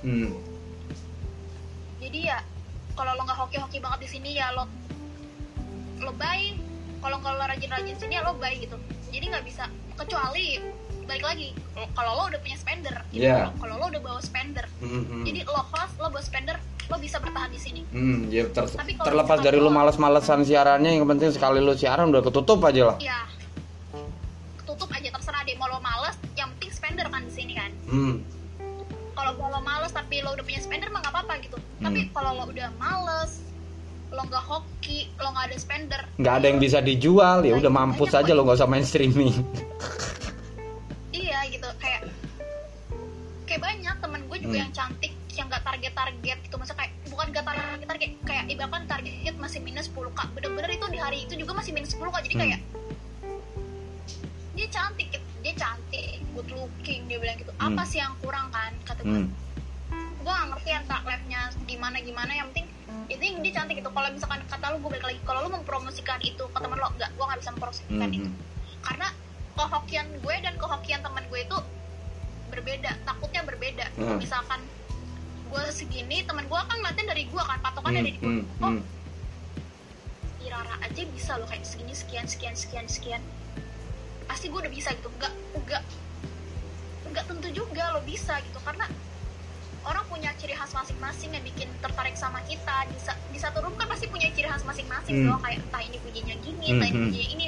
Hmm. 0.02 0.34
jadi 2.02 2.20
ya 2.34 2.38
kalau 2.94 3.14
lo 3.18 3.22
nggak 3.26 3.40
hoki-hoki 3.46 3.78
banget 3.82 4.00
di 4.06 4.10
sini 4.10 4.30
ya 4.38 4.50
lo 4.54 4.66
lo 5.98 6.12
buy 6.14 6.42
kalau 7.00 7.18
lo 7.18 7.46
rajin-rajin 7.46 7.96
sini 7.96 8.14
ya 8.14 8.24
lo 8.24 8.34
buy 8.34 8.54
gitu 8.56 8.76
jadi 9.10 9.26
nggak 9.30 9.46
bisa 9.46 9.64
kecuali 9.96 10.60
balik 11.06 11.24
lagi 11.24 11.48
lo- 11.72 11.92
kalau 11.94 12.12
lo 12.16 12.24
udah 12.28 12.40
punya 12.40 12.58
spender 12.58 12.96
gitu. 13.10 13.24
Iya. 13.24 13.54
kalau 13.54 13.54
kalau 13.62 13.76
lo 13.78 13.86
udah 13.88 14.02
bawa 14.04 14.20
spender 14.20 14.66
Hmm, 14.78 15.04
hmm. 15.04 15.24
jadi 15.24 15.40
lo 15.44 15.62
host 15.64 15.94
lo 15.96 16.08
bawa 16.08 16.22
spender 16.22 16.58
lo 16.86 16.98
bisa 16.98 17.18
bertahan 17.18 17.48
di 17.48 17.58
sini 17.58 17.82
Hmm, 17.88 18.28
ya 18.28 18.46
ter- 18.48 18.68
Tapi 18.68 18.92
kalau 18.94 19.06
terlepas 19.08 19.38
dari 19.40 19.58
lo- 19.58 19.70
males-malesan 19.70 20.42
siarannya 20.42 20.92
yang 20.94 21.06
penting 21.08 21.30
sekali 21.30 21.60
lu 21.60 21.74
siaran 21.74 22.10
udah 22.10 22.22
ketutup 22.22 22.60
aja 22.64 22.84
lah. 22.88 22.98
ya 23.00 23.20
tutup 24.64 24.90
aja 24.90 25.10
terserah 25.10 25.42
deh 25.44 25.56
mau 25.56 25.68
lo 25.68 25.80
males 25.80 26.18
yang 26.34 26.50
penting 26.52 26.72
spender 26.72 27.06
kan 27.06 27.22
di 27.22 27.32
sini 27.32 27.54
kan 27.54 27.72
Hmm. 27.86 28.16
kalau 29.14 29.32
lo 29.40 29.62
males 29.62 29.92
tapi 29.92 30.20
lo 30.20 30.34
udah 30.34 30.44
punya 30.44 30.60
spender 30.60 30.90
mah 30.90 31.00
nggak 31.00 31.14
apa-apa 31.14 31.34
gitu 31.40 31.58
tapi 31.80 32.00
Hmm. 32.02 32.12
kalau 32.12 32.32
lo 32.36 32.44
udah 32.48 32.70
males 32.76 33.46
lo 34.16 34.24
nggak 34.24 34.44
hoki 34.44 35.00
lo 35.16 35.30
nggak 35.30 35.46
ada 35.46 35.58
spender. 35.58 36.02
Nggak 36.16 36.34
ada 36.34 36.46
yang 36.48 36.58
bisa 36.58 36.80
dijual 36.80 37.44
ya 37.44 37.54
udah 37.54 37.68
Banyak- 37.68 37.92
mampus 37.92 38.12
aja 38.14 38.32
lo 38.32 38.42
nggak 38.42 38.58
usah 38.58 38.66
main 38.66 38.84
streaming. 38.84 39.36
Iya 41.12 41.40
gitu. 41.50 41.68
Kayak 41.78 42.02
kayak 43.46 43.62
banyak. 43.62 43.96
Temen 43.98 44.22
gue 44.26 44.38
juga 44.40 44.56
Hmm. 44.56 44.64
yang 44.64 44.74
cantik 44.74 45.12
yang 45.30 45.48
gak 45.48 45.64
target 45.64 45.92
target 45.92 46.38
gitu. 46.40 46.56
Masa 46.56 46.72
kayak 46.74 46.92
bukan 47.06 47.28
gak 47.30 47.44
target 47.44 47.84
target 47.86 48.12
kayak 48.24 48.44
ibaratkan 48.48 48.84
target 48.86 49.36
masih 49.36 49.60
minus 49.60 49.88
10 49.90 50.08
k. 50.10 50.20
Bener-bener 50.32 50.72
itu 50.72 50.86
di 50.88 50.98
hari 50.98 51.18
itu 51.24 51.36
juga 51.36 51.52
masih 51.54 51.72
minus 51.72 51.92
10 51.92 52.08
k. 52.10 52.18
Jadi 52.22 52.34
Hmm. 52.34 52.42
kayak 52.42 52.60
dia 54.56 54.68
cantik 54.70 55.08
gitu. 55.12 55.24
dia 55.44 55.54
cantik 55.54 56.02
good 56.34 56.50
looking 56.50 57.06
dia 57.06 57.20
bilang 57.20 57.38
gitu. 57.38 57.54
Hmm. 57.54 57.70
apa 57.70 57.86
sih 57.86 58.00
yang 58.00 58.16
kurang 58.18 58.50
kan? 58.50 58.74
Kata 58.82 59.02
gue. 59.02 59.14
Hmm. 59.14 59.30
gue 60.18 60.34
gak 60.34 60.48
ngerti 60.50 60.70
entah 60.74 61.02
live-nya 61.04 61.42
gimana 61.64 61.98
gimana 62.00 62.32
yang 62.34 62.48
penting 62.50 62.66
itu 63.08 63.22
dia 63.42 63.54
cantik 63.54 63.76
gitu. 63.80 63.90
Kalau 63.90 64.08
misalkan 64.10 64.42
kata 64.48 64.66
lu 64.74 64.78
gue 64.82 64.92
balik 64.98 65.06
lagi. 65.06 65.20
Kalau 65.24 65.40
lu 65.46 65.50
mempromosikan 65.54 66.20
itu 66.22 66.44
ke 66.44 66.60
temen 66.60 66.78
lo 66.78 66.90
enggak. 66.94 67.10
Gue 67.14 67.26
gak 67.28 67.40
bisa 67.42 67.52
mempromosikan 67.54 67.92
Hmm, 67.92 68.18
itu. 68.18 68.30
Karena 68.82 69.08
kehokian 69.56 70.08
gue 70.20 70.36
dan 70.44 70.54
kehokian 70.60 71.00
teman 71.02 71.24
gue 71.30 71.40
itu 71.40 71.58
berbeda. 72.52 72.92
Takutnya 73.04 73.42
berbeda 73.44 73.86
Hmm. 73.96 74.18
misalkan 74.18 74.62
gue 75.46 75.64
segini 75.72 76.26
teman 76.26 76.44
gue 76.50 76.60
kan 76.60 76.78
ngeliatin 76.82 77.08
dari 77.08 77.24
gue 77.28 77.44
kan. 77.44 77.58
Patokannya 77.62 78.02
Hmm, 78.02 78.08
dari 78.08 78.18
gue 78.18 78.30
hmm, 78.30 78.64
oh 78.64 78.72
hmm. 78.76 78.84
Irara 80.46 80.76
aja 80.84 81.02
bisa 81.10 81.32
loh 81.42 81.48
kayak 81.50 81.66
segini 81.66 81.94
sekian 81.96 82.26
sekian 82.30 82.54
sekian 82.54 82.86
sekian. 82.86 83.22
Pasti 84.26 84.50
gue 84.50 84.60
udah 84.62 84.74
bisa 84.74 84.94
gitu. 84.94 85.10
Enggak 85.10 85.34
enggak. 85.54 85.84
Enggak 87.06 87.26
tentu 87.26 87.48
juga 87.50 87.94
lo 87.94 88.02
bisa 88.06 88.38
gitu. 88.42 88.60
Karena 88.62 88.86
orang 89.86 90.06
punya 90.06 90.34
ciri 90.36 90.52
khas 90.52 90.74
masing-masing 90.74 91.30
yang 91.30 91.44
bikin 91.44 91.70
tertarik 91.78 92.18
sama 92.18 92.42
kita 92.44 92.90
di, 92.90 92.98
di 93.32 93.40
satu 93.40 93.62
room 93.62 93.74
kan 93.74 93.86
pasti 93.86 94.10
punya 94.10 94.28
ciri 94.34 94.50
khas 94.50 94.66
masing-masing 94.66 95.14
Hmm. 95.24 95.38
kayak 95.40 95.62
entah 95.62 95.82
ini 95.82 95.98
pujinya 96.02 96.36
gini 96.42 96.66
Hmm, 96.66 96.74
entah 96.76 96.88
ini 96.88 96.98
hmm. 96.98 97.06
pujinya 97.08 97.30
ini 97.32 97.46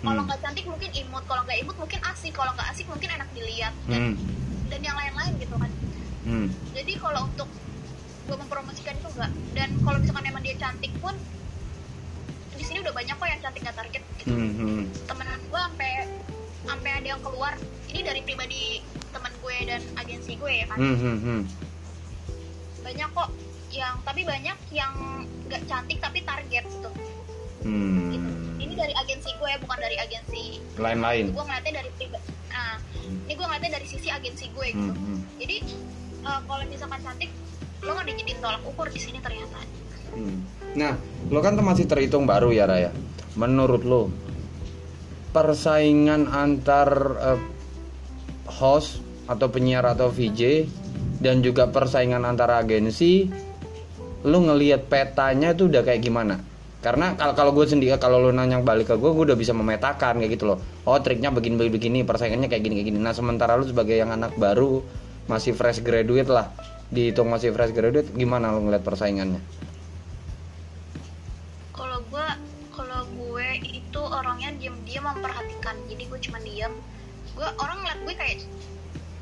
kalau 0.00 0.16
Hmm. 0.16 0.26
nggak 0.26 0.40
cantik 0.40 0.64
mungkin 0.64 0.90
imut 0.94 1.24
kalau 1.26 1.42
nggak 1.42 1.58
imut 1.60 1.76
mungkin 1.76 2.00
asik 2.06 2.32
kalau 2.32 2.52
nggak 2.54 2.68
asik 2.70 2.86
mungkin 2.86 3.08
enak 3.10 3.28
dilihat 3.30 3.74
dan, 3.84 4.00
Hmm. 4.00 4.14
dan 4.70 4.80
yang 4.80 4.96
lain-lain 4.96 5.32
gitu 5.36 5.54
kan 5.54 5.70
Hmm. 6.24 6.46
jadi 6.72 6.92
kalau 6.96 7.20
untuk 7.26 7.48
gue 8.20 8.36
mempromosikan 8.38 8.94
itu 8.94 9.08
enggak 9.10 9.32
dan 9.52 9.68
kalau 9.82 9.98
misalkan 9.98 10.24
emang 10.24 10.42
dia 10.42 10.54
cantik 10.54 10.92
pun 11.02 11.14
di 12.54 12.62
sini 12.62 12.78
udah 12.78 12.94
banyak 12.94 13.14
kok 13.16 13.26
yang 13.26 13.40
cantik 13.40 13.62
gak 13.64 13.74
target 13.74 14.02
gitu 14.14 14.30
Hmm, 14.30 14.52
hmm. 14.52 14.82
temenan 15.04 15.40
gue 15.42 15.60
sampai 15.60 15.90
sampai 16.62 16.90
ada 16.94 17.08
yang 17.08 17.20
keluar 17.20 17.52
ini 17.88 18.00
dari 18.00 18.20
pribadi 18.22 18.78
teman 19.10 19.32
gue 19.34 19.56
dan 19.66 19.80
agensi 19.96 20.38
gue 20.38 20.52
ya 20.54 20.66
kan 20.68 20.78
Hmm, 20.78 20.94
hmm, 20.94 21.18
hmm. 21.18 21.42
Banyak 22.90 23.10
kok 23.14 23.30
yang 23.70 23.94
tapi 24.02 24.26
banyak 24.26 24.58
yang 24.74 24.92
nggak 25.46 25.62
cantik 25.64 25.98
tapi 26.02 26.18
target 26.22 26.66
gitu 26.66 26.90
Hmm. 27.60 28.08
gitu 28.08 28.30
ini 28.56 28.72
dari 28.72 28.96
agensi 28.96 29.30
gue 29.36 29.52
bukan 29.60 29.78
dari 29.78 29.92
agensi 29.94 30.58
lain-lain 30.74 31.28
gue 31.28 31.44
ngeliatnya 31.44 31.72
dari 31.76 31.90
pribadi 31.92 32.24
nah 32.48 32.80
ini 33.04 33.32
gue 33.36 33.44
ngeliatnya 33.44 33.72
dari 33.76 33.86
sisi 33.86 34.08
agensi 34.08 34.48
gue 34.50 34.66
gitu 34.72 34.90
Hmm, 34.90 34.96
hmm. 34.96 35.20
jadi 35.38 35.56
eh, 36.24 36.40
kalau 36.40 36.62
misalkan 36.66 37.00
cantik 37.04 37.30
lo 37.80 37.92
nggak 37.92 38.06
dijadiin 38.10 38.38
tolak 38.40 38.62
ukur 38.64 38.88
di 38.88 39.00
sini 39.00 39.20
ternyata 39.20 39.60
Hmm. 40.10 40.42
Nah, 40.74 40.98
lo 41.30 41.38
kan 41.38 41.54
tuh 41.54 41.62
masih 41.62 41.86
terhitung 41.86 42.26
baru 42.26 42.50
ya 42.50 42.66
Raya. 42.66 42.90
Menurut 43.38 43.86
lo, 43.86 44.10
persaingan 45.30 46.26
antar 46.26 46.90
eh, 47.14 47.40
host 48.50 48.98
atau 49.30 49.46
penyiar 49.46 49.86
atau 49.86 50.10
VJ 50.10 50.66
dan 51.20 51.44
juga 51.44 51.68
persaingan 51.68 52.24
antara 52.24 52.58
agensi, 52.58 53.28
lo 54.24 54.38
ngelihat 54.40 54.88
petanya 54.88 55.52
tuh 55.52 55.68
udah 55.68 55.84
kayak 55.84 56.00
gimana? 56.00 56.40
Karena 56.80 57.12
kalau 57.12 57.36
kalau 57.36 57.52
gue 57.52 57.68
sendiri 57.68 57.92
kalau 58.00 58.16
lo 58.16 58.32
nanya 58.32 58.64
balik 58.64 58.88
ke 58.88 58.96
gue, 58.96 59.10
gue 59.12 59.24
udah 59.30 59.36
bisa 59.36 59.52
memetakan 59.52 60.18
kayak 60.18 60.40
gitu 60.40 60.56
loh. 60.56 60.58
Oh 60.88 60.96
triknya 60.96 61.28
begini 61.28 61.60
begini, 61.68 62.00
persaingannya 62.08 62.48
kayak 62.48 62.64
gini 62.64 62.74
kayak 62.80 62.88
gini. 62.90 62.98
Nah 62.98 63.12
sementara 63.12 63.60
lo 63.60 63.68
sebagai 63.68 64.00
yang 64.00 64.10
anak 64.10 64.32
baru 64.40 64.80
masih 65.28 65.52
fresh 65.52 65.84
graduate 65.84 66.32
lah, 66.32 66.48
dihitung 66.88 67.28
masih 67.28 67.52
fresh 67.52 67.76
graduate, 67.76 68.08
gimana 68.16 68.50
lo 68.50 68.64
ngeliat 68.64 68.80
persaingannya? 68.80 69.44
kalau 71.80 72.06
gue 72.12 72.28
kalau 72.76 73.00
gue 73.16 73.48
itu 73.64 74.00
orangnya 74.00 74.52
diam-diam 74.60 75.04
memperhatikan 75.04 75.76
jadi 75.88 76.02
gue 76.06 76.20
cuma 76.28 76.38
diam 76.44 76.72
gue 77.36 77.48
orang 77.56 77.76
ngeliat 77.80 78.00
gue 78.04 78.14
kayak 78.16 78.36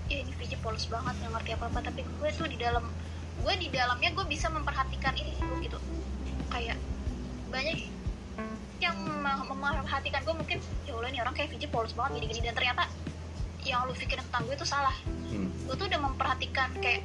ya 0.08 0.24
ini 0.24 0.32
VJ 0.40 0.56
polos 0.64 0.88
banget 0.88 1.14
nggak 1.20 1.32
ngerti 1.36 1.50
apa 1.52 1.64
apa 1.68 1.78
tapi 1.84 2.00
gue 2.00 2.28
tuh 2.32 2.48
di 2.48 2.56
dalam 2.56 2.84
gue 3.38 3.54
di 3.60 3.68
dalamnya 3.70 4.10
gue 4.16 4.26
bisa 4.26 4.48
memperhatikan 4.50 5.14
ini 5.14 5.36
gitu. 5.62 5.78
Kayak 6.48 6.80
banyak 7.52 7.86
yang 8.80 8.96
mem- 8.98 9.46
memperhatikan 9.46 10.20
gue 10.24 10.34
mungkin 10.34 10.58
ya 10.88 10.92
Allah 10.96 11.10
ini 11.12 11.18
orang 11.20 11.34
kayak 11.36 11.52
VJ 11.54 11.64
polos 11.70 11.92
banget 11.92 12.24
gini-gini. 12.24 12.50
Dan 12.50 12.54
ternyata 12.56 12.88
yang 13.62 13.84
lu 13.84 13.92
pikirin 13.92 14.24
tentang 14.32 14.48
gue 14.48 14.56
itu 14.56 14.66
salah. 14.66 14.96
Hmm. 15.28 15.52
gue 15.68 15.76
tuh 15.76 15.86
udah 15.86 16.00
memperhatikan 16.00 16.72
kayak 16.80 17.04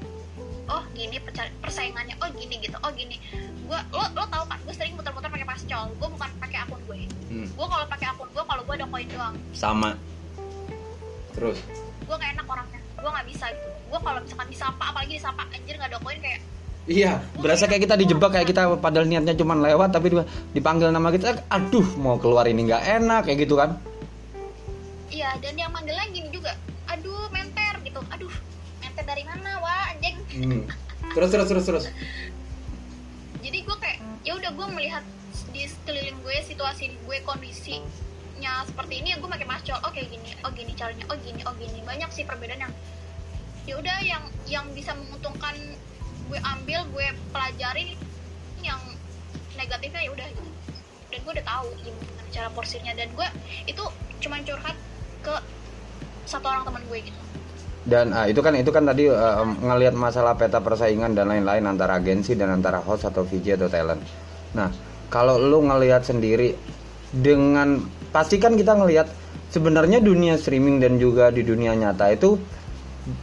oh 0.72 0.80
gini 0.96 1.20
persaingannya 1.60 2.16
oh 2.24 2.30
gini 2.32 2.56
gitu 2.64 2.80
oh 2.80 2.92
gini. 2.96 3.20
Gue 3.68 3.80
lo 3.92 4.04
lo 4.16 4.24
tau 4.32 4.48
kan 4.48 4.58
gue 4.64 4.74
sering 4.74 4.96
muter-muter 4.96 5.28
pakai 5.28 5.48
pascol 5.48 5.92
gue 5.92 6.08
bukan 6.08 6.30
pakai 6.40 6.58
akun 6.64 6.80
gue. 6.88 7.00
Hmm. 7.30 7.48
gue 7.52 7.68
kalau 7.68 7.86
pakai 7.92 8.08
akun 8.10 8.30
gue 8.32 8.44
kalau 8.48 8.62
gue 8.64 8.76
ada 8.80 8.88
koin 8.88 9.08
doang. 9.12 9.36
Sama. 9.52 9.92
Terus? 11.34 11.60
Gue 12.04 12.16
gak 12.20 12.32
enak 12.38 12.46
orangnya 12.46 12.83
gue 13.04 13.12
nggak 13.12 13.28
bisa 13.28 13.46
gitu. 13.52 13.70
Gue 13.92 14.00
kalau 14.00 14.20
misalkan 14.24 14.48
disapa 14.48 14.84
apalagi 14.96 15.14
disapa 15.20 15.44
anjir 15.52 15.76
nggak 15.76 15.92
ada 15.92 16.00
koin 16.00 16.20
kayak 16.24 16.40
iya 16.84 17.24
berasa 17.40 17.64
kayak 17.68 17.88
kita 17.88 17.96
dijebak 17.96 18.32
kayak 18.36 18.48
kita 18.48 18.76
padahal 18.80 19.08
niatnya 19.08 19.36
cuma 19.36 19.56
lewat 19.56 19.96
tapi 19.96 20.12
dipanggil 20.52 20.92
nama 20.92 21.12
kita 21.12 21.44
aduh 21.48 21.88
mau 22.00 22.20
keluar 22.20 22.48
ini 22.48 22.72
nggak 22.72 23.04
enak 23.04 23.22
kayak 23.28 23.44
gitu 23.44 23.60
kan? 23.60 23.76
Iya 25.12 25.36
dan 25.44 25.54
yang 25.60 25.72
manggilnya 25.76 26.08
gini 26.16 26.32
juga 26.32 26.56
aduh 26.88 27.28
menter 27.36 27.76
gitu. 27.84 28.00
Aduh 28.08 28.34
menter 28.80 29.04
dari 29.04 29.24
mana 29.28 29.60
wah 29.60 29.92
anjing. 29.92 30.16
Hmm. 30.32 30.64
terus 31.12 31.30
terus 31.36 31.48
terus 31.52 31.66
terus. 31.68 31.86
Jadi 33.44 33.60
gue 33.68 33.78
kayak 33.84 34.00
ya 34.24 34.40
udah 34.40 34.52
gue 34.56 34.68
melihat 34.72 35.04
di 35.52 35.68
sekeliling 35.68 36.16
gue 36.24 36.36
situasi 36.48 36.96
gue 36.96 37.18
kondisinya 37.28 38.13
caranya 38.44 38.68
seperti 38.68 38.94
ini 39.00 39.16
gue 39.16 39.30
pakai 39.32 39.48
mascol 39.48 39.80
oh 39.88 39.92
kayak 39.96 40.12
gini 40.12 40.36
oh 40.44 40.52
gini 40.52 40.72
caranya 40.76 41.06
oh 41.08 41.16
gini 41.16 41.42
oh 41.48 41.56
gini. 41.56 41.80
Banyak 41.88 42.10
sih 42.12 42.28
perbedaan 42.28 42.60
yang 42.60 42.74
ya 43.64 43.74
udah 43.80 43.98
yang 44.04 44.24
yang 44.52 44.66
bisa 44.76 44.92
menguntungkan 45.00 45.56
gue 46.28 46.40
ambil 46.44 46.84
gue 46.92 47.08
pelajari 47.32 47.96
yang 48.60 48.80
negatifnya 49.56 50.04
ya 50.04 50.12
udah 50.12 50.28
gitu. 50.28 50.52
Dan 51.08 51.20
gue 51.24 51.32
udah 51.40 51.46
tahu 51.48 51.68
gimana 51.88 52.22
cara 52.36 52.48
porsirnya 52.52 52.92
dan 53.00 53.08
gue 53.16 53.28
itu 53.64 53.84
cuman 54.28 54.44
curhat 54.44 54.76
ke 55.24 55.36
satu 56.28 56.44
orang 56.52 56.68
teman 56.68 56.84
gue 56.92 57.00
gitu. 57.00 57.20
Dan 57.88 58.12
ah, 58.12 58.28
itu 58.28 58.44
kan 58.44 58.60
itu 58.60 58.72
kan 58.76 58.84
tadi 58.84 59.08
uh, 59.08 59.44
ngelihat 59.44 59.96
masalah 59.96 60.36
peta 60.36 60.60
persaingan 60.60 61.16
dan 61.16 61.32
lain-lain 61.32 61.64
antara 61.64 61.96
agensi 61.96 62.36
dan 62.36 62.60
antara 62.60 62.84
host 62.84 63.08
atau 63.08 63.24
VJ 63.24 63.56
atau 63.56 63.72
talent. 63.72 64.04
Nah, 64.52 64.68
kalau 65.08 65.40
lu 65.40 65.64
ngelihat 65.64 66.04
sendiri 66.04 66.56
dengan 67.12 68.03
pasti 68.14 68.38
kan 68.38 68.54
kita 68.54 68.78
ngelihat 68.78 69.10
sebenarnya 69.50 69.98
dunia 69.98 70.38
streaming 70.38 70.78
dan 70.78 71.02
juga 71.02 71.34
di 71.34 71.42
dunia 71.42 71.74
nyata 71.74 72.14
itu 72.14 72.38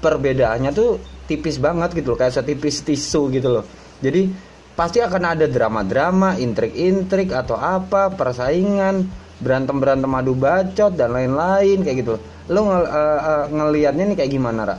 perbedaannya 0.03 0.71
tuh 0.75 0.99
tipis 1.31 1.63
banget 1.63 1.95
gitu 1.95 2.13
loh 2.13 2.19
kayak 2.19 2.35
setipis 2.35 2.83
tisu 2.83 3.31
gitu 3.31 3.49
loh 3.55 3.65
jadi 4.03 4.27
pasti 4.75 4.99
akan 4.99 5.39
ada 5.39 5.47
drama-drama 5.47 6.35
intrik-intrik 6.43 7.31
atau 7.31 7.55
apa 7.55 8.11
persaingan 8.11 9.07
berantem-berantem 9.39 10.11
adu 10.11 10.35
bacot 10.35 10.93
dan 10.99 11.15
lain-lain 11.15 11.87
kayak 11.87 11.97
gitu 12.03 12.11
loh 12.19 12.23
lo 12.51 12.61
ng 12.67 12.71
uh, 12.71 12.83
uh, 12.83 13.45
ngelihatnya 13.47 14.11
nih 14.11 14.17
kayak 14.19 14.33
gimana 14.35 14.61
Ra? 14.67 14.77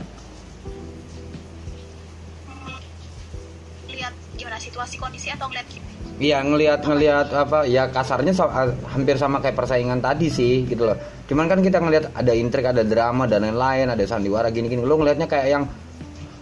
lihat 3.88 4.14
gimana 4.36 4.60
situasi 4.60 5.00
kondisi 5.00 5.32
atau 5.32 5.48
ngeliat 5.48 5.66
gitu 5.72 5.91
Iya 6.20 6.44
ngelihat 6.44 6.84
ngelihat 6.84 7.28
apa 7.32 7.64
ya 7.64 7.88
kasarnya 7.88 8.32
sa- 8.36 8.72
hampir 8.92 9.16
sama 9.16 9.40
kayak 9.40 9.56
persaingan 9.56 10.00
tadi 10.00 10.28
sih 10.28 10.68
gitu 10.68 10.84
loh. 10.86 10.96
Cuman 11.26 11.48
kan 11.48 11.64
kita 11.64 11.80
ngelihat 11.80 12.12
ada 12.12 12.32
intrik, 12.36 12.68
ada 12.68 12.84
drama 12.84 13.24
dan 13.24 13.48
lain-lain, 13.48 13.88
ada 13.90 14.04
sandiwara 14.04 14.52
gini-gini. 14.52 14.84
Lo 14.84 15.00
ngelihatnya 15.00 15.26
kayak 15.26 15.46
yang 15.48 15.64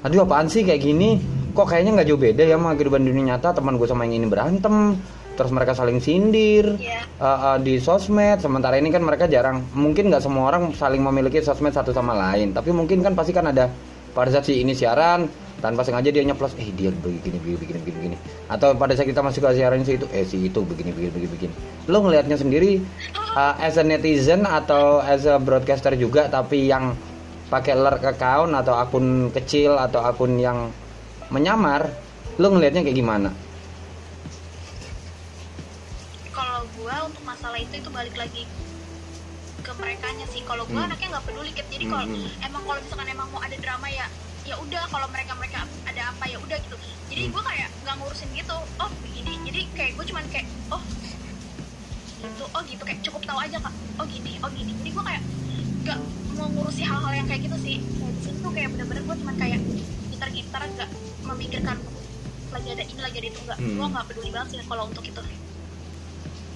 aduh 0.02 0.26
apaan 0.26 0.50
sih 0.50 0.66
kayak 0.66 0.82
gini? 0.82 1.20
Kok 1.50 1.66
kayaknya 1.66 2.00
nggak 2.00 2.08
jauh 2.08 2.20
beda 2.20 2.42
ya 2.46 2.54
sama 2.58 2.78
kehidupan 2.78 3.02
dunia 3.02 3.34
nyata 3.34 3.50
teman 3.56 3.74
gue 3.74 3.88
sama 3.90 4.06
yang 4.06 4.22
ini 4.22 4.26
berantem 4.30 4.94
terus 5.34 5.56
mereka 5.56 5.72
saling 5.72 6.04
sindir 6.04 6.76
Iya. 6.76 7.00
uh, 7.16 7.56
uh, 7.56 7.58
di 7.58 7.80
sosmed 7.80 8.44
sementara 8.44 8.76
ini 8.76 8.92
kan 8.92 9.00
mereka 9.00 9.24
jarang 9.24 9.64
mungkin 9.72 10.12
nggak 10.12 10.20
semua 10.20 10.52
orang 10.52 10.76
saling 10.76 11.00
memiliki 11.00 11.40
sosmed 11.40 11.72
satu 11.72 11.96
sama 11.96 12.12
lain 12.12 12.52
tapi 12.52 12.76
mungkin 12.76 13.00
kan 13.00 13.16
pasti 13.16 13.32
kan 13.32 13.48
ada 13.48 13.72
pada 14.12 14.28
saat 14.28 14.44
si 14.44 14.60
ini 14.60 14.76
siaran 14.76 15.24
tanpa 15.60 15.84
sengaja 15.84 16.08
dia 16.08 16.24
nyeplos 16.24 16.56
eh 16.56 16.72
dia 16.72 16.88
begini 16.90 17.36
begini 17.36 17.56
begini 17.60 17.78
begini, 17.84 17.96
begini. 18.00 18.16
atau 18.48 18.72
pada 18.74 18.96
saat 18.96 19.06
kita 19.06 19.20
masuk 19.20 19.44
ke 19.44 19.60
siaran 19.60 19.84
si 19.84 20.00
itu 20.00 20.06
eh 20.10 20.24
si 20.24 20.36
itu 20.40 20.60
begini 20.64 20.90
begini 20.90 21.12
begini 21.12 21.30
begini 21.30 21.54
lo 21.86 22.00
ngelihatnya 22.00 22.36
sendiri 22.40 22.80
uh, 23.36 23.54
as 23.60 23.76
a 23.76 23.84
netizen 23.84 24.48
atau 24.48 25.04
as 25.04 25.28
a 25.28 25.36
broadcaster 25.36 25.92
juga 25.94 26.26
tapi 26.32 26.66
yang 26.72 26.96
pakai 27.52 27.76
lurk 27.76 28.02
account 28.02 28.56
atau 28.56 28.74
akun 28.74 29.28
kecil 29.30 29.76
atau 29.76 30.00
akun 30.00 30.40
yang 30.40 30.72
menyamar 31.28 31.92
lo 32.40 32.48
ngelihatnya 32.50 32.80
kayak 32.82 32.96
gimana 32.96 33.30
kalau 36.32 36.64
gue 36.72 36.96
untuk 37.04 37.22
masalah 37.28 37.58
itu 37.60 37.74
itu 37.76 37.90
balik 37.92 38.16
lagi 38.16 38.48
ke 39.60 39.72
mereka 39.76 40.08
sih 40.30 40.42
kalau 40.48 40.64
gue 40.64 40.78
Hmm. 40.78 40.88
anaknya 40.88 41.18
nggak 41.18 41.24
peduli 41.28 41.50
jadi 41.52 41.84
kalau 41.84 42.04
Hmm. 42.06 42.46
emang 42.48 42.62
kalau 42.64 42.80
misalkan 42.80 43.08
emang 43.12 43.28
mau 43.28 43.42
ada 43.44 43.56
drama 43.60 43.86
ya 43.92 44.06
ya 44.50 44.56
udah 44.58 44.82
kalau 44.90 45.06
mereka 45.14 45.32
mereka 45.38 45.60
ada 45.86 46.02
apa 46.10 46.24
ya 46.26 46.38
udah 46.42 46.58
gitu. 46.58 46.76
Jadi 47.06 47.22
Hmm. 47.22 47.32
gue 47.32 47.42
kayak 47.46 47.68
nggak 47.86 47.94
ngurusin 48.02 48.28
gitu 48.34 48.56
oh 48.82 48.90
begini. 48.98 49.32
Jadi 49.46 49.60
kayak 49.78 49.92
gue 49.94 50.04
cuman 50.10 50.24
kayak 50.26 50.46
oh 50.68 50.82
gitu 52.18 52.44
oh 52.44 52.62
gitu. 52.66 52.82
Kayak 52.82 53.00
cukup 53.06 53.22
tahu 53.22 53.38
aja 53.38 53.56
kak. 53.62 53.74
Oh 53.96 54.06
gini 54.10 54.32
oh 54.42 54.50
gini. 54.50 54.72
Jadi 54.74 54.90
gue 54.90 55.04
kayak 55.06 55.22
nggak 55.86 55.98
mau 56.34 56.48
ngurusi 56.50 56.82
hal-hal 56.82 57.12
yang 57.14 57.26
kayak 57.30 57.42
gitu 57.46 57.56
sih. 57.62 57.76
Kayak 57.78 58.12
di 58.12 58.20
sini 58.20 58.38
tuh 58.42 58.50
kayak 58.50 58.68
bener-bener 58.74 59.02
gue 59.06 59.16
cuman 59.22 59.34
kayak 59.38 59.60
gitar-gitar 60.10 60.62
nggak 60.66 60.90
memikirkan 61.22 61.76
lagi 62.50 62.68
ada 62.74 62.82
ini 62.82 63.00
lagi 63.00 63.16
ada 63.22 63.28
itu 63.30 63.40
nggak. 63.40 63.58
Hmm. 63.62 63.76
gue 63.78 63.86
nggak 63.86 64.04
peduli 64.10 64.30
banget 64.34 64.48
sih 64.50 64.58
kalau 64.66 64.84
untuk 64.90 65.04
itu. 65.06 65.22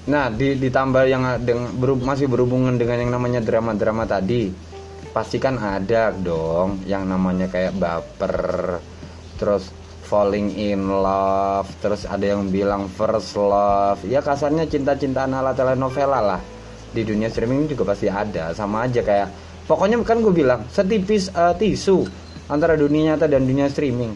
Nah, 0.05 0.29
di, 0.29 0.61
ditambah 0.61 1.05
yang 1.09 1.25
deng- 1.41 1.81
beru- 1.81 1.97
masih 1.97 2.29
berhubungan 2.29 2.77
dengan 2.77 3.01
yang 3.01 3.09
namanya 3.09 3.41
drama-drama 3.41 4.05
tadi, 4.05 4.53
pasti 5.15 5.39
kan 5.39 5.55
ada 5.63 6.11
dong 6.11 6.83
yang 6.91 7.07
namanya 7.07 7.47
kayak 7.47 7.79
baper, 7.79 8.83
terus 9.39 9.71
falling 10.03 10.51
in 10.59 10.91
love, 10.91 11.71
terus 11.79 12.03
ada 12.03 12.35
yang 12.35 12.51
bilang 12.51 12.91
first 12.91 13.39
love, 13.39 14.03
ya 14.03 14.19
kasarnya 14.19 14.67
cinta-cintaan 14.67 15.31
ala 15.31 15.55
telenovela 15.55 16.19
lah. 16.19 16.43
Di 16.91 17.07
dunia 17.07 17.31
streaming 17.31 17.71
juga 17.71 17.95
pasti 17.95 18.11
ada, 18.11 18.51
sama 18.59 18.91
aja 18.91 19.07
kayak, 19.07 19.31
pokoknya 19.71 20.03
kan 20.03 20.19
gue 20.19 20.35
bilang 20.35 20.67
setipis 20.67 21.31
eh, 21.31 21.55
tisu 21.63 22.03
antara 22.51 22.75
dunia 22.75 23.15
nyata 23.15 23.31
dan 23.31 23.47
dunia 23.47 23.71
streaming. 23.71 24.11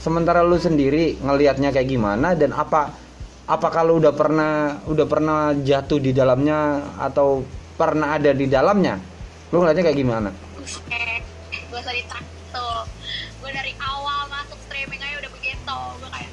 Sementara 0.00 0.40
lu 0.40 0.56
sendiri 0.56 1.20
ngelihatnya 1.20 1.70
kayak 1.70 1.86
gimana 1.92 2.34
dan 2.34 2.56
apa 2.56 2.90
apa 3.46 3.68
kalau 3.70 4.00
udah 4.00 4.10
pernah 4.16 4.80
udah 4.88 5.06
pernah 5.06 5.54
jatuh 5.54 6.00
di 6.02 6.10
dalamnya 6.10 6.90
atau 6.98 7.44
pernah 7.78 8.18
ada 8.18 8.34
di 8.34 8.50
dalamnya 8.50 9.11
lu 9.52 9.60
ngeliatnya 9.60 9.84
kayak 9.84 9.98
gimana? 10.00 10.30
Gue 11.68 11.78
usah 11.80 11.92
ditrakto 11.92 12.68
gue 13.44 13.50
dari 13.52 13.72
awal 13.84 14.24
masuk 14.32 14.56
streaming 14.64 15.00
aja 15.04 15.20
udah 15.20 15.30
begitu. 15.36 15.76
Gue 16.00 16.08
kayak 16.08 16.32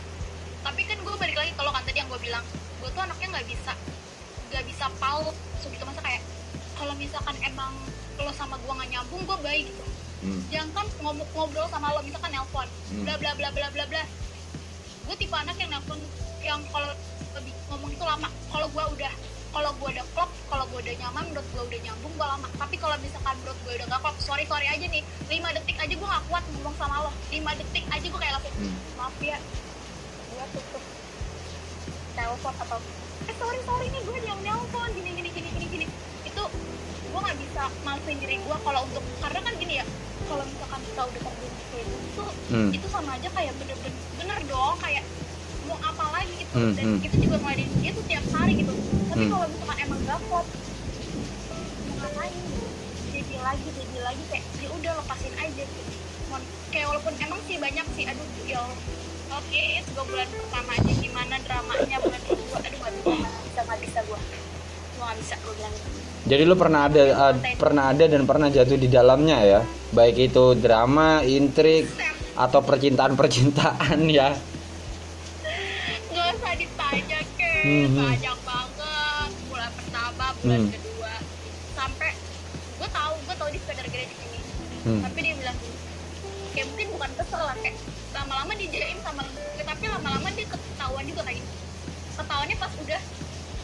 tapi 0.63 0.81
kan 0.87 0.97
gue 1.03 1.15
balik 1.19 1.35
lagi 1.35 1.51
kalau 1.59 1.71
kan 1.75 1.83
tadi 1.83 1.99
yang 1.99 2.07
gue 2.07 2.19
bilang. 2.23 2.43
Gue 2.79 2.89
tuh 2.95 3.03
anaknya 3.03 3.27
nggak 3.35 3.47
bisa 3.51 3.75
nggak 4.49 4.65
bisa 4.65 4.85
pau 4.97 5.29
gitu 5.59 5.83
masa 5.85 6.01
kayak 6.01 6.23
kalau 6.73 6.95
misalkan 6.97 7.35
emang 7.45 7.69
lo 8.17 8.31
sama 8.33 8.55
gue 8.55 8.71
nggak 8.71 8.89
nyambung 8.95 9.21
gue 9.27 9.37
baik 9.43 9.65
gitu. 9.67 9.83
Hmm. 10.19 10.41
jangan 10.51 10.83
ngomong 10.99 11.27
ngobrol 11.31 11.67
sama 11.67 11.91
lo 11.91 11.99
misalkan 11.99 12.31
nelpon. 12.31 12.67
Hmm. 12.91 13.03
bla 13.03 13.15
bla 13.19 13.31
bla 13.35 13.49
bla 13.51 13.67
bla 13.67 13.83
bla. 13.83 14.03
Gue 15.11 15.15
tipe 15.19 15.35
anak 15.35 15.59
yang 15.59 15.71
nelpon 15.75 15.99
yang 16.39 16.63
kalau 16.71 16.91
lebih 17.35 17.51
ngomong 17.67 17.91
itu 17.91 18.03
lama. 18.07 18.31
Kalau 18.47 18.67
gue 18.71 18.83
udah 18.95 19.13
kalau 19.49 19.71
gue 19.73 19.89
udah 19.89 20.05
klop 20.13 20.29
kalau 20.45 20.65
gue 20.67 20.79
udah 20.79 20.95
nyaman 20.99 21.23
menurut 21.27 21.47
gue 21.47 21.63
udah 21.63 21.79
nyambung 21.81 22.13
gue 22.13 22.27
lama. 22.27 22.47
Tapi 22.53 22.75
kalau 22.75 22.95
misalkan 22.97 23.35
menurut 23.39 23.59
gue 23.59 23.73
udah 23.75 23.87
gak 23.87 23.99
klop 23.99 24.15
sorry 24.19 24.45
sorry 24.45 24.67
aja 24.67 24.85
nih. 24.85 25.01
5 25.25 25.55
detik 25.55 25.77
aja 25.77 25.93
gue 25.93 26.07
gak 26.07 26.23
kuat 26.25 26.43
ngomong 26.51 26.75
sama 26.75 26.95
lo. 27.01 27.11
5 27.27 27.33
detik 27.55 27.85
aja 27.85 28.05
gue 28.05 28.19
kayak 28.19 28.33
langsung 28.35 28.55
Hmm. 28.59 28.75
maaf 28.95 29.15
ya. 29.19 29.37
Gue 30.29 30.45
tutup. 30.51 30.83
Telepon 32.11 32.53
atau 32.57 32.79
eh 33.21 33.35
sorry 33.35 33.59
sorry 33.63 33.87
nih 33.87 34.01
gue 34.01 34.17
yang 34.23 34.39
nelpon. 34.41 34.89
Gini 34.91 35.09
gini 35.13 35.29
gini 35.29 35.49
gini 35.49 35.65
gini. 35.67 35.85
Itu 36.23 36.43
gue 37.09 37.19
nggak 37.19 37.37
bisa 37.39 37.63
maafin 37.81 38.17
diri 38.17 38.37
gue 38.37 38.57
kalau 38.59 38.81
untuk 38.83 39.03
karena 39.17 39.39
kan 39.39 39.53
gini 39.55 39.73
ya 39.75 39.85
kalau 40.23 40.43
misalkan 40.45 40.81
kita 40.83 41.01
udah 41.03 41.21
terjun 41.23 41.53
kayak 41.65 41.85
gitu 41.87 42.23
Hmm. 42.49 42.69
itu 42.69 42.87
sama 42.87 43.13
aja 43.13 43.29
kayak 43.29 43.53
bener-bener 43.55 43.93
bener 44.15 44.39
dong 44.45 44.75
kayak 44.77 45.01
gitu. 46.35 46.53
Hmm, 46.53 46.73
dan 46.77 46.85
hmm. 46.85 46.99
kita 47.01 47.15
juga 47.17 47.35
ngeladenin 47.39 47.77
dia 47.79 47.91
tuh 47.93 48.05
tiap 48.05 48.25
hari 48.33 48.53
gitu. 48.59 48.73
Tapi 49.09 49.23
Hmm. 49.25 49.31
kalau 49.31 49.45
misalkan 49.49 49.77
emang 49.81 49.99
gak 50.05 50.19
klop 50.25 50.45
mau 51.87 51.97
ngapain? 51.99 52.33
Jadi 53.09 53.35
lagi 53.39 53.67
jadi 53.73 53.97
lagi 53.99 54.23
kayak 54.29 54.45
ya 54.59 54.69
udah 54.69 54.91
lepasin 55.01 55.33
aja 55.35 55.63
gitu. 55.63 55.91
Mon- 56.29 56.49
kayak 56.69 56.85
walaupun 56.87 57.13
emang 57.17 57.39
sih 57.49 57.57
banyak 57.57 57.87
sih 57.97 58.03
aduh 58.05 58.27
ya 58.45 58.61
oke 59.29 59.63
tiga 59.81 60.01
bulan 60.05 60.27
pertama 60.29 60.71
aja 60.73 60.91
gimana 60.93 61.35
dramanya 61.41 61.97
bulan 61.97 62.21
kedua 62.21 62.57
aduh 62.61 62.77
gak 62.77 62.93
bisa 62.93 63.09
nggak 63.09 63.41
bisa 63.41 63.59
nggak 63.65 63.79
bisa 63.81 63.99
gue 64.05 64.19
gue 64.89 65.01
gak 65.01 65.17
bisa 65.17 65.33
gue 65.41 65.53
bilang 65.57 65.73
gitu. 65.73 65.89
Jadi 66.29 66.43
lu 66.45 66.53
pernah 66.53 66.81
ada 66.85 67.01
uh, 67.09 67.33
pernah 67.57 67.83
ada 67.89 68.05
dan 68.05 68.21
pernah 68.23 68.47
jatuh 68.47 68.77
di 68.77 68.85
dalamnya 68.85 69.37
ya? 69.41 69.61
Baik 69.89 70.29
itu 70.29 70.53
drama 70.53 71.25
intrik 71.25 71.89
atau 72.37 72.59
percintaan 72.61 73.17
percintaan 73.17 73.99
ya 74.21 74.37
ditanya 77.69 77.85
ke 77.85 77.91
Mhm. 77.91 77.97
banyak 78.01 78.37
banget 78.43 79.31
bulan 79.45 79.71
pertama 79.71 80.25
bulan 80.35 80.59
Hmm. 80.59 80.71
kedua 80.71 81.13
sampai 81.69 82.11
gue 82.75 82.89
tahu 82.89 83.13
gue 83.19 83.35
tahu 83.35 83.49
dia 83.49 83.61
gara-gara 83.69 84.03
di 84.03 84.15
sini 84.15 84.39
Hmm. 84.79 84.99
tapi 85.03 85.19
dia 85.21 85.35
bilang 85.35 85.57
kayak 86.49 86.65
mungkin 86.67 86.87
bukan 86.89 87.11
kesel 87.15 87.41
lah 87.41 87.55
kayak 87.55 87.77
lama-lama 88.11 88.51
dijaim 88.53 88.99
sama 88.99 89.21
gue 89.27 89.63
tapi 89.63 89.85
lama-lama 89.87 90.27
dia 90.31 90.45
ketahuan 90.47 91.05
juga 91.05 91.21
kayak 91.23 91.37
gitu 91.39 91.55
ketahuannya 92.15 92.57
pas 92.57 92.73
udah 92.75 93.01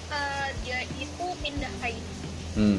eh, 0.07 0.49
dia 0.61 0.77
itu 0.95 1.25
pindah 1.35 1.73
kayak 1.75 1.97
gitu 1.97 2.13
Hmm. 2.55 2.77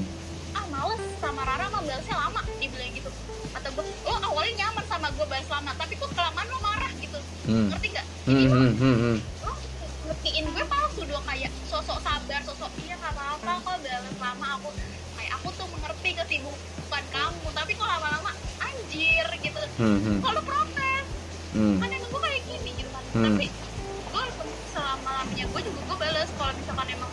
ah 0.54 0.64
males 0.70 1.00
sama 1.18 1.42
Rara 1.42 1.66
mah 1.68 1.82
balasnya 1.82 2.16
lama 2.16 2.40
dia 2.56 2.68
bilang 2.70 2.92
gitu 2.94 3.10
kata 3.50 3.68
gue 3.68 3.84
lo 3.84 4.14
awalnya 4.22 4.54
nyaman 4.58 4.84
sama 4.86 5.06
gue 5.10 5.26
balas 5.26 5.48
lama 5.50 5.70
tapi 5.74 5.94
kok 5.94 6.10
kelamaan 6.12 6.46
lo 6.46 6.58
marah 6.62 6.92
gitu 6.94 7.18
Hmm. 7.44 7.68
ngerti 7.68 7.88
gak 7.90 8.06
Hmm, 8.24 8.32
jadi 8.32 8.46
lo 8.46 8.56
hmm, 8.56 8.72
hmm, 8.74 8.96
hmm. 8.96 9.16
Aku 14.57 14.68
kayak 15.14 15.32
aku 15.34 15.48
tuh 15.52 15.66
mengerti 15.68 16.11
kesibukan 16.14 17.04
kamu 17.09 17.46
tapi 17.52 17.70
kok 17.72 17.86
lama-lama 17.86 18.30
anjir 18.59 19.26
gitu 19.38 19.61
Hmm, 19.76 19.98
hmm, 20.00 20.18
kalau 20.20 20.40
protes 20.40 21.04
hmm. 21.52 21.76
kan 21.76 21.88
emang 21.90 22.09
gue 22.09 22.20
kayak 22.22 22.42
gini 22.42 22.70
gitu 22.74 22.90
kan 22.90 23.04
Hmm. 23.12 23.24
tapi 23.30 23.46
gue 24.07 24.24
selama 24.66 25.11
lamanya 25.14 25.44
gue 25.46 25.61
juga 25.62 25.80
gue 25.82 25.96
balas 25.98 26.28
kalau 26.32 26.52
misalkan 26.52 26.88
emang 26.90 27.11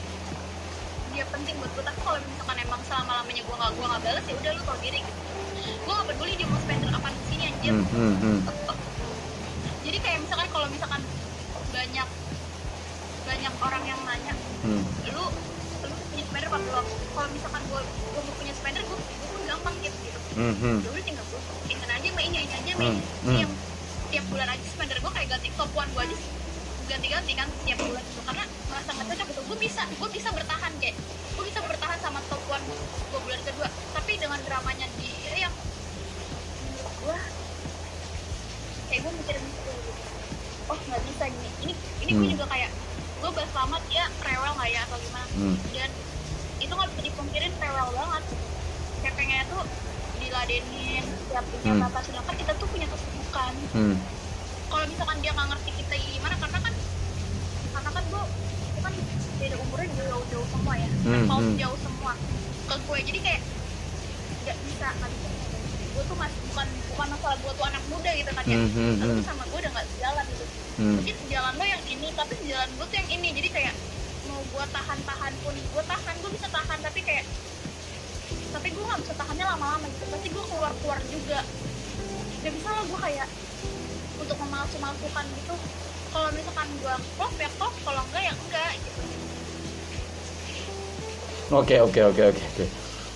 dia 1.12 1.26
penting 1.28 1.56
buat 1.58 1.72
gue 1.72 1.84
tapi 1.84 2.00
kalau 2.02 2.18
misalkan 2.24 2.58
emang 2.60 2.82
selama 2.84 3.12
lamanya 3.14 3.42
gue 3.42 3.56
nggak 3.56 3.72
gue 3.74 3.86
nggak 3.86 4.04
balas 4.04 4.24
ya 4.24 4.34
udah 4.34 4.52
lu 4.52 4.62
tau 4.64 4.78
diri 4.80 5.00
gitu 5.00 5.22
gue 5.84 5.94
gak 5.94 6.08
peduli 6.08 6.34
dia 6.34 6.48
mau 6.48 6.60
spender 6.60 6.90
apa 6.90 7.08
di 7.10 7.22
sini 7.26 7.44
anjir 7.46 7.72
Hmm, 7.74 7.86
hmm, 7.86 8.14
hmm. 8.18 8.40
jadi 9.84 9.98
kayak 10.00 10.20
misalkan 10.22 10.48
kalau 10.50 10.68
misalkan 10.68 11.02
banyak 11.70 12.08
banyak 13.24 13.54
orang 13.58 13.84
yang 13.84 14.00
nanya 14.04 14.34
Hmm. 14.64 14.84
lu 15.06 15.24
spender 16.34 16.50
apa 16.50 16.58
belum 16.60 16.86
kalau 17.14 17.30
misalkan 17.30 17.62
gue 17.64 17.82
gue 17.86 18.22
mau 18.24 18.34
punya 18.34 18.54
spender 18.56 18.82
gue 18.82 18.98
gue 18.98 19.28
pun 19.30 19.42
gampang 19.46 19.76
gitu 19.80 19.98
gitu 20.02 20.20
Hmm, 20.34 20.56
hmm. 20.58 20.78
ya 20.82 20.90
udah 20.90 21.04
tinggal 21.04 21.26
gue 21.30 21.42
ini 21.70 21.86
aja 21.86 22.10
main 22.10 22.26
ini 22.28 22.38
aja 22.42 22.56
Hmm, 22.74 22.80
main 22.82 22.96
hmm. 23.22 23.38
yang 23.38 23.52
tiap 24.10 24.26
bulan 24.28 24.50
aja 24.50 24.66
spender 24.66 24.98
gue 24.98 25.12
kayak 25.14 25.28
ganti 25.30 25.50
top 25.54 25.70
one 25.72 25.86
gue 25.88 26.04
aja 26.04 26.18
ganti-ganti 26.84 27.32
kan 27.34 27.48
tiap 27.64 27.80
bulan 27.80 28.02
gitu 28.04 28.22
karena 28.24 28.44
merasa 28.66 28.90
nggak 28.92 29.08
cocok 29.08 29.28
gitu 29.30 29.42
gue 29.44 29.58
bisa 29.62 29.82
gue 29.88 30.10
bisa 30.10 30.30
bertahan 30.32 30.72
kayak 30.76 30.96
gue 31.30 31.44
bisa 31.46 31.60
bertahan 31.62 32.00
sama 32.02 32.20
top 32.28 32.42
one 32.50 32.66
gue 32.66 33.20
bulan 33.20 33.42
kedua 33.46 33.68
tapi 33.94 34.12
dengan 34.18 34.40
dramanya 34.42 34.88
dia 34.98 35.36
yang 35.40 35.54
menurut 35.54 36.96
gue 36.98 37.18
kayak 38.90 39.00
gue 39.00 39.12
mikirin 39.14 39.44
gitu 39.46 39.72
oh 40.66 40.78
nggak 40.82 41.02
bisa 41.06 41.24
gini 41.30 41.50
ini 41.62 41.74
ini 42.02 42.12
gue 42.12 42.26
Hmm. 42.26 42.34
juga 42.34 42.46
kayak 42.50 42.72
gue 43.22 43.30
bahas 43.32 43.52
lama 43.54 43.78
dia 43.86 44.04
rewel 44.20 44.52
nggak 44.52 44.70
ya 44.72 44.82
atau 44.84 44.98
gimana 45.00 45.28
Hmm. 45.32 45.56
dan 45.72 45.92
itu 46.74 46.82
nggak 46.82 46.90
bisa 46.90 47.04
dipungkirin 47.06 47.54
rewel 47.56 47.88
banget 47.94 48.24
kayak 48.98 49.14
pengennya 49.14 49.46
tuh 49.46 49.62
diladenin 50.18 51.06
tiap 51.30 51.46
punya 51.46 51.72
Hmm. 51.72 51.86
apa 51.86 52.00
sedangkan 52.02 52.34
kita 52.36 52.52
tuh 52.58 52.68
punya 52.68 52.88
kesibukan 52.90 53.54
Hmm. 53.70 53.96
kalau 54.66 54.86
misalkan 54.90 55.18
dia 55.22 55.32
nggak 55.32 55.48
ngerti 55.54 55.72
kita 55.78 55.94
gimana 56.10 56.36
karena 56.36 56.60
kan 56.60 56.74
karena 57.70 57.90
kan 57.92 58.04
gue 58.04 58.22
itu 58.66 58.80
kan 58.82 58.94
beda 59.38 59.56
umurnya 59.60 59.88
jauh-jauh 60.02 60.48
semua 60.50 60.74
ya 60.76 60.90
Hmm, 61.04 61.24
mau 61.30 61.40
hmm. 61.40 61.56
jauh 61.56 61.78
semua 61.78 62.12
ke 62.64 62.76
gue 62.80 62.98
jadi 63.06 63.20
kayak 63.22 63.42
nggak 64.42 64.58
bisa 64.66 64.88
nggak 64.90 65.10
bisa 65.14 65.28
gue 65.94 66.04
tuh 66.04 66.18
masih 66.18 66.40
bukan 66.44 66.68
bukan 66.90 67.08
masalah 67.08 67.38
gue 67.38 67.52
tuh 67.54 67.66
anak 67.70 67.84
muda 67.86 68.12
gitu 68.12 68.32
kan 68.34 68.44
ya 68.44 68.58
Hmm, 68.58 68.70
hmm, 68.72 68.94
lu 68.98 69.06
hmm. 69.06 69.14
tuh 69.14 69.26
sama 69.30 69.44
gue 69.46 69.60
udah 69.62 69.72
nggak 69.72 69.88
sejalan 69.92 70.26
gitu 70.28 70.46
Hmm. 70.74 70.98
mungkin 70.98 71.16
jalan 71.30 71.54
lo 71.54 71.66
yang 71.70 71.84
ini 71.86 72.08
tapi 72.18 72.34
jalan 72.44 72.70
gue 72.72 72.86
tuh 72.88 72.98
yang 72.98 73.10
ini 73.12 73.28
jadi 73.32 73.50
kayak 73.52 73.76
gue 74.54 74.66
tahan-tahan 74.70 75.34
pun 75.42 75.56
gue 75.58 75.84
tahan 75.90 76.16
gue 76.22 76.32
bisa 76.38 76.48
tahan 76.54 76.78
tapi 76.78 77.02
kayak 77.02 77.26
tapi 78.54 78.70
gue 78.70 78.84
nggak 78.86 79.02
bisa 79.02 79.14
tahannya 79.18 79.46
lama-lama 79.50 79.86
gitu. 79.90 80.06
Pasti 80.14 80.28
gue 80.30 80.44
keluar-keluar 80.46 81.00
juga. 81.10 81.40
Gak 82.46 82.54
bisa 82.54 82.70
lah 82.70 82.84
gue 82.86 83.00
kayak 83.02 83.28
untuk 84.22 84.38
memalsu-malsukan 84.38 85.26
gitu. 85.42 85.56
Kalau 86.14 86.30
misalkan 86.38 86.68
gue 86.78 86.96
klop 87.18 87.34
ya 87.42 87.50
klop. 87.58 87.74
Kalau 87.82 88.02
enggak 88.14 88.24
ya 88.30 88.34
enggak 88.38 88.72
gitu. 88.78 89.02
Oke 91.50 91.76
oke 91.82 92.00
oke 92.14 92.22
oke 92.30 92.44
oke. 92.46 92.66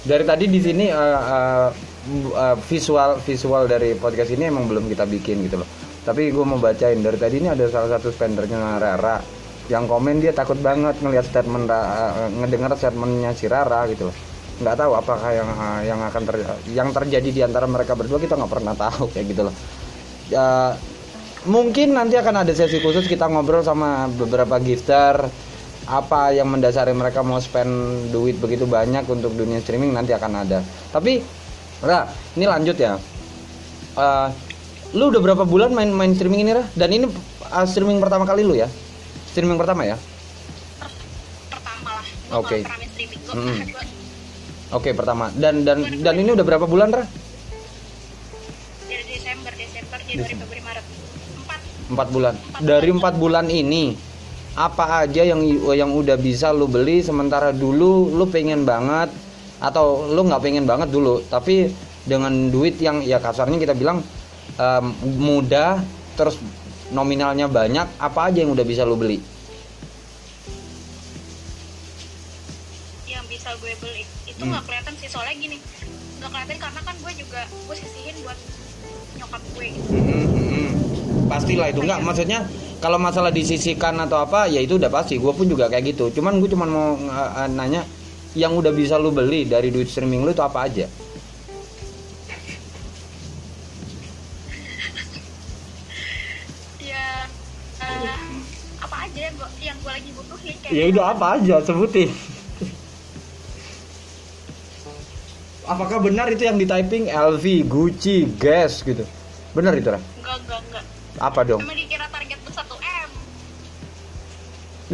Dari 0.09 0.23
tadi 0.25 0.45
di 0.49 0.57
sini 0.57 0.85
eh, 0.89 1.67
bu- 2.09 2.33
eh, 2.33 2.57
visual 2.65 3.21
visual 3.21 3.63
dari 3.69 3.93
podcast 3.93 4.33
ini 4.33 4.49
emang 4.49 4.65
belum 4.65 4.89
kita 4.89 5.05
bikin 5.05 5.45
gitu 5.45 5.61
loh. 5.61 5.69
Tapi 6.01 6.33
gue 6.33 6.45
mau 6.49 6.57
bacain. 6.57 6.97
Dari 6.97 7.17
tadi 7.21 7.38
ini 7.38 7.53
ada 7.53 7.69
salah 7.69 7.93
satu 7.93 8.09
spendernya 8.09 8.81
Rara 8.81 9.36
yang 9.68 9.86
komen 9.86 10.24
dia 10.24 10.32
takut 10.32 10.57
banget 10.59 10.95
ngelihat 11.03 11.28
statement 11.28 11.68
eh, 11.70 12.30
ngedengar 12.41 12.72
statementnya 12.76 13.32
si 13.36 13.45
Rara 13.51 13.88
gitu 13.91 14.09
loh. 14.11 14.15
Nggak 14.57 14.76
tahu 14.80 14.91
apakah 14.95 15.30
yang 15.32 15.49
eh, 15.49 15.80
yang 15.91 15.99
akan 16.01 16.24
ter- 16.28 16.59
yang 16.72 16.89
terjadi 16.95 17.30
di 17.30 17.41
antara 17.43 17.65
mereka 17.70 17.93
berdua 17.93 18.20
kita 18.20 18.36
nggak 18.39 18.51
pernah 18.51 18.74
tahu 18.76 19.11
kayak 19.13 19.26
gitu 19.32 19.41
loh. 19.47 19.55
Ya, 20.28 20.76
mungkin 21.47 21.95
nanti 21.95 22.20
akan 22.20 22.43
ada 22.43 22.51
sesi 22.51 22.84
khusus 22.84 23.07
kita 23.07 23.28
ngobrol 23.32 23.63
sama 23.63 24.11
beberapa 24.11 24.59
gifter 24.59 25.24
apa 25.88 26.36
yang 26.36 26.51
mendasari 26.51 26.91
mereka 26.91 27.24
mau 27.24 27.39
spend 27.39 28.11
duit 28.11 28.36
begitu 28.43 28.68
banyak 28.68 29.07
untuk 29.07 29.32
dunia 29.32 29.63
streaming 29.63 29.95
nanti 29.95 30.11
akan 30.11 30.43
ada 30.43 30.59
tapi 30.91 31.24
Ra 31.80 32.11
ini 32.36 32.43
lanjut 32.43 32.76
ya 32.76 32.99
Eh, 33.97 34.28
lu 34.93 35.09
udah 35.09 35.20
berapa 35.20 35.43
bulan 35.43 35.74
main 35.74 35.89
main 35.89 36.13
streaming 36.13 36.45
ini 36.45 36.51
Ra 36.53 36.63
dan 36.78 36.93
ini 36.93 37.09
uh, 37.49 37.65
streaming 37.65 37.97
pertama 37.97 38.30
kali 38.30 38.45
lu 38.45 38.53
ya 38.53 38.70
streaming 39.38 39.61
pertama 39.61 39.85
ya? 39.85 39.97
Pertama 41.53 41.89
lah. 41.93 42.05
Oke. 42.41 42.65
streaming 42.65 43.69
gue 43.69 43.85
oke 44.73 44.89
pertama. 44.97 45.29
Dan 45.38 45.61
dan 45.61 45.85
dan 46.01 46.17
ini 46.17 46.33
udah 46.33 46.41
berapa 46.41 46.65
bulan 46.65 46.89
Ra? 46.89 47.05
Dari 48.89 49.03
Desember 49.05 49.53
Desember 49.53 50.01
Januari 50.01 50.33
Februari 50.33 50.61
Maret. 50.65 50.85
Empat. 51.38 51.59
Empat 51.93 52.07
bulan. 52.09 52.33
Dari 52.65 52.89
empat 52.89 53.13
bulan 53.21 53.45
ini 53.53 53.93
apa 54.57 55.05
aja 55.05 55.21
yang 55.21 55.45
yang 55.69 55.93
udah 55.93 56.17
bisa 56.17 56.49
lu 56.49 56.65
beli 56.65 57.05
sementara 57.05 57.53
dulu 57.53 58.09
lu 58.09 58.25
pengen 58.25 58.65
banget 58.65 59.13
atau 59.61 60.09
lu 60.09 60.25
nggak 60.25 60.41
pengen 60.41 60.65
banget 60.65 60.89
dulu 60.89 61.21
tapi 61.29 61.69
dengan 62.09 62.49
duit 62.49 62.81
yang 62.81 63.05
ya 63.05 63.21
kasarnya 63.21 63.61
kita 63.61 63.77
bilang 63.77 64.01
em, 64.57 64.85
mudah 65.21 65.77
terus 66.17 66.41
nominalnya 66.89 67.47
banyak 67.47 67.88
apa 67.99 68.19
aja 68.31 68.43
yang 68.43 68.51
udah 68.55 68.65
bisa 68.65 68.88
lu 68.88 68.95
beli? 68.95 69.19
Yang 73.07 73.25
bisa 73.31 73.49
gue 73.59 73.73
beli. 73.79 74.03
Itu 74.27 74.41
Hmm. 74.43 74.51
nggak 74.53 74.63
kelihatan 74.67 74.93
sih 74.99 75.09
soalnya 75.09 75.35
gini 75.35 75.57
nggak 76.17 76.29
kelihatan 76.33 76.57
karena 76.57 76.81
kan 76.81 76.95
gue 76.97 77.13
juga 77.17 77.41
gue 77.45 77.75
sisihin 77.77 78.15
buat 78.25 78.38
nyokap 79.17 79.41
gue. 79.55 79.67
Gitu 79.73 79.91
pastilah 81.27 81.67
itu. 81.69 81.79
Nggak 81.83 81.99
maksudnya 82.03 82.39
kalau 82.79 82.97
masalah 83.01 83.31
disisikan 83.33 83.99
atau 83.99 84.23
apa 84.23 84.47
ya 84.47 84.63
itu 84.63 84.79
udah 84.79 84.88
pasti. 84.88 85.19
Gue 85.19 85.33
pun 85.35 85.47
juga 85.47 85.67
kayak 85.67 85.95
gitu. 85.95 86.11
Cuman 86.15 86.39
gue 86.39 86.49
cuman 86.51 86.69
mau 86.69 86.88
eh, 86.95 87.49
nanya 87.51 87.83
yang 88.38 88.53
udah 88.53 88.69
bisa 88.69 89.01
lu 89.01 89.09
beli 89.09 89.49
dari 89.49 89.73
duit 89.73 89.89
streaming 89.89 90.21
lu 90.21 90.29
itu 90.29 90.45
apa 90.45 90.69
aja 90.69 90.85
ya 100.72 100.84
udah 100.91 101.05
apa 101.15 101.26
aja 101.39 101.55
sebutin. 101.63 102.11
Apakah 105.68 105.99
benar 105.99 106.32
itu 106.32 106.47
yang 106.47 106.55
di 106.55 106.63
typing 106.63 107.11
LV 107.11 107.43
Gucci 107.68 108.24
Guess 108.39 108.88
gitu. 108.88 109.03
Benar 109.51 109.76
itu 109.76 109.91
Ra? 109.91 109.99
enggak 109.99 110.36
enggak 110.43 110.59
enggak. 110.63 110.84
Apa 111.20 111.39
dong? 111.43 111.59
Sama 111.59 111.76
dikira 111.76 112.07
target 112.07 112.39
tuh 112.39 112.53
1 112.55 112.63
m. 112.80 113.09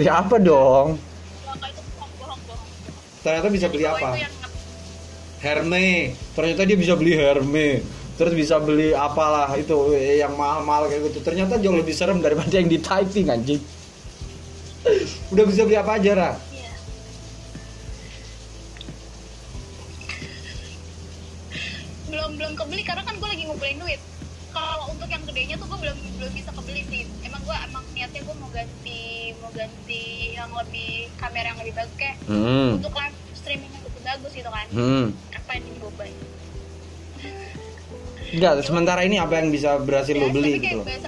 Ya 0.01 0.11
apa 0.17 0.36
dong? 0.41 0.88
Enggak 0.97 1.69
itu 1.78 1.82
bohong 1.93 2.13
bohong 2.17 2.41
bohong. 2.49 2.69
Ternyata 3.21 3.47
bisa 3.53 3.67
beli 3.69 3.86
apa? 3.86 4.07
yang 4.17 4.34
Herme. 5.43 6.15
Ternyata 6.34 6.61
dia 6.65 6.78
bisa 6.80 6.93
beli 6.97 7.13
Herme. 7.19 7.69
Terus 8.13 8.34
bisa 8.34 8.55
beli 8.57 8.95
apalah 8.97 9.53
itu 9.59 9.93
eh, 9.93 10.21
yang 10.26 10.34
mahal-mahal 10.34 10.89
kayak 10.89 11.13
gitu. 11.13 11.19
Ternyata 11.21 11.61
jauh 11.61 11.78
lebih 11.78 11.93
serem 11.93 12.17
daripada 12.17 12.49
yang 12.49 12.65
di 12.65 12.82
typing 12.82 13.30
anjing 13.30 13.61
udah 15.29 15.45
bisa 15.47 15.61
beli 15.63 15.77
apa 15.77 15.91
aja 15.95 16.11
Ra? 16.13 16.31
Iya. 16.49 16.71
belum 22.05 22.31
belum 22.38 22.53
kebeli 22.55 22.84
karena 22.84 23.01
kan 23.01 23.15
gue 23.15 23.25
lagi 23.25 23.43
ngumpulin 23.43 23.77
duit 23.79 24.01
kalau 24.53 24.86
untuk 24.88 25.09
yang 25.09 25.23
gedenya 25.25 25.55
tuh 25.57 25.65
gue 25.65 25.79
belum 25.81 25.97
belum 26.19 26.31
bisa 26.31 26.49
kebeli 26.51 26.81
sih 26.86 27.01
emang 27.23 27.41
gue 27.41 27.57
emang 27.63 27.84
niatnya 27.91 28.21
gue 28.21 28.36
mau 28.38 28.49
ganti 28.51 29.03
mau 29.39 29.49
ganti 29.49 30.03
yang 30.31 30.51
lebih 30.53 30.91
kamera 31.15 31.47
yang 31.47 31.59
lebih 31.59 31.73
bagus 31.75 31.95
kayak 31.95 32.17
Hmm. 32.23 32.77
untuk 32.77 32.93
live 32.93 33.17
streaming 33.34 33.71
yang 33.71 33.84
lebih 33.84 34.01
bagus 34.03 34.31
gitu 34.31 34.49
kan 34.49 34.67
Hmm. 34.69 35.05
apa 35.31 35.49
yang 35.53 35.63
dicoba 35.67 36.05
Enggak, 38.34 38.65
sementara 38.65 39.05
ini 39.05 39.21
apa 39.21 39.38
yang 39.38 39.53
bisa 39.53 39.77
berhasil 39.77 40.17
lo 40.17 40.25
beli 40.27 40.57
tapi 40.57 40.65
gitu 40.65 40.77
loh. 40.81 40.86
bahasa 40.89 41.05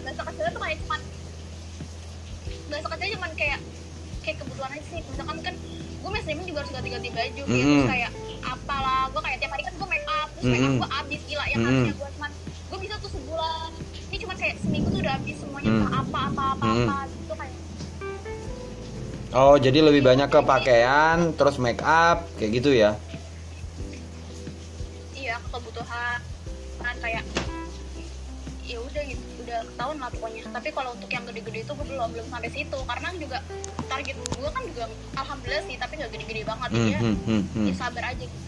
streaming 6.26 6.48
juga 6.50 6.60
harus 6.60 6.74
ganti-ganti 6.74 7.10
baju 7.10 7.30
gitu 7.38 7.46
Mm-mm. 7.48 7.70
terus 7.78 7.86
kayak 7.88 8.12
apalah 8.44 9.02
gue 9.08 9.22
kayak 9.22 9.38
tiap 9.38 9.52
hari 9.54 9.64
kan 9.64 9.74
gue 9.76 9.88
make 9.88 10.08
up 10.10 10.28
terus 10.34 10.44
make 10.44 10.58
up 10.58 10.66
Mm-mm. 10.66 10.82
gue 10.82 10.90
abis 10.98 11.22
gila 11.24 11.46
yang 11.46 11.56
Mm-mm. 11.56 11.70
harusnya 11.70 11.94
gue 11.94 12.10
cuman 12.12 12.32
gue 12.66 12.78
bisa 12.82 12.96
tuh 12.98 13.12
sebulan 13.12 13.70
ini 14.06 14.18
cuma 14.18 14.34
kayak 14.36 14.56
seminggu 14.60 14.88
tuh 14.90 15.00
udah 15.00 15.14
habis 15.14 15.36
semuanya 15.38 15.54
Mm. 15.66 15.78
entah 15.78 15.94
apa 15.96 16.20
apa 16.26 16.44
apa 16.52 16.66
Mm. 16.66 16.84
apa 16.84 16.98
gitu 17.14 17.34
kayak 17.36 17.54
Oh, 19.36 19.60
jadi 19.60 19.84
lebih 19.84 20.00
banyak 20.00 20.32
ke 20.32 20.40
pakaian, 20.40 21.36
terus 21.36 21.60
make 21.60 21.84
up, 21.84 22.24
kayak 22.40 22.56
gitu 22.56 22.72
ya. 22.72 22.96
iya 25.12 25.36
kebutuhan 25.46 26.24
ketahuan 29.86 30.02
lah 30.02 30.10
pokoknya 30.10 30.42
tapi 30.50 30.70
kalau 30.74 30.90
untuk 30.98 31.10
yang 31.14 31.24
gede-gede 31.30 31.60
itu 31.62 31.72
gue 31.78 31.86
belum 31.86 32.10
belum 32.10 32.28
sampai 32.34 32.50
situ 32.50 32.80
karena 32.90 33.08
juga 33.22 33.38
target 33.86 34.16
gue 34.18 34.50
kan 34.50 34.64
juga 34.66 34.84
alhamdulillah 35.14 35.64
sih 35.70 35.76
tapi 35.78 35.94
nggak 36.02 36.12
gede-gede 36.18 36.42
banget 36.42 36.70
Hmm, 36.74 36.90
ya 36.90 37.00
hmm, 37.00 37.18
hmm, 37.22 37.44
hmm. 37.54 37.66
ya 37.70 37.74
sabar 37.78 38.04
aja 38.10 38.26
gitu 38.26 38.46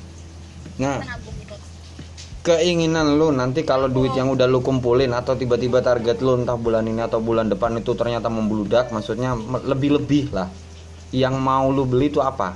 Nah, 0.77 0.97
nabung 1.05 1.37
gitu 1.37 1.55
keinginan 2.41 3.21
lu 3.21 3.29
nanti 3.29 3.61
kalau 3.61 3.85
duit 3.85 4.17
yang 4.17 4.33
udah 4.33 4.49
lu 4.49 4.65
kumpulin 4.65 5.13
atau 5.13 5.37
tiba-tiba 5.37 5.85
target 5.85 6.17
lu 6.25 6.41
entah 6.41 6.57
bulan 6.57 6.89
ini 6.89 7.05
atau 7.05 7.21
bulan 7.21 7.49
depan 7.49 7.81
itu 7.81 7.91
ternyata 7.97 8.31
membludak, 8.31 8.87
maksudnya 8.93 9.35
lebih-lebih 9.67 10.31
lah. 10.31 10.47
Yang 11.11 11.35
mau 11.43 11.67
lu 11.67 11.83
beli 11.83 12.07
itu 12.07 12.23
apa? 12.23 12.55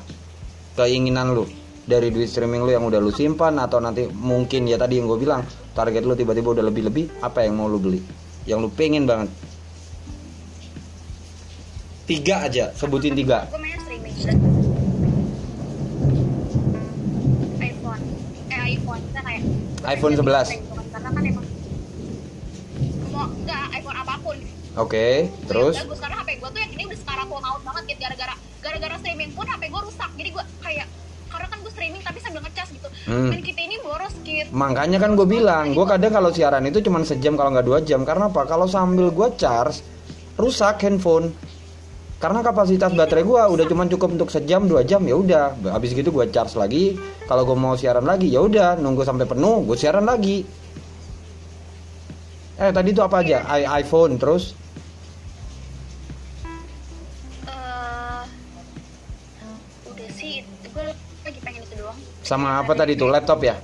keinginan 0.80 1.36
lu 1.36 1.44
dari 1.84 2.08
duit 2.08 2.32
streaming 2.32 2.64
lu 2.64 2.72
yang 2.72 2.88
udah 2.88 3.04
lu 3.04 3.12
simpan 3.12 3.60
atau 3.60 3.84
nanti 3.84 4.08
mungkin 4.08 4.64
ya 4.64 4.80
tadi 4.80 5.02
yang 5.02 5.12
gue 5.12 5.20
bilang 5.20 5.44
target 5.76 6.08
lu 6.08 6.16
tiba-tiba 6.16 6.56
udah 6.56 6.66
lebih-lebih 6.72 7.20
apa 7.20 7.44
yang 7.44 7.60
mau 7.60 7.68
lu 7.68 7.76
beli 7.76 8.00
yang 8.50 8.58
lu 8.62 8.70
pengen 8.74 9.06
banget. 9.06 9.30
Tiga 12.10 12.50
aja 12.50 12.74
sebutin 12.74 13.14
tiga. 13.14 13.46
iPhone. 17.62 18.02
Eh 18.50 18.62
iPhone 18.76 19.02
kita 19.06 19.20
kayak 19.22 19.42
iPhone 19.86 20.14
11. 20.18 20.58
gitu 20.58 20.74
kan. 20.74 20.86
karena 20.92 21.10
kan 21.14 21.24
emang 21.24 21.46
mau 23.14 23.26
enggak 23.30 23.66
iPhone 23.78 23.98
apa 24.02 24.14
pun. 24.20 24.38
Oke 24.80 25.30
terus? 25.46 25.76
gue 25.78 25.98
sekarang 25.98 26.18
HP 26.26 26.30
gue 26.42 26.50
tuh 26.50 26.60
yang 26.60 26.72
ini 26.74 26.84
udah 26.90 27.00
sekarang 27.00 27.26
full 27.30 27.44
out 27.46 27.62
banget 27.64 27.84
gitu 27.94 28.00
gara-gara 28.02 28.36
gara-gara 28.62 28.96
streaming 29.00 29.32
pun 29.38 29.46
HP 29.46 29.64
gue 29.70 29.82
rusak. 29.86 30.12
Jadi 30.18 30.30
gue 30.34 30.44
kayak 30.66 30.88
sambil 32.32 32.48
ngecas 32.48 32.70
gitu. 32.72 32.88
Hmm. 33.12 33.30
dan 33.34 33.42
kita 33.44 33.60
ini 33.60 33.76
boros 33.84 34.14
gitu 34.24 34.48
makanya 34.56 34.98
kan 35.02 35.20
gue 35.20 35.28
bilang 35.28 35.76
gue 35.76 35.84
kadang 35.84 36.14
kalau 36.16 36.32
siaran 36.32 36.64
itu 36.64 36.80
cuma 36.80 37.04
sejam 37.04 37.36
kalau 37.36 37.52
nggak 37.52 37.68
dua 37.68 37.80
jam. 37.84 38.08
Karena 38.08 38.32
apa? 38.32 38.48
Kalau 38.48 38.66
sambil 38.72 39.12
gue 39.12 39.28
charge 39.36 39.84
rusak 40.40 40.80
handphone. 40.88 41.36
Karena 42.22 42.46
kapasitas 42.46 42.94
baterai 42.94 43.26
gue 43.26 43.42
udah 43.42 43.66
cuma 43.66 43.90
cukup 43.90 44.14
untuk 44.14 44.30
sejam 44.30 44.70
dua 44.70 44.86
jam 44.86 45.02
ya 45.04 45.18
udah. 45.18 45.58
Habis 45.74 45.98
gitu 45.98 46.14
gue 46.14 46.30
charge 46.30 46.54
lagi. 46.56 46.96
Kalau 47.26 47.44
gue 47.44 47.58
mau 47.58 47.74
siaran 47.74 48.06
lagi 48.06 48.30
ya 48.30 48.46
udah. 48.46 48.78
Nunggu 48.78 49.02
sampai 49.02 49.26
penuh 49.26 49.66
gue 49.66 49.74
siaran 49.74 50.06
lagi. 50.06 50.46
Eh 52.62 52.70
tadi 52.70 52.94
itu 52.94 53.02
apa 53.02 53.26
aja? 53.26 53.42
I- 53.50 53.82
iPhone 53.82 54.22
terus 54.22 54.54
sama 62.22 62.62
apa 62.62 62.74
tadi 62.78 62.94
tuh 62.96 63.10
laptop 63.10 63.40
ya? 63.42 63.56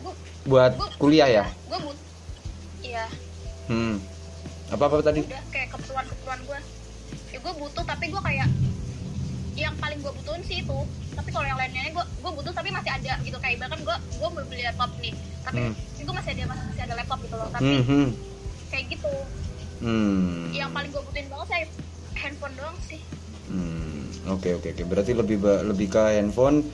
Buat 0.47 0.79
kuliah 0.97 1.27
ya? 1.27 1.45
iya. 2.83 3.05
Hmm. 3.67 3.99
Apa 4.71 4.87
apa 4.87 5.03
tadi? 5.03 5.21
Udah 5.23 5.43
kayak 5.51 5.69
keperluan 5.75 6.05
keperluan 6.07 6.39
gue 6.47 6.59
ya 7.27 7.37
gue 7.43 7.53
butuh 7.59 7.83
tapi 7.83 8.07
gue 8.07 8.21
kayak 8.23 8.47
yang 9.57 9.75
paling 9.81 9.99
gue 9.99 10.13
butuhin 10.23 10.43
sih 10.45 10.63
itu. 10.63 10.79
Tapi 11.17 11.29
kalau 11.33 11.47
yang 11.49 11.57
lainnya 11.59 11.89
gue 11.91 12.05
gue 12.05 12.31
butuh 12.31 12.53
tapi 12.53 12.69
masih 12.71 12.91
ada 12.93 13.13
gitu. 13.25 13.37
Kayak 13.41 13.67
bahkan 13.67 13.79
gue 13.83 13.97
gue 14.17 14.29
mau 14.29 14.43
beli 14.47 14.63
laptop 14.63 14.91
nih. 15.01 15.13
Tapi 15.43 15.59
Hmm. 15.59 15.73
gue 16.03 16.13
masih 16.13 16.31
ada 16.35 16.43
masih 16.51 16.81
ada 16.83 16.95
laptop 16.95 17.19
gitu 17.23 17.35
loh. 17.35 17.49
Tapi 17.51 17.63
hmm 17.65 17.83
hmm. 17.83 18.07
kayak 18.71 18.85
gitu. 18.91 19.13
Hmm. 19.77 20.49
Yang 20.55 20.71
paling 20.73 20.89
gue 20.93 21.01
butuhin 21.05 21.27
banget 21.29 21.47
saya 21.49 21.65
handphone 22.17 22.55
doang 22.57 22.77
sih. 22.87 23.01
Hmm, 23.47 24.11
oke 24.27 24.49
oke 24.59 24.67
oke. 24.75 24.83
Berarti 24.83 25.11
lebih 25.15 25.37
lebih 25.41 25.87
ke 25.87 26.03
handphone 26.19 26.67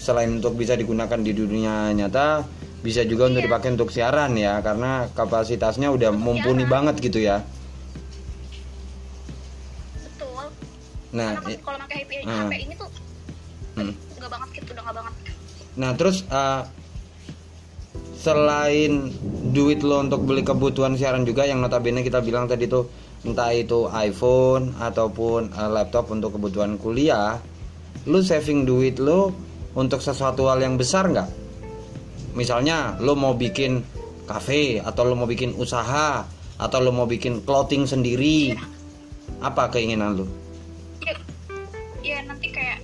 selain 0.00 0.40
untuk 0.40 0.56
bisa 0.56 0.72
digunakan 0.72 1.20
di 1.20 1.36
dunia 1.36 1.92
nyata, 1.92 2.48
bisa 2.80 3.04
juga 3.04 3.28
untuk 3.28 3.44
Iya. 3.44 3.48
dipakai 3.52 3.68
untuk 3.76 3.92
siaran 3.92 4.32
ya, 4.40 4.64
karena 4.64 5.12
kapasitasnya 5.12 5.92
udah 5.92 6.10
mumpuni 6.16 6.64
banget 6.64 6.96
gitu 7.04 7.20
ya. 7.20 7.44
betul 10.00 10.48
Nah, 11.12 11.36
kalau 11.42 11.78
pakai 11.84 12.06
HP. 12.08 12.24
HP 12.24 12.52
ini 12.64 12.74
tuh 12.80 12.88
hmm. 13.76 13.92
nggak 14.18 14.30
banget 14.30 14.48
gitu 14.56 14.70
udah 14.74 14.82
nggak 14.88 14.96
banget 14.96 15.14
nah 15.78 15.90
terus 15.94 16.26
uh, 16.28 16.66
selain 18.20 19.08
duit 19.54 19.80
lo 19.80 20.02
untuk 20.04 20.28
beli 20.28 20.44
kebutuhan 20.44 20.98
siaran 20.98 21.24
juga 21.24 21.48
yang 21.48 21.62
notabene 21.62 22.04
kita 22.04 22.20
bilang 22.20 22.44
tadi 22.50 22.68
tuh 22.68 22.90
entah 23.24 23.52
itu 23.52 23.88
iPhone 23.88 24.76
ataupun 24.76 25.52
uh, 25.52 25.70
laptop 25.72 26.08
untuk 26.08 26.36
kebutuhan 26.36 26.80
kuliah, 26.80 27.36
lu 28.08 28.24
saving 28.24 28.64
duit 28.64 28.96
lo 28.96 29.32
untuk 29.76 30.02
sesuatu 30.02 30.50
hal 30.50 30.62
yang 30.62 30.74
besar 30.74 31.10
nggak? 31.10 31.28
Misalnya 32.34 32.98
lo 33.02 33.18
mau 33.18 33.34
bikin 33.34 33.82
kafe 34.26 34.78
atau 34.78 35.02
lo 35.06 35.18
mau 35.18 35.26
bikin 35.26 35.54
usaha 35.58 36.22
atau 36.60 36.78
lo 36.78 36.94
mau 36.94 37.08
bikin 37.08 37.42
clothing 37.42 37.88
sendiri, 37.88 38.54
apa 39.42 39.72
keinginan 39.72 40.20
lo? 40.20 40.26
ya, 41.00 41.14
ya 42.04 42.18
nanti 42.28 42.48
kayak 42.52 42.78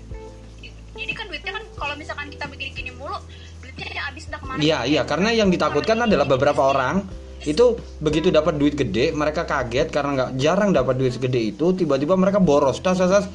jadi 0.97 1.13
kan 1.13 1.27
duitnya 1.29 1.53
kan 1.53 1.65
kalau 1.77 1.95
misalkan 2.01 2.27
kita 2.33 2.45
bikin 2.49 2.73
gini 2.73 2.91
mulu 2.97 3.17
duitnya 3.61 3.87
ya 3.93 4.03
habis 4.09 4.25
udah 4.33 4.41
ke 4.41 4.47
mana 4.49 4.59
Iya 4.59 4.79
iya 4.89 5.03
karena 5.05 5.31
yang 5.37 5.53
ditakutkan 5.53 6.09
adalah 6.09 6.25
beberapa 6.25 6.73
orang 6.73 7.05
itu 7.47 7.79
begitu 8.03 8.33
dapat 8.33 8.59
duit 8.59 8.75
gede 8.75 9.13
mereka 9.15 9.47
kaget 9.47 9.93
karena 9.93 10.11
nggak 10.19 10.31
jarang 10.41 10.75
dapat 10.75 10.99
duit 10.99 11.15
segede 11.15 11.39
itu 11.39 11.77
tiba-tiba 11.77 12.19
mereka 12.19 12.43
boros 12.43 12.81
tas 12.83 12.99
tas 12.99 13.07
tas 13.13 13.27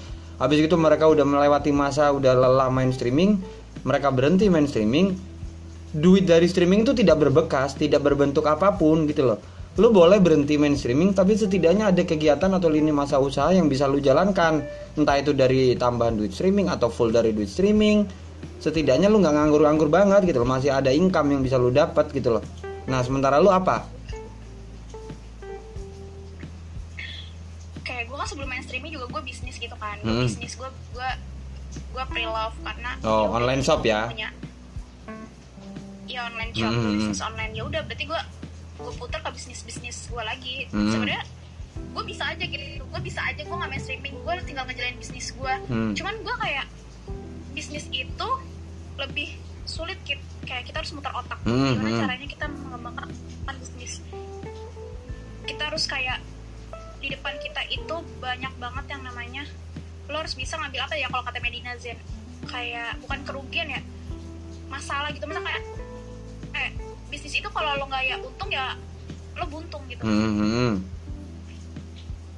habis 0.41 0.65
itu 0.65 0.73
mereka 0.73 1.05
udah 1.05 1.21
melewati 1.21 1.69
masa 1.69 2.09
udah 2.09 2.33
lelah 2.33 2.73
main 2.73 2.89
streaming 2.89 3.37
mereka 3.81 4.13
berhenti 4.13 4.45
main 4.45 4.69
streaming. 4.69 5.17
Duit 5.91 6.23
dari 6.23 6.47
streaming 6.47 6.87
itu 6.87 6.93
tidak 6.95 7.19
berbekas 7.19 7.75
tidak 7.75 8.05
berbentuk 8.05 8.47
apa 8.47 8.77
pun 8.77 9.09
gitu 9.09 9.33
loh. 9.33 9.39
Lu 9.79 9.89
boleh 9.91 10.19
berhenti 10.19 10.59
main 10.59 10.75
streaming 10.75 11.15
tapi 11.15 11.35
setidaknya 11.35 11.91
ada 11.91 12.03
kegiatan 12.03 12.51
atau 12.51 12.67
lini 12.67 12.91
masa 12.91 13.19
usaha 13.19 13.49
yang 13.51 13.67
bisa 13.67 13.89
lu 13.89 13.99
jalankan. 13.99 14.63
Entah 14.95 15.17
itu 15.19 15.33
dari 15.35 15.75
tambahan 15.75 16.15
duit 16.15 16.31
streaming 16.31 16.69
atau 16.69 16.87
full 16.93 17.11
dari 17.11 17.33
duit 17.33 17.49
streaming. 17.49 18.05
Setidaknya 18.61 19.09
lu 19.09 19.19
nggak 19.19 19.33
nganggur-nganggur 19.33 19.89
banget 19.89 20.29
gitu 20.29 20.45
loh. 20.45 20.49
Masih 20.49 20.71
ada 20.71 20.93
income 20.93 21.33
yang 21.33 21.41
bisa 21.41 21.57
lu 21.57 21.73
dapat 21.73 22.13
gitu 22.13 22.37
loh. 22.37 22.43
Nah 22.87 23.01
sementara 23.01 23.41
lu 23.41 23.49
apa 23.49 24.00
kayak 28.01 28.09
gue 28.09 28.17
kan 28.17 28.25
sebelum 28.25 28.49
main 28.49 28.65
streaming 28.65 28.91
juga 28.91 29.05
gue 29.07 29.21
bisnis 29.23 29.55
gitu 29.55 29.77
kan 29.77 30.01
Hmm. 30.01 30.25
bisnis 30.25 30.57
gue 30.57 30.65
gue 30.91 31.09
gue 31.69 32.03
pre 32.03 32.25
love 32.25 32.57
karena 32.59 32.97
Oh, 32.99 33.29
ya 33.29 33.29
online 33.31 33.61
shop 33.61 33.85
ya? 33.85 34.09
punya 34.09 34.33
ya 36.07 36.25
online 36.25 36.49
shop 36.51 36.73
Hmm. 36.73 36.97
bisnis 36.97 37.21
online 37.21 37.53
ya 37.53 37.61
udah 37.63 37.85
berarti 37.85 38.03
gue 38.03 38.21
gue 38.75 38.93
putar 38.97 39.21
ke 39.21 39.29
bisnis 39.31 39.61
bisnis 39.61 40.09
gue 40.09 40.17
lagi 40.19 40.65
Hmm. 40.67 40.89
sebenarnya 40.89 41.21
gue 41.93 42.03
bisa 42.03 42.23
aja 42.25 42.41
gitu 42.41 42.65
gue 42.81 43.01
bisa 43.01 43.21
aja 43.21 43.37
gue 43.37 43.53
nggak 43.53 43.69
main 43.69 43.79
streaming 43.79 44.15
gue 44.17 44.33
tinggal 44.43 44.65
ngejalanin 44.65 44.97
bisnis 44.97 45.29
gue 45.29 45.53
Hmm. 45.69 45.93
cuman 45.93 46.13
gue 46.19 46.35
kayak 46.41 46.65
bisnis 47.53 47.85
itu 47.87 48.29
lebih 48.97 49.37
sulit 49.63 50.01
Kit. 50.01 50.17
kayak 50.41 50.65
kita 50.65 50.81
harus 50.81 50.89
muter 50.91 51.13
otak 51.13 51.37
Hmm, 51.45 51.77
gimana 51.77 51.85
hmm. 51.87 52.01
caranya 52.01 52.25
kita 52.27 52.45
mengembangkan 52.49 53.07
bisnis 53.61 54.01
kita 55.45 55.63
harus 55.63 55.85
kayak 55.85 56.17
di 57.01 57.07
depan 57.09 57.33
kita 57.37 57.61
itu 57.67 57.95
banyak 58.17 58.53
banget 58.55 58.85
yang 58.87 59.01
namanya 59.01 59.43
lo 60.05 60.21
harus 60.21 60.33
bisa 60.33 60.55
ngambil 60.55 60.85
apa 60.85 60.95
ya 60.95 61.07
kalau 61.09 61.23
kata 61.23 61.39
Medina 61.39 61.73
Zen 61.75 61.97
kayak 62.45 63.01
bukan 63.01 63.19
kerugian 63.23 63.67
ya 63.67 63.81
masalah 64.67 65.09
gitu 65.09 65.25
misalnya 65.25 65.49
kayak 65.49 65.63
eh 66.53 66.69
bisnis 67.07 67.33
itu 67.33 67.49
kalau 67.49 67.75
lo 67.75 67.85
nggak 67.85 68.03
ya 68.05 68.15
untung 68.17 68.49
ya 68.49 68.77
lo 69.33 69.45
buntung 69.45 69.83
gitu 69.87 70.03
Hmm, 70.03 70.31
hmm. 70.37 70.71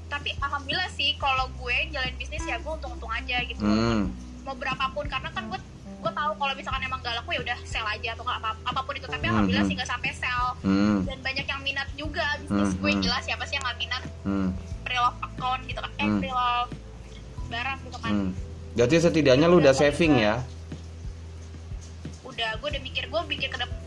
tapi 0.08 0.30
alhamdulillah 0.40 0.90
sih 0.90 1.18
kalau 1.18 1.50
gue 1.52 1.76
jalan 1.90 2.14
bisnis 2.16 2.46
ya 2.46 2.56
gue 2.58 2.72
untung-untung 2.72 3.10
aja 3.10 3.38
gitu 3.44 3.60
Hmm. 3.60 4.14
mau 4.44 4.54
berapapun 4.54 5.08
karena 5.08 5.30
kan 5.30 5.50
gue 5.50 5.60
gue 6.04 6.14
tahu 6.14 6.32
kalau 6.36 6.54
misalkan 6.54 6.82
emang 6.82 7.00
gak 7.00 7.16
laku 7.16 7.30
ya 7.32 7.42
udah 7.42 7.58
sell 7.64 7.86
aja 7.86 8.10
atau 8.12 8.24
nggak 8.24 8.38
apa 8.38 8.50
apa 8.62 8.80
pun 8.82 8.94
itu 8.94 9.08
tapi 9.08 9.24
Hmm, 9.24 9.32
alhamdulillah 9.34 9.64
hmm. 9.64 9.72
sih 9.72 9.76
nggak 9.76 9.90
sampai 9.90 10.12
sell 10.12 10.48
Hmm. 10.60 10.98
dan 11.04 11.18
banyak 11.22 11.46
yang 11.46 11.62
minat 11.62 11.88
juga 11.96 12.26
bisnis 12.40 12.70
Hmm, 12.70 12.82
gue 12.82 12.92
hmm. 12.92 13.02
jelas 13.02 13.22
siapa 13.24 13.44
sih 13.46 13.56
yang 13.56 13.64
nggak 13.64 13.80
minat 13.80 14.04
Hmm. 14.22 14.50
pre-love 14.84 15.18
account 15.18 15.62
gitu 15.64 15.80
kan 15.80 15.92
eh 15.94 16.04
Hmm. 16.06 16.20
pre-love 16.20 16.70
barang 17.46 17.80
gitu 17.82 17.98
kan 17.98 18.12
Hmm. 18.12 18.30
Berarti 18.74 18.96
setidaknya 19.00 19.46
lu 19.46 19.58
udah 19.60 19.72
saving 19.72 20.18
ya. 20.18 20.36
udah 22.26 22.50
gue 22.58 22.68
udah 22.68 22.82
mikir 22.82 23.04
gue 23.06 23.22
mikir 23.30 23.48
ke 23.48 23.58
depan 23.58 23.78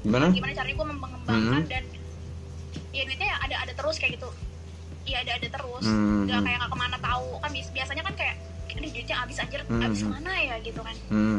Gimana? 0.00 0.26
gimana 0.30 0.52
caranya 0.52 0.74
gue 0.74 0.86
mengembangkan 0.86 1.20
Hmm. 1.30 1.62
dan 1.64 1.84
ya 2.90 3.02
duitnya 3.04 3.26
ya 3.26 3.36
ada 3.38 3.56
ada 3.58 3.72
terus 3.72 3.96
kayak 3.96 4.16
gitu 4.16 4.28
iya 5.04 5.20
ada 5.20 5.32
ada 5.34 5.48
terus 5.50 5.84
Hmm. 5.84 6.24
nggak 6.24 6.40
kayak 6.40 6.56
nggak 6.58 6.70
ke 6.70 6.78
mana 6.78 6.96
tahu 6.98 7.28
kan 7.38 7.50
biasanya 7.52 8.02
kan 8.02 8.14
kayak 8.14 8.36
ini 8.78 8.86
duitnya 8.90 9.16
habis 9.18 9.36
anjir 9.38 9.60
Hmm. 9.66 9.82
habis 9.82 10.00
ke 10.02 10.08
mana 10.10 10.32
ya 10.36 10.54
gitu 10.60 10.80
kan 10.80 10.94
Hmm. 11.10 11.38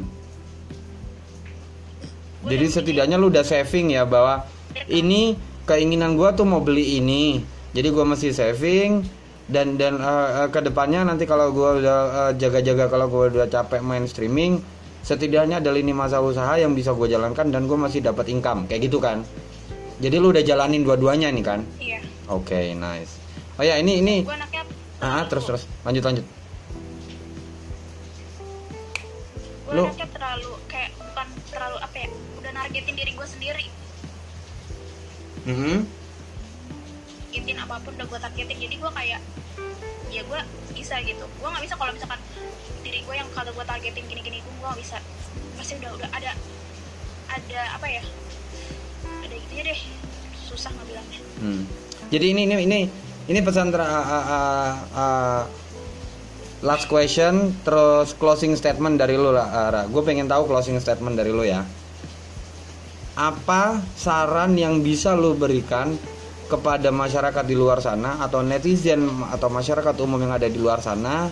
Gua 2.46 2.50
Jadi 2.54 2.66
setidaknya 2.70 3.18
lu 3.18 3.34
udah 3.34 3.42
saving 3.42 3.90
ya 3.90 4.06
bahwa 4.06 4.46
ini 4.86 5.34
keinginan 5.66 6.14
gua 6.14 6.38
tuh 6.38 6.46
mau 6.46 6.62
beli 6.62 7.02
ini. 7.02 7.42
Jadi 7.74 7.90
gua 7.90 8.06
masih 8.06 8.32
saving 8.32 9.02
dan 9.50 9.82
dan 9.82 9.98
uh, 9.98 10.46
uh, 10.46 10.48
ke 10.54 10.62
depannya 10.62 11.02
nanti 11.02 11.26
kalau 11.26 11.50
gua 11.50 11.82
udah 11.82 12.00
uh, 12.06 12.32
jaga-jaga 12.38 12.86
kalau 12.86 13.10
gua 13.10 13.34
udah 13.34 13.50
capek 13.50 13.82
main 13.82 14.06
streaming, 14.06 14.62
setidaknya 15.02 15.58
ada 15.58 15.74
lini 15.74 15.90
masa 15.90 16.22
usaha 16.22 16.54
yang 16.62 16.78
bisa 16.78 16.94
gua 16.94 17.10
jalankan 17.10 17.50
dan 17.50 17.66
gua 17.66 17.90
masih 17.90 18.06
dapat 18.06 18.30
income 18.30 18.70
kayak 18.70 18.94
gitu 18.94 19.02
kan. 19.02 19.26
Jadi 19.98 20.16
lu 20.22 20.30
udah 20.30 20.46
jalanin 20.46 20.86
dua-duanya 20.86 21.34
nih 21.34 21.42
kan? 21.46 21.66
iya 21.82 21.98
Oke, 22.30 22.78
nice. 22.78 23.18
Oh 23.56 23.64
ya, 23.64 23.80
ini 23.80 24.04
ini 24.04 24.22
gue 24.22 24.36
anaknya 24.36 24.62
ah 25.00 25.24
terus 25.26 25.50
terus 25.50 25.64
lanjut 25.88 26.04
lanjut. 26.04 26.26
Gue 29.76 29.92
anaknya 29.92 30.08
terlalu 30.16 30.52
kayak 30.72 30.92
bukan 30.96 31.28
terlalu 31.52 31.78
apa 31.84 31.96
ya 32.00 32.08
udah 32.40 32.52
nargetin 32.56 32.96
diri 32.96 33.12
gue 33.12 33.28
sendiri. 33.28 33.66
Mhm. 35.46 35.78
nargetin 37.36 37.58
apa 37.60 37.76
pun 37.84 37.92
udah 38.00 38.08
gue 38.08 38.20
targetin 38.24 38.58
jadi 38.58 38.76
gue 38.80 38.92
kayak 38.96 39.20
ya 40.08 40.22
gue 40.24 40.40
bisa 40.72 40.96
gitu. 41.04 41.26
Gue 41.28 41.48
nggak 41.52 41.64
bisa 41.68 41.76
kalau 41.76 41.92
misalkan 41.92 42.22
diri 42.82 43.00
gue 43.04 43.16
yang 43.16 43.30
kalau 43.36 43.52
gue 43.52 43.66
targetin 43.68 44.06
gini-gini 44.08 44.40
gue 44.40 44.54
nggak 44.64 44.80
bisa. 44.80 44.98
Pasti 45.60 45.74
udah 45.84 45.92
udah 46.00 46.10
ada 46.16 46.32
ada 47.28 47.62
apa 47.76 47.88
ya 47.92 48.04
ada 49.04 49.36
gitu 49.36 49.54
deh. 49.60 49.80
Susah 50.48 50.72
ngebilangnya. 50.72 51.20
Hmm. 51.44 51.64
Jadi 52.14 52.26
ini 52.32 52.42
ini 52.48 52.56
ini 52.64 52.80
ini 53.26 53.40
pesan 53.42 53.74
ter, 53.74 53.82
uh, 53.82 53.90
uh, 53.90 54.74
uh, 54.94 55.44
last 56.66 56.90
question 56.90 57.54
terus 57.62 58.18
closing 58.18 58.58
statement 58.58 58.98
dari 58.98 59.14
lo 59.16 59.30
lah. 59.30 59.86
Gue 59.86 60.02
pengen 60.02 60.26
tahu 60.26 60.50
closing 60.50 60.82
statement 60.82 61.14
dari 61.14 61.30
lo 61.30 61.46
ya. 61.46 61.62
Apa 63.16 63.80
saran 63.96 64.58
yang 64.58 64.82
bisa 64.82 65.14
lo 65.14 65.38
berikan 65.38 65.94
kepada 66.50 66.90
masyarakat 66.90 67.46
di 67.46 67.56
luar 67.56 67.80
sana 67.80 68.18
atau 68.20 68.42
netizen 68.42 69.06
atau 69.30 69.48
masyarakat 69.48 69.96
umum 70.02 70.20
yang 70.20 70.34
ada 70.34 70.50
di 70.50 70.58
luar 70.58 70.82
sana 70.82 71.30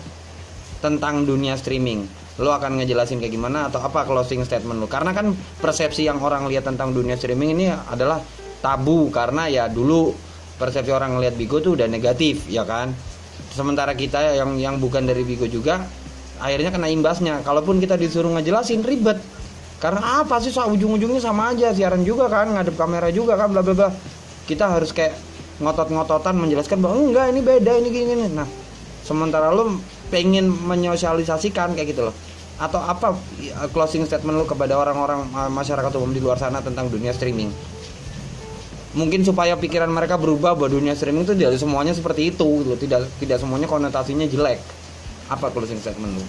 tentang 0.78 1.26
dunia 1.26 1.58
streaming? 1.58 2.06
Lo 2.38 2.50
akan 2.54 2.82
ngejelasin 2.82 3.18
kayak 3.18 3.34
gimana 3.34 3.70
atau 3.70 3.82
apa 3.82 4.06
closing 4.06 4.46
statement 4.46 4.78
lo? 4.78 4.86
Karena 4.86 5.10
kan 5.10 5.34
persepsi 5.34 6.06
yang 6.06 6.22
orang 6.22 6.46
lihat 6.46 6.64
tentang 6.66 6.94
dunia 6.94 7.18
streaming 7.18 7.58
ini 7.58 7.66
adalah 7.70 8.22
tabu 8.62 9.10
karena 9.10 9.50
ya 9.50 9.66
dulu 9.66 10.14
persepsi 10.56 10.94
orang 10.94 11.18
ngelihat 11.18 11.34
Bigo 11.34 11.58
tuh 11.58 11.74
udah 11.74 11.90
negatif 11.90 12.46
ya 12.46 12.62
kan. 12.62 12.94
Sementara 13.54 13.94
kita 13.94 14.34
yang 14.34 14.58
yang 14.58 14.74
bukan 14.82 15.06
dari 15.06 15.22
Bigo 15.22 15.46
juga 15.46 15.86
akhirnya 16.42 16.74
kena 16.74 16.90
imbasnya. 16.90 17.40
Kalaupun 17.46 17.78
kita 17.78 17.94
disuruh 17.94 18.34
ngejelasin 18.34 18.82
ribet. 18.82 19.22
Karena 19.78 20.24
apa 20.24 20.42
sih 20.42 20.50
so, 20.50 20.64
ujung-ujungnya 20.64 21.22
sama 21.22 21.54
aja 21.54 21.70
siaran 21.70 22.02
juga 22.02 22.26
kan, 22.26 22.50
ngadep 22.50 22.74
kamera 22.74 23.12
juga 23.14 23.38
kan 23.38 23.54
bla 23.54 23.62
bla 23.62 23.74
bla. 23.76 23.88
Kita 24.48 24.74
harus 24.74 24.90
kayak 24.90 25.14
ngotot-ngototan 25.62 26.34
menjelaskan 26.34 26.82
bahwa 26.82 26.98
enggak 26.98 27.26
ini 27.30 27.40
beda 27.44 27.72
ini 27.78 27.88
gini 27.94 28.04
gini. 28.16 28.26
Nah, 28.32 28.48
sementara 29.06 29.54
lo 29.54 29.78
pengen 30.10 30.50
menyosialisasikan 30.50 31.78
kayak 31.78 31.88
gitu 31.94 32.10
loh 32.10 32.16
atau 32.54 32.78
apa 32.78 33.18
closing 33.74 34.06
statement 34.06 34.38
lo 34.38 34.46
kepada 34.46 34.78
orang-orang 34.78 35.26
masyarakat 35.50 35.90
umum 35.98 36.14
di 36.14 36.22
luar 36.22 36.38
sana 36.38 36.62
tentang 36.62 36.86
dunia 36.86 37.10
streaming 37.10 37.50
mungkin 38.94 39.26
supaya 39.26 39.58
pikiran 39.58 39.90
mereka 39.90 40.14
berubah 40.14 40.54
bahwa 40.54 40.70
dunia 40.70 40.94
streaming 40.94 41.26
itu 41.26 41.34
tidak 41.34 41.58
semuanya 41.58 41.92
seperti 41.92 42.30
itu 42.30 42.46
gitu 42.62 42.74
tidak 42.78 43.10
tidak 43.18 43.38
semuanya 43.42 43.66
konotasinya 43.66 44.26
jelek. 44.26 44.62
Apa 45.26 45.50
closing 45.50 45.80
statement 45.80 46.14
lo 46.14 46.24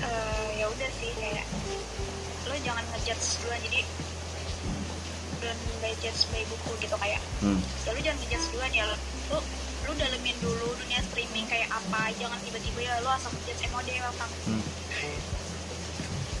Eh, 0.00 0.48
ya 0.58 0.66
udah 0.66 0.90
sih 0.98 1.10
kayak 1.14 1.46
lo 2.50 2.54
jangan 2.66 2.84
ngejudge 2.92 3.26
duluan 3.40 3.60
jadi 3.62 3.80
don't 5.38 5.60
by 5.78 5.92
judge 6.00 6.22
by 6.32 6.42
buku 6.48 6.70
gitu 6.82 6.96
kayak 6.96 7.20
hmm. 7.44 7.60
ya 7.84 7.90
lu 7.92 8.00
jangan 8.00 8.18
ngejudge 8.24 8.46
duluan 8.52 8.72
ya 8.72 8.84
lu 8.88 8.96
lu, 9.28 9.38
lu 9.84 9.92
dalemin 10.00 10.36
dulu 10.40 10.68
dunia 10.72 11.00
streaming 11.04 11.46
kayak 11.46 11.68
apa 11.68 12.10
jangan 12.16 12.40
tiba-tiba 12.42 12.80
ya 12.80 12.92
lu 13.04 13.10
asal 13.12 13.30
ngejudge 13.30 13.62
MOD 13.70 13.88
bang 13.92 14.30
Hmm. 14.44 14.62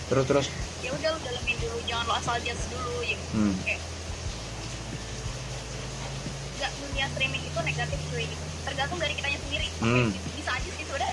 terus 0.08 0.24
terus 0.24 0.46
udah 0.94 1.10
lu 1.10 1.20
dalemin 1.20 1.56
dulu 1.58 1.78
jangan 1.84 2.04
lu 2.04 2.14
asal 2.14 2.36
judge 2.40 2.64
dulu 2.68 2.94
ya 3.02 3.18
hmm. 3.32 3.54
kayak 3.62 3.80
nggak 6.54 6.70
dunia 6.78 7.06
streaming 7.10 7.42
itu 7.42 7.58
negatif 7.60 7.98
cuy 8.08 8.24
gitu 8.24 8.44
tergantung 8.64 8.98
dari 8.98 9.14
kitanya 9.14 9.38
sendiri 9.40 9.68
Hmm. 9.82 10.08
bisa 10.32 10.50
aja 10.50 10.70
sih 10.70 10.84
udah 10.86 11.12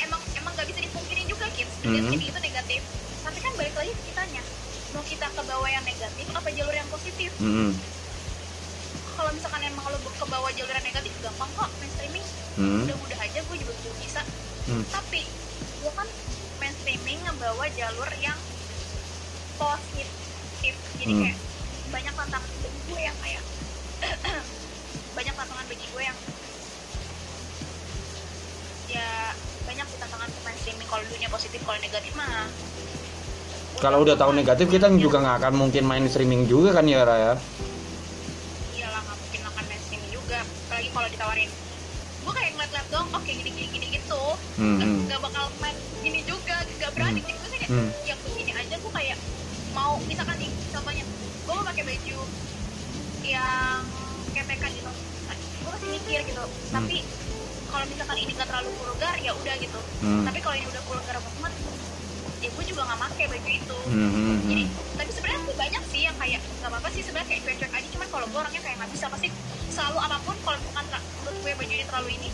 emang 0.00 0.20
emang 0.34 0.52
nggak 0.52 0.66
bisa 0.66 0.80
dipungkiri 0.82 1.22
juga 1.24 1.46
kids 1.52 1.70
dunia 1.78 2.00
Hmm. 2.00 2.08
streaming 2.08 2.30
itu 2.30 2.40
negatif 2.42 2.80
tapi 3.20 3.38
kan 3.38 3.52
balik 3.54 3.74
lagi 3.74 3.92
ke 3.92 4.02
kitanya 4.06 4.42
mau 4.90 5.04
kita 5.04 5.26
ke 5.28 5.42
bawah 5.44 5.68
yang 5.68 5.84
negatif 5.84 6.26
apa 6.32 6.48
jalur 6.50 6.74
yang 6.74 6.88
positif 6.88 7.30
Hmm. 7.36 7.70
kalau 9.12 9.30
misalkan 9.30 9.62
emang 9.62 9.84
lo 9.86 9.98
ke 10.00 10.26
bawah 10.26 10.50
jalur 10.50 10.72
yang 10.72 10.86
negatif 10.86 11.12
gampang 11.20 11.50
kok 11.52 11.70
main 11.76 11.90
streaming 11.92 12.26
Hmm. 12.56 12.80
mudah-mudah 12.82 13.18
aja 13.20 13.38
gue 13.38 13.56
juga 13.58 13.72
belum 13.76 13.96
bisa 14.00 14.22
Hmm. 14.66 14.82
tapi 14.88 15.22
gue 15.76 15.92
kan 15.92 16.08
main 16.56 16.74
streaming 16.74 17.18
ngebawa 17.22 17.64
jalur 17.70 18.10
yang 18.18 18.38
positif. 19.56 20.74
Jadi 21.00 21.12
Hmm. 21.12 21.22
kayak 21.24 21.38
banyak 21.86 22.14
tantangan 22.14 22.50
bagi 22.60 22.80
gue 22.86 23.00
yang 23.00 23.16
kayak 23.22 23.42
banyak 25.16 25.34
tantangan 25.34 25.66
bagi 25.66 25.86
gue 25.86 26.02
yang 26.02 26.18
ya 28.86 29.08
banyak 29.66 29.86
sih 29.86 29.98
tantangan 29.98 30.28
main 30.44 30.56
streaming 30.62 30.88
kalau 30.88 31.04
dunia 31.10 31.28
positif 31.28 31.60
kalau 31.66 31.78
negatif 31.82 32.12
mah 32.14 32.46
kalau 33.76 34.00
udah 34.00 34.16
tahu 34.16 34.32
negatif 34.32 34.72
kita 34.72 34.88
Ya, 34.88 34.96
juga 34.96 35.20
nggak 35.20 35.36
akan 35.44 35.52
mungkin 35.52 35.84
main 35.84 36.04
streaming 36.08 36.48
juga 36.48 36.72
kan 36.72 36.88
ya 36.88 37.04
Raya? 37.04 37.36
Iyalah 38.72 39.00
nggak 39.04 39.18
mungkin 39.20 39.40
akan 39.44 39.64
main 39.68 39.80
streaming 39.84 40.12
juga. 40.16 40.40
Apalagi 40.40 40.88
kalau 40.96 41.08
ditawarin 41.12 41.50
gue 42.24 42.32
kayak 42.32 42.50
ngeliat-ngeliat 42.56 42.88
dong 42.88 43.08
oke 43.12 43.28
gini 43.28 43.50
gini 43.52 43.68
gini 43.68 43.86
gitu. 44.00 44.22
Nggak 44.56 44.88
hmm. 44.88 45.00
nggak 45.12 45.20
bakal 45.20 45.44
main 45.60 45.76
yang 53.28 53.82
KPK 54.30 54.64
gitu 54.72 54.90
gue 55.56 55.70
masih 55.72 55.88
mikir 55.90 56.20
gitu 56.24 56.44
tapi 56.70 56.98
kalau 57.66 57.84
misalkan 57.84 58.16
ini 58.16 58.30
nggak 58.32 58.46
terlalu 58.46 58.70
vulgar 58.72 59.14
ya 59.18 59.32
udah 59.34 59.54
gitu. 59.58 59.80
Hmm. 60.00 60.22
tapi 60.22 60.38
kalau 60.38 60.54
ini 60.54 60.66
udah 60.66 60.82
vulgar 60.82 61.16
banget 61.18 61.52
ya 62.36 62.48
gue 62.48 62.64
juga 62.64 62.82
nggak 62.84 63.00
pakai 63.02 63.24
baju 63.26 63.50
itu. 63.50 63.78
Hmm, 63.88 64.08
hmm, 64.08 64.36
jadi 64.46 64.62
hmm. 64.62 64.96
tapi 64.96 65.10
sebenarnya 65.10 65.40
sih 65.42 65.56
banyak 65.56 65.82
sih 65.90 66.00
yang 66.04 66.16
kayak 66.16 66.40
nggak 66.40 66.70
apa-apa 66.70 66.88
sih 66.94 67.02
sebenarnya 67.02 67.28
kayak 67.28 67.42
cuek-cuek 67.42 67.72
aja 67.72 67.88
cuman 67.90 68.08
kalau 68.08 68.26
gue 68.28 68.38
orangnya 68.38 68.62
kayak 68.62 68.76
nggak 68.78 68.90
bisa. 68.94 69.04
Pasti 69.08 69.28
selalu 69.68 69.98
apa 69.98 70.16
pun 70.22 70.36
kalau 70.44 70.58
tra- 70.62 71.04
menurut 71.16 71.36
gue 71.42 71.52
baju 71.52 71.72
ini 71.74 71.84
terlalu 71.84 72.08
ini 72.14 72.28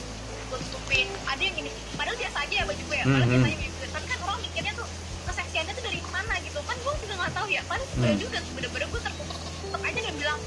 gue 0.45 0.59
tutupin. 0.61 1.07
Ada 1.25 1.41
yang 1.41 1.55
gini 1.57 1.71
padahal 1.97 2.17
biasa 2.19 2.37
aja 2.45 2.55
ya 2.55 2.65
baju 2.69 2.83
gue 2.83 2.97
ya. 2.99 3.05
Padahal 3.07 3.25
Mhm. 3.25 3.33
biasa 3.33 3.47
aja 3.47 3.57
baju 3.57 3.73
gue. 3.73 3.89
Tapi 3.89 4.07
kan 4.07 4.19
orang 4.21 4.41
mikirnya 4.43 4.73
tuh 4.75 4.87
keseksiannya 5.25 5.73
tuh 5.73 5.85
dari 5.87 6.01
mana 6.05 6.35
gitu? 6.43 6.59
Kan 6.61 6.77
gue 6.77 6.93
juga 7.01 7.15
nggak 7.17 7.33
tahu 7.33 7.47
ya. 7.49 7.63
Padahal 7.65 7.89
Hmm. 7.97 8.19
juga 8.21 8.39
bener-bener 8.53 8.87
gue 8.87 9.01
tutup 9.01 9.81
aja 9.81 10.01
dan 10.03 10.15
bilang 10.15 10.41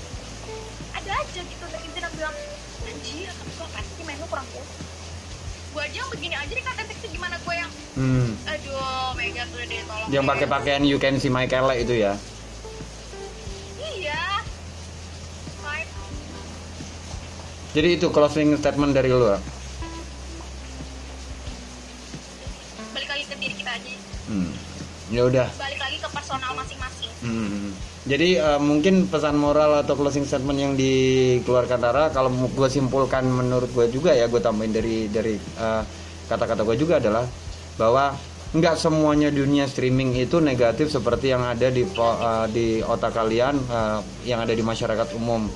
ada 1.06 1.22
aja 1.22 1.41
gitu. 1.45 1.66
Dan 1.70 1.82
intinya 1.86 2.10
bilang 2.18 2.36
anjir 2.86 3.30
gue 3.30 3.68
pasti 3.70 4.01
main 4.06 4.18
lu 4.18 4.28
kurang 4.30 4.47
puas 4.53 4.70
gue 5.76 5.82
aja 5.84 5.97
yang 5.99 6.10
begini 6.10 6.36
aja 6.39 6.53
dikata 6.56 6.82
seksi 6.88 7.08
gimana 7.12 7.36
gue 7.38 7.56
yang 7.56 7.72
Hmm. 7.95 8.36
aduh 8.43 9.16
mega 9.16 9.47
tuh 9.47 9.64
deh 9.64 9.80
tolong 9.88 10.08
yang 10.12 10.28
pakai 10.28 10.47
pakaian 10.51 10.84
you 10.84 10.99
can 10.99 11.16
see 11.16 11.32
my 11.32 11.47
Kele 11.47 11.80
itu 11.80 11.95
ya? 11.95 12.20
Iya. 13.80 14.43
Fine. 15.64 15.89
jadi 17.72 17.89
itu 17.95 18.08
closing 18.12 18.60
statement 18.60 18.91
dari 18.91 19.16
lu 19.16 19.39
balik 22.91 23.10
lagi 23.12 23.24
ke 23.32 23.36
diri 23.39 23.56
kita 23.56 23.72
aja. 23.80 23.91
Hmm. 24.28 24.51
ya 25.08 25.22
udah. 25.24 25.47
Balik 25.56 25.80
lagi 25.80 25.97
ke 26.03 26.10
personal 26.12 26.51
masing-masing. 26.51 27.12
Hmm. 27.24 27.72
Jadi 28.06 28.38
eh, 28.38 28.62
mungkin 28.62 29.10
pesan 29.10 29.34
moral 29.34 29.82
atau 29.82 29.97
closing 29.97 30.30
statement 30.30 30.60
yang 30.62 30.74
dikeluarkan 30.78 31.80
Rara 31.82 32.06
kalau 32.14 32.30
gue 32.30 32.70
simpulkan 32.70 33.26
menurut 33.26 33.74
gue 33.74 33.89
juga 33.89 34.14
ya 34.14 34.30
gue 34.30 34.38
tambahin 34.38 34.70
dari 34.70 35.10
dari 35.10 35.34
eh, 35.34 35.82
kata-kata 36.30 36.62
gue 36.62 36.78
juga 36.78 37.01
adalah 37.01 37.26
bahwa 37.82 38.14
nggak 38.53 38.78
semuanya 38.78 39.34
dunia 39.34 39.66
streaming 39.66 40.14
itu 40.22 40.38
negatif 40.38 40.93
seperti 40.93 41.34
yang 41.34 41.49
ada 41.49 41.74
di 41.74 41.82
eh, 41.82 42.45
di 42.53 42.68
otak 42.86 43.10
kalian 43.10 43.58
eh, 43.58 43.99
yang 44.30 44.45
ada 44.45 44.53
di 44.53 44.62
masyarakat 44.62 45.18
umum. 45.18 45.49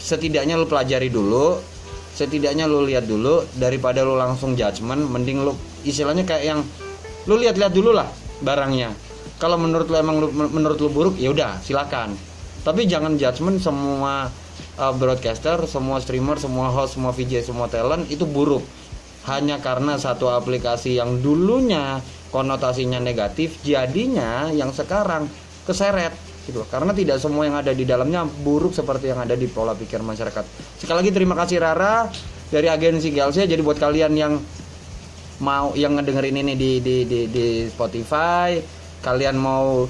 Setidaknya 0.00 0.56
lu 0.56 0.64
pelajari 0.64 1.12
dulu, 1.12 1.60
setidaknya 2.16 2.64
lu 2.64 2.80
lihat 2.88 3.04
dulu 3.04 3.44
daripada 3.60 4.00
lu 4.00 4.16
langsung 4.16 4.56
judgement, 4.56 5.04
mending 5.04 5.44
lu 5.44 5.52
istilahnya 5.84 6.24
kayak 6.24 6.44
yang 6.48 6.60
lu 7.28 7.36
lihat-lihat 7.36 7.76
dulu 7.76 7.92
lah 7.92 8.08
barangnya 8.40 9.13
kalau 9.38 9.58
menurut 9.58 9.90
lu 9.90 9.96
emang 9.98 10.16
lu, 10.22 10.28
menurut 10.30 10.78
lu 10.78 10.90
buruk 10.90 11.14
ya 11.18 11.34
udah 11.34 11.58
silakan. 11.60 12.14
Tapi 12.64 12.88
jangan 12.88 13.18
judgement 13.20 13.60
semua 13.60 14.32
uh, 14.78 14.94
broadcaster 14.94 15.66
semua 15.68 16.00
streamer 16.00 16.40
semua 16.40 16.72
host 16.72 16.96
semua 16.96 17.12
VJ 17.12 17.44
semua 17.44 17.66
talent 17.66 18.06
itu 18.08 18.24
buruk. 18.24 18.62
Hanya 19.24 19.58
karena 19.58 19.96
satu 19.96 20.28
aplikasi 20.28 21.00
yang 21.00 21.24
dulunya 21.24 22.00
konotasinya 22.28 23.00
negatif 23.00 23.62
jadinya 23.62 24.50
yang 24.50 24.74
sekarang 24.74 25.30
keseret 25.64 26.12
gitu 26.44 26.60
karena 26.68 26.92
tidak 26.92 27.16
semua 27.16 27.48
yang 27.48 27.56
ada 27.56 27.72
di 27.72 27.88
dalamnya 27.88 28.28
buruk 28.28 28.76
seperti 28.76 29.08
yang 29.08 29.24
ada 29.24 29.32
di 29.32 29.48
pola 29.48 29.72
pikir 29.72 30.04
masyarakat. 30.04 30.44
Sekali 30.76 30.96
lagi 31.00 31.12
terima 31.14 31.32
kasih 31.38 31.56
Rara 31.56 32.04
dari 32.52 32.68
agensi 32.68 33.08
GLC 33.08 33.48
jadi 33.48 33.62
buat 33.64 33.80
kalian 33.80 34.12
yang 34.12 34.36
mau 35.40 35.72
yang 35.74 35.96
ngedengerin 35.98 36.44
ini 36.44 36.54
di 36.54 36.70
di 36.84 36.96
di, 37.08 37.20
di 37.32 37.46
Spotify 37.66 38.83
kalian 39.04 39.36
mau 39.36 39.84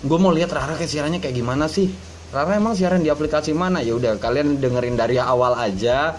gue 0.00 0.18
mau 0.20 0.32
lihat 0.34 0.52
Rara 0.52 0.76
kayak 0.76 0.90
siarannya 0.90 1.22
kayak 1.22 1.38
gimana 1.38 1.70
sih? 1.70 1.88
Rara 2.34 2.58
emang 2.58 2.76
siaran 2.76 3.00
di 3.00 3.08
aplikasi 3.08 3.54
mana? 3.56 3.80
Ya 3.80 3.96
udah 3.96 4.20
kalian 4.20 4.60
dengerin 4.60 4.98
dari 4.98 5.16
awal 5.16 5.56
aja 5.56 6.18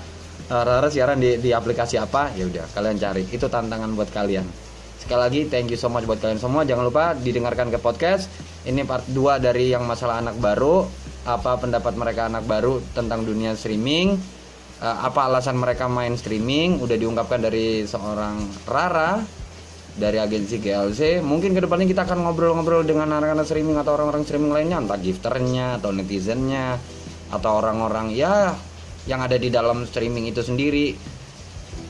Eh, 0.52 0.64
Rara 0.68 0.92
siaran 0.92 1.16
di 1.16 1.40
di 1.40 1.56
aplikasi 1.56 1.96
apa? 1.96 2.36
Ya 2.36 2.44
udah 2.44 2.68
kalian 2.76 3.00
cari. 3.00 3.24
Itu 3.32 3.48
tantangan 3.48 3.88
buat 3.96 4.12
kalian. 4.12 4.44
Sekali 5.00 5.20
lagi 5.24 5.42
thank 5.48 5.72
you 5.72 5.80
so 5.80 5.88
much 5.88 6.04
buat 6.04 6.20
kalian 6.20 6.44
semua. 6.44 6.68
Jangan 6.68 6.92
lupa 6.92 7.16
didengarkan 7.16 7.72
ke 7.72 7.80
podcast. 7.80 8.28
Ini 8.68 8.84
part 8.84 9.08
2 9.08 9.40
dari 9.40 9.72
yang 9.72 9.88
masalah 9.88 10.20
anak 10.20 10.36
baru. 10.44 10.84
Apa 11.24 11.56
pendapat 11.56 11.96
mereka 11.96 12.28
anak 12.28 12.44
baru 12.44 12.84
tentang 12.92 13.24
dunia 13.24 13.56
streaming? 13.56 14.20
Uh, 14.84 14.98
apa 15.08 15.32
alasan 15.32 15.56
mereka 15.56 15.88
main 15.88 16.20
streaming? 16.20 16.84
Udah 16.84 17.00
diungkapkan 17.00 17.40
dari 17.40 17.88
seorang 17.88 18.44
Rara 18.68 19.41
dari 19.92 20.18
agensi 20.18 20.60
GLC 20.62 21.20
mungkin 21.20 21.52
ke 21.52 21.62
depannya 21.68 21.84
kita 21.84 22.08
akan 22.08 22.24
ngobrol-ngobrol 22.24 22.88
dengan 22.88 23.12
anak-anak 23.12 23.44
streaming 23.44 23.76
atau 23.76 24.00
orang-orang 24.00 24.24
streaming 24.24 24.52
lainnya 24.56 24.78
entah 24.80 24.96
gifternya 24.96 25.82
atau 25.84 25.92
netizennya 25.92 26.80
atau 27.32 27.52
orang-orang 27.60 28.12
ya 28.16 28.56
yang 29.10 29.20
ada 29.20 29.36
di 29.36 29.50
dalam 29.50 29.84
streaming 29.88 30.30
itu 30.30 30.46
sendiri. 30.46 30.94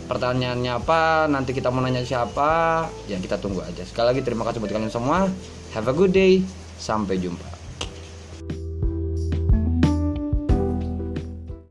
Pertanyaannya 0.07 0.71
apa 0.75 1.31
nanti 1.31 1.55
kita 1.55 1.71
mau 1.71 1.79
nanya 1.79 2.03
siapa 2.03 2.83
ya 3.07 3.15
kita 3.21 3.39
tunggu 3.39 3.63
aja. 3.63 3.85
Sekali 3.87 4.11
lagi 4.11 4.21
terima 4.25 4.43
kasih 4.43 4.59
buat 4.59 4.71
kalian 4.71 4.91
semua. 4.91 5.29
Have 5.71 5.87
a 5.87 5.95
good 5.95 6.11
day 6.11 6.43
sampai 6.81 7.15
jumpa 7.21 7.50